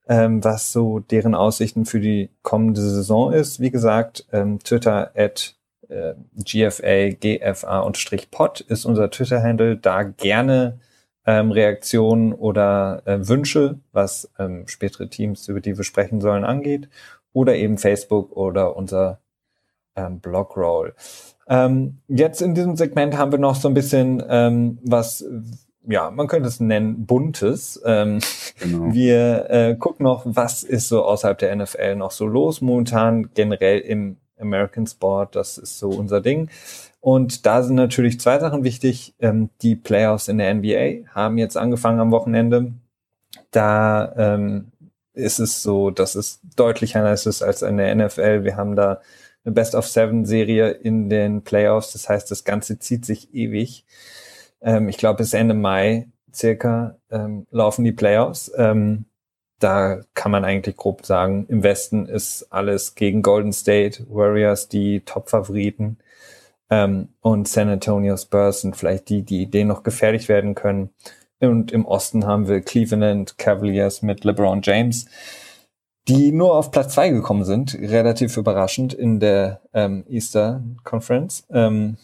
[0.07, 3.59] ähm, was so deren Aussichten für die kommende Saison ist.
[3.59, 5.55] Wie gesagt, ähm, Twitter at
[5.89, 9.77] äh, GFA, GFA und Strich Pod ist unser Twitter-Handle.
[9.77, 10.79] Da gerne
[11.25, 16.89] ähm, Reaktionen oder äh, Wünsche, was ähm, spätere Teams, über die wir sprechen sollen, angeht,
[17.33, 19.19] oder eben Facebook oder unser
[19.95, 20.95] ähm, Blogroll.
[21.47, 25.25] Ähm, jetzt in diesem Segment haben wir noch so ein bisschen ähm, was,
[25.87, 27.81] ja, man könnte es nennen, buntes.
[27.85, 28.19] Ähm,
[28.59, 28.93] genau.
[28.93, 33.79] Wir äh, gucken noch, was ist so außerhalb der NFL noch so los momentan, generell
[33.79, 36.49] im American Sport, das ist so unser Ding.
[36.99, 39.15] Und da sind natürlich zwei Sachen wichtig.
[39.19, 42.73] Ähm, die Playoffs in der NBA haben jetzt angefangen am Wochenende.
[43.49, 44.71] Da ähm,
[45.13, 48.43] ist es so, dass es deutlich anders ist als in der NFL.
[48.43, 49.01] Wir haben da
[49.43, 51.93] eine Best of Seven Serie in den Playoffs.
[51.93, 53.85] Das heißt, das Ganze zieht sich ewig.
[54.61, 58.51] Ähm, ich glaube, bis Ende Mai circa ähm, laufen die Playoffs.
[58.55, 59.05] Ähm,
[59.59, 65.01] da kann man eigentlich grob sagen, im Westen ist alles gegen Golden State Warriors die
[65.01, 65.97] Top-Favoriten.
[66.69, 70.89] Ähm, und San Antonio Spurs sind vielleicht die, die denen noch gefährlich werden können.
[71.39, 75.05] Und im Osten haben wir Cleveland Cavaliers mit LeBron James,
[76.07, 81.45] die nur auf Platz zwei gekommen sind, relativ überraschend in der ähm, Easter Conference.
[81.51, 81.97] Ähm,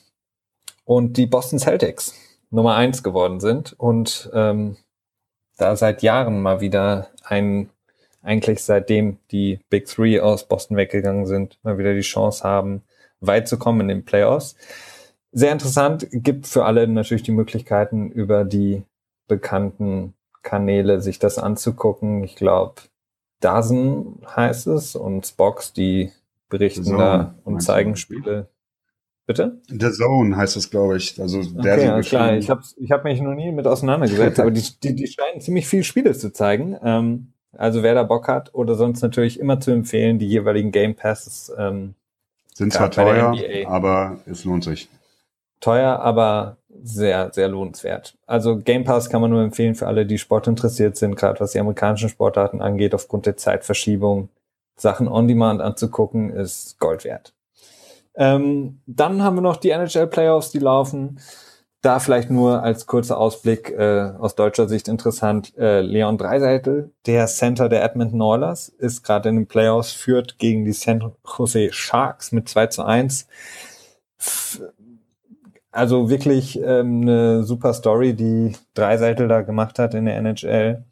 [0.86, 2.14] und die Boston Celtics
[2.50, 4.78] Nummer eins geworden sind und ähm,
[5.58, 7.70] da seit Jahren mal wieder ein,
[8.22, 12.84] eigentlich seitdem die Big Three aus Boston weggegangen sind, mal wieder die Chance haben,
[13.20, 14.56] weit zu kommen in den Playoffs.
[15.32, 18.84] Sehr interessant, gibt für alle natürlich die Möglichkeiten, über die
[19.28, 22.24] bekannten Kanäle sich das anzugucken.
[22.24, 22.76] Ich glaube,
[23.40, 26.12] Dazen heißt es und Spox, die
[26.50, 28.48] berichten Zone, da und zeigen Spiele.
[29.28, 29.60] Bitte?
[29.68, 31.20] The Zone heißt es, glaube ich.
[31.20, 32.38] Also der okay, ja, klar.
[32.38, 35.68] Ich habe ich hab mich noch nie mit auseinandergesetzt, aber die, die, die scheinen ziemlich
[35.68, 36.78] viel Spiele zu zeigen.
[36.82, 40.96] Ähm, also wer da Bock hat oder sonst natürlich immer zu empfehlen, die jeweiligen Game
[40.96, 41.96] Passes ähm,
[42.54, 43.36] sind zwar teuer,
[43.68, 44.88] aber es lohnt sich.
[45.60, 48.18] Teuer, aber sehr, sehr lohnenswert.
[48.28, 51.52] Also Game Pass kann man nur empfehlen für alle, die Sport interessiert sind, gerade was
[51.52, 54.30] die amerikanischen Sportarten angeht, aufgrund der Zeitverschiebung.
[54.78, 57.34] Sachen on demand anzugucken, ist Gold wert.
[58.18, 61.20] Ähm, dann haben wir noch die NHL Playoffs, die laufen.
[61.82, 65.56] Da vielleicht nur als kurzer Ausblick äh, aus deutscher Sicht interessant.
[65.58, 70.66] Äh, Leon Dreiseitel, der Center der Edmonton Oilers, ist gerade in den Playoffs, führt gegen
[70.66, 73.28] die San Jose Sharks mit 2 zu 1.
[75.72, 80.84] Also wirklich ähm, eine super Story, die Dreiseitel da gemacht hat in der NHL.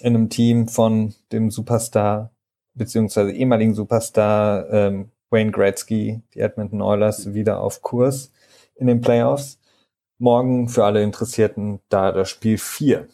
[0.00, 2.30] In einem Team von dem Superstar,
[2.74, 8.32] beziehungsweise ehemaligen Superstar ähm, Wayne Gretzky, die Edmonton Oilers, wieder auf Kurs
[8.76, 9.58] in den Playoffs
[10.18, 13.06] morgen für alle Interessierten da das Spiel 4.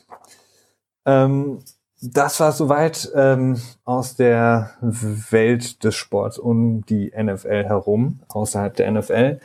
[1.06, 1.60] Ähm,
[2.00, 8.90] das war soweit ähm, aus der Welt des Sports um die NFL herum, außerhalb der
[8.90, 9.40] NFL.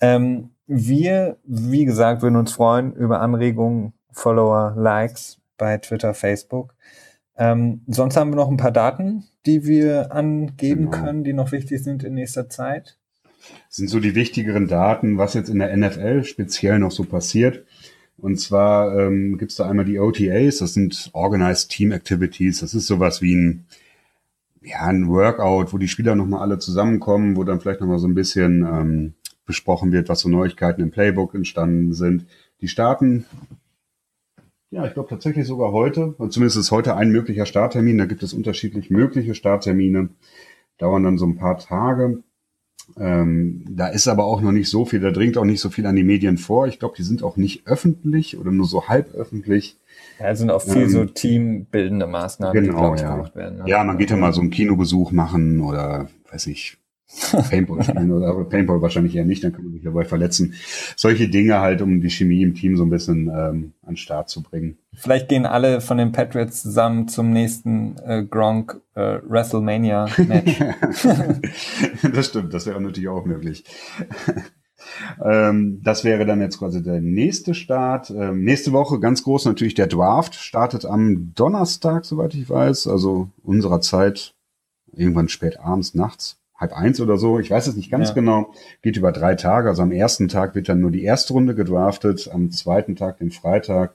[0.00, 6.74] Ähm, wir, wie gesagt, würden uns freuen über Anregungen, Follower, Likes bei Twitter, Facebook.
[7.36, 11.04] Ähm, sonst haben wir noch ein paar Daten, die wir angeben genau.
[11.04, 12.98] können, die noch wichtig sind in nächster Zeit
[13.68, 17.64] sind so die wichtigeren Daten, was jetzt in der NFL speziell noch so passiert.
[18.16, 22.60] Und zwar ähm, gibt es da einmal die OTAs, das sind Organized Team Activities.
[22.60, 23.66] Das ist sowas wie ein,
[24.60, 28.14] ja, ein Workout, wo die Spieler nochmal alle zusammenkommen, wo dann vielleicht nochmal so ein
[28.14, 29.14] bisschen ähm,
[29.46, 32.26] besprochen wird, was so Neuigkeiten im Playbook entstanden sind.
[32.60, 33.24] Die starten,
[34.70, 37.98] ja, ich glaube tatsächlich sogar heute, und zumindest ist heute ein möglicher Starttermin.
[37.98, 40.10] Da gibt es unterschiedlich mögliche Starttermine,
[40.78, 42.22] dauern dann so ein paar Tage.
[42.96, 45.86] Ähm, da ist aber auch noch nicht so viel, da dringt auch nicht so viel
[45.86, 46.66] an die Medien vor.
[46.66, 49.76] Ich glaube, die sind auch nicht öffentlich oder nur so halb öffentlich.
[50.18, 53.14] Ja, es sind auch viel ähm, so teambildende Maßnahmen, genau, die, ich, ja.
[53.14, 53.58] gemacht werden.
[53.58, 53.64] Ne?
[53.66, 56.77] Ja, man geht ja mal so einen Kinobesuch machen oder, weiß ich,
[57.50, 60.54] Paintball spielen oder Paintball wahrscheinlich eher nicht, dann kann man sich dabei verletzen.
[60.94, 64.28] Solche Dinge halt, um die Chemie im Team so ein bisschen ähm, an den Start
[64.28, 64.76] zu bringen.
[64.92, 70.58] Vielleicht gehen alle von den Patriots zusammen zum nächsten äh, Gronk äh, WrestleMania Match.
[72.12, 73.64] das stimmt, das wäre natürlich auch möglich.
[75.24, 78.10] ähm, das wäre dann jetzt quasi der nächste Start.
[78.10, 83.30] Ähm, nächste Woche ganz groß natürlich der Draft startet am Donnerstag, soweit ich weiß, also
[83.42, 84.34] unserer Zeit
[84.92, 88.14] irgendwann spät abends, nachts halb eins oder so, ich weiß es nicht ganz ja.
[88.14, 88.52] genau,
[88.82, 89.68] geht über drei Tage.
[89.68, 93.30] Also am ersten Tag wird dann nur die erste Runde gedraftet, am zweiten Tag, den
[93.30, 93.94] Freitag,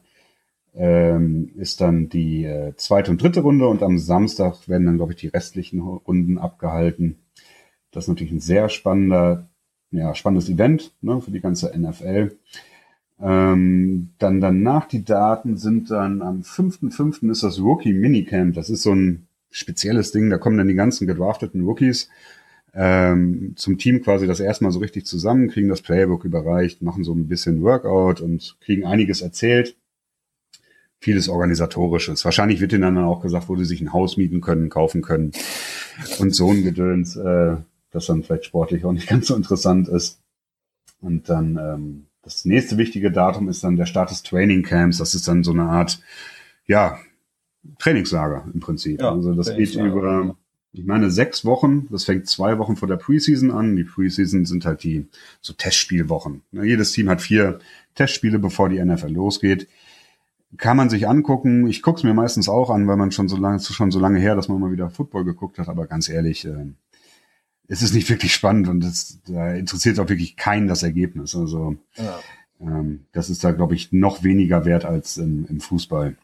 [0.74, 5.12] ähm, ist dann die äh, zweite und dritte Runde und am Samstag werden dann, glaube
[5.12, 7.18] ich, die restlichen Runden abgehalten.
[7.92, 9.48] Das ist natürlich ein sehr spannender,
[9.92, 12.36] ja, spannendes Event ne, für die ganze NFL.
[13.22, 17.30] Ähm, dann danach die Daten sind dann am 5.5.
[17.30, 18.56] ist das Rookie Minicamp.
[18.56, 20.32] Das ist so ein spezielles Ding.
[20.32, 22.10] Da kommen dann die ganzen gedrafteten Rookies
[22.74, 27.14] ähm, zum Team quasi das erstmal so richtig zusammen, kriegen das Playbook überreicht, machen so
[27.14, 29.76] ein bisschen Workout und kriegen einiges erzählt.
[31.00, 32.24] Vieles organisatorisches.
[32.26, 35.34] Wahrscheinlich wird ihnen dann auch gesagt, wo sie sich ein Haus mieten können, kaufen können
[36.20, 37.58] und so ein Gedöns, äh,
[37.92, 40.20] das dann vielleicht sportlich auch nicht ganz so interessant ist.
[41.02, 44.98] Und dann ähm, das nächste wichtige Datum ist dann der Start des Training Camps.
[44.98, 46.02] Das ist dann so eine Art,
[46.66, 46.98] ja,
[47.80, 49.02] Trainingslager im Prinzip.
[49.02, 50.36] Ja, also das geht über
[50.76, 53.76] ich meine, sechs Wochen, das fängt zwei Wochen vor der Preseason an.
[53.76, 55.06] Die Preseason sind halt die
[55.40, 56.42] so Testspielwochen.
[56.52, 57.60] Ne, jedes Team hat vier
[57.94, 59.68] Testspiele, bevor die NFL losgeht.
[60.58, 61.68] Kann man sich angucken.
[61.68, 64.20] Ich gucke es mir meistens auch an, weil man schon so lange, schon so lange
[64.20, 65.70] her, dass man mal wieder Football geguckt hat.
[65.70, 66.66] Aber ganz ehrlich, äh,
[67.68, 71.36] es ist nicht wirklich spannend und das, da interessiert auch wirklich keinen das Ergebnis.
[71.36, 72.20] Also ja.
[72.60, 76.18] ähm, das ist da, glaube ich, noch weniger wert als im, im Fußball,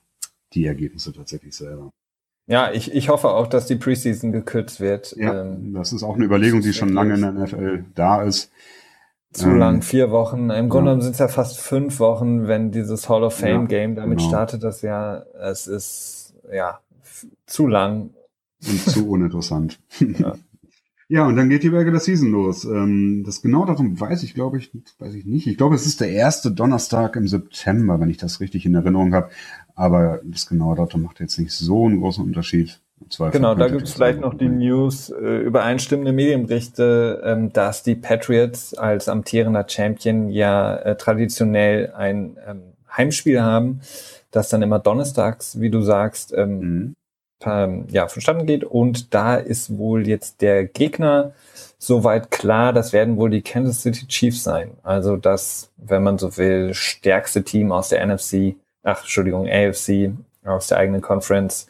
[0.54, 1.92] die Ergebnisse tatsächlich selber.
[2.50, 5.16] Ja, ich, ich hoffe auch, dass die Preseason gekürzt wird.
[5.16, 8.52] Ja, ähm, das ist auch eine Überlegung, die schon lange in der NFL da ist.
[9.32, 10.50] Zu ähm, lang, vier Wochen.
[10.50, 13.96] Im Grunde genommen sind es ja fast fünf Wochen, wenn dieses Hall of Fame Game
[13.96, 14.30] damit genau.
[14.30, 14.64] startet.
[14.64, 16.80] Das ja, es ist ja
[17.46, 18.16] zu lang.
[18.68, 19.80] Und zu uninteressant.
[20.00, 20.34] ja.
[21.12, 22.66] Ja, und dann geht die Regular Season los.
[22.66, 25.48] Ähm, das genau darum weiß ich, glaube ich, weiß ich nicht.
[25.48, 29.16] Ich glaube, es ist der erste Donnerstag im September, wenn ich das richtig in Erinnerung
[29.16, 29.30] habe.
[29.80, 32.82] Aber das genaue Datum macht jetzt nicht so einen großen Unterschied.
[33.32, 38.74] Genau, da gibt es vielleicht noch die News, äh, übereinstimmende Medienberichte, ähm, dass die Patriots
[38.74, 43.80] als amtierender Champion ja äh, traditionell ein ähm, Heimspiel haben,
[44.32, 46.96] das dann immer donnerstags, wie du sagst, ähm, mhm.
[47.46, 48.66] ähm, ja, vonstatten geht.
[48.66, 51.32] Und da ist wohl jetzt der Gegner
[51.78, 54.72] soweit klar, das werden wohl die Kansas City Chiefs sein.
[54.84, 60.68] Also das, wenn man so will, stärkste Team aus der NFC ach, Entschuldigung, AFC aus
[60.68, 61.68] der eigenen Conference,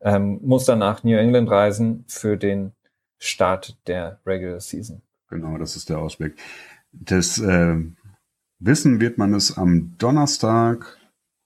[0.00, 2.72] ähm, muss dann nach New England reisen für den
[3.18, 5.02] Start der Regular Season.
[5.28, 6.34] Genau, das ist der Ausblick.
[6.92, 7.76] Das äh,
[8.64, 10.96] Wissen wird man es am Donnerstag,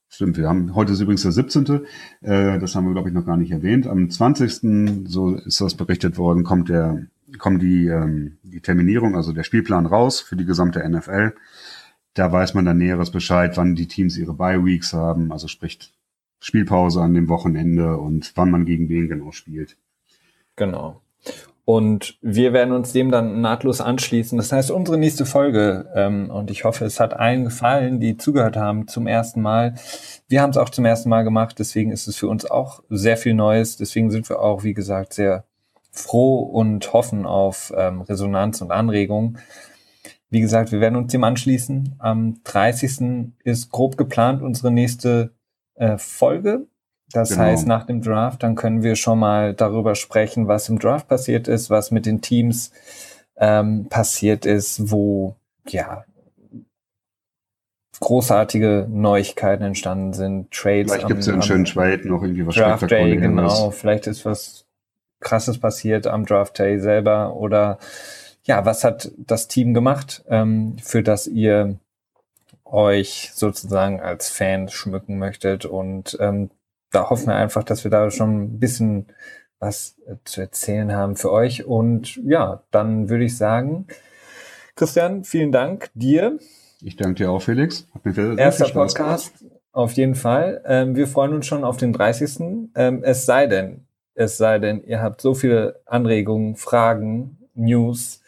[0.08, 1.86] stimmt, wir haben, heute ist übrigens der 17.,
[2.20, 3.86] äh, das haben wir, glaube ich, noch gar nicht erwähnt.
[3.86, 7.06] Am 20., so ist das berichtet worden, kommt der,
[7.38, 11.32] kommt die, ähm, die Terminierung, also der Spielplan raus für die gesamte NFL.
[12.16, 15.92] Da weiß man dann Näheres Bescheid, wann die Teams ihre Bye-Weeks haben, also sprich
[16.40, 19.76] Spielpause an dem Wochenende und wann man gegen wen genau spielt.
[20.56, 21.02] Genau.
[21.66, 24.38] Und wir werden uns dem dann nahtlos anschließen.
[24.38, 28.56] Das heißt, unsere nächste Folge, ähm, und ich hoffe, es hat allen gefallen, die zugehört
[28.56, 29.74] haben zum ersten Mal.
[30.26, 33.18] Wir haben es auch zum ersten Mal gemacht, deswegen ist es für uns auch sehr
[33.18, 33.76] viel Neues.
[33.76, 35.44] Deswegen sind wir auch, wie gesagt, sehr
[35.90, 39.38] froh und hoffen auf ähm, Resonanz und Anregungen.
[40.28, 41.94] Wie gesagt, wir werden uns dem anschließen.
[41.98, 43.32] Am 30.
[43.44, 45.30] ist grob geplant unsere nächste
[45.74, 46.66] äh, Folge.
[47.12, 47.42] Das genau.
[47.42, 51.46] heißt, nach dem Draft, dann können wir schon mal darüber sprechen, was im Draft passiert
[51.46, 52.72] ist, was mit den Teams
[53.36, 55.36] ähm, passiert ist, wo
[55.68, 56.04] ja
[58.00, 60.92] großartige Neuigkeiten entstanden sind, Trades.
[60.92, 63.70] Vielleicht gibt es ja einen schönen Trade noch irgendwie was Draft Day, genau.
[63.70, 64.66] Vielleicht ist was
[65.20, 67.78] Krasses passiert am Draft Day selber oder
[68.46, 71.78] ja, was hat das Team gemacht, ähm, für das ihr
[72.64, 75.66] euch sozusagen als Fan schmücken möchtet?
[75.66, 76.50] Und ähm,
[76.92, 79.06] da hoffen wir einfach, dass wir da schon ein bisschen
[79.58, 81.64] was äh, zu erzählen haben für euch.
[81.64, 83.88] Und ja, dann würde ich sagen,
[84.76, 86.38] Christian, vielen Dank dir.
[86.80, 87.88] Ich danke dir auch, Felix.
[87.94, 90.62] Hat mir sehr, Erster Podcast, auf jeden Fall.
[90.66, 92.70] Ähm, wir freuen uns schon auf den 30.
[92.76, 98.20] Ähm, es sei denn, es sei denn, ihr habt so viele Anregungen, Fragen, News,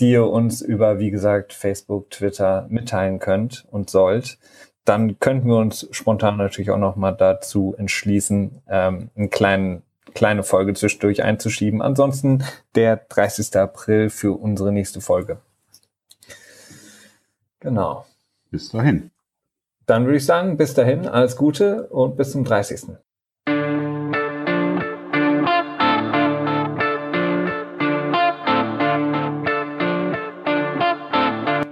[0.00, 4.38] die ihr uns über, wie gesagt, Facebook, Twitter mitteilen könnt und sollt,
[4.84, 9.82] dann könnten wir uns spontan natürlich auch nochmal dazu entschließen, ähm, einen kleinen
[10.14, 11.82] kleine Folge zwischendurch einzuschieben.
[11.82, 12.44] Ansonsten
[12.74, 13.56] der 30.
[13.56, 15.38] April für unsere nächste Folge.
[17.60, 18.06] Genau.
[18.50, 19.10] Bis dahin.
[19.86, 22.96] Dann würde ich sagen, bis dahin, alles Gute und bis zum 30.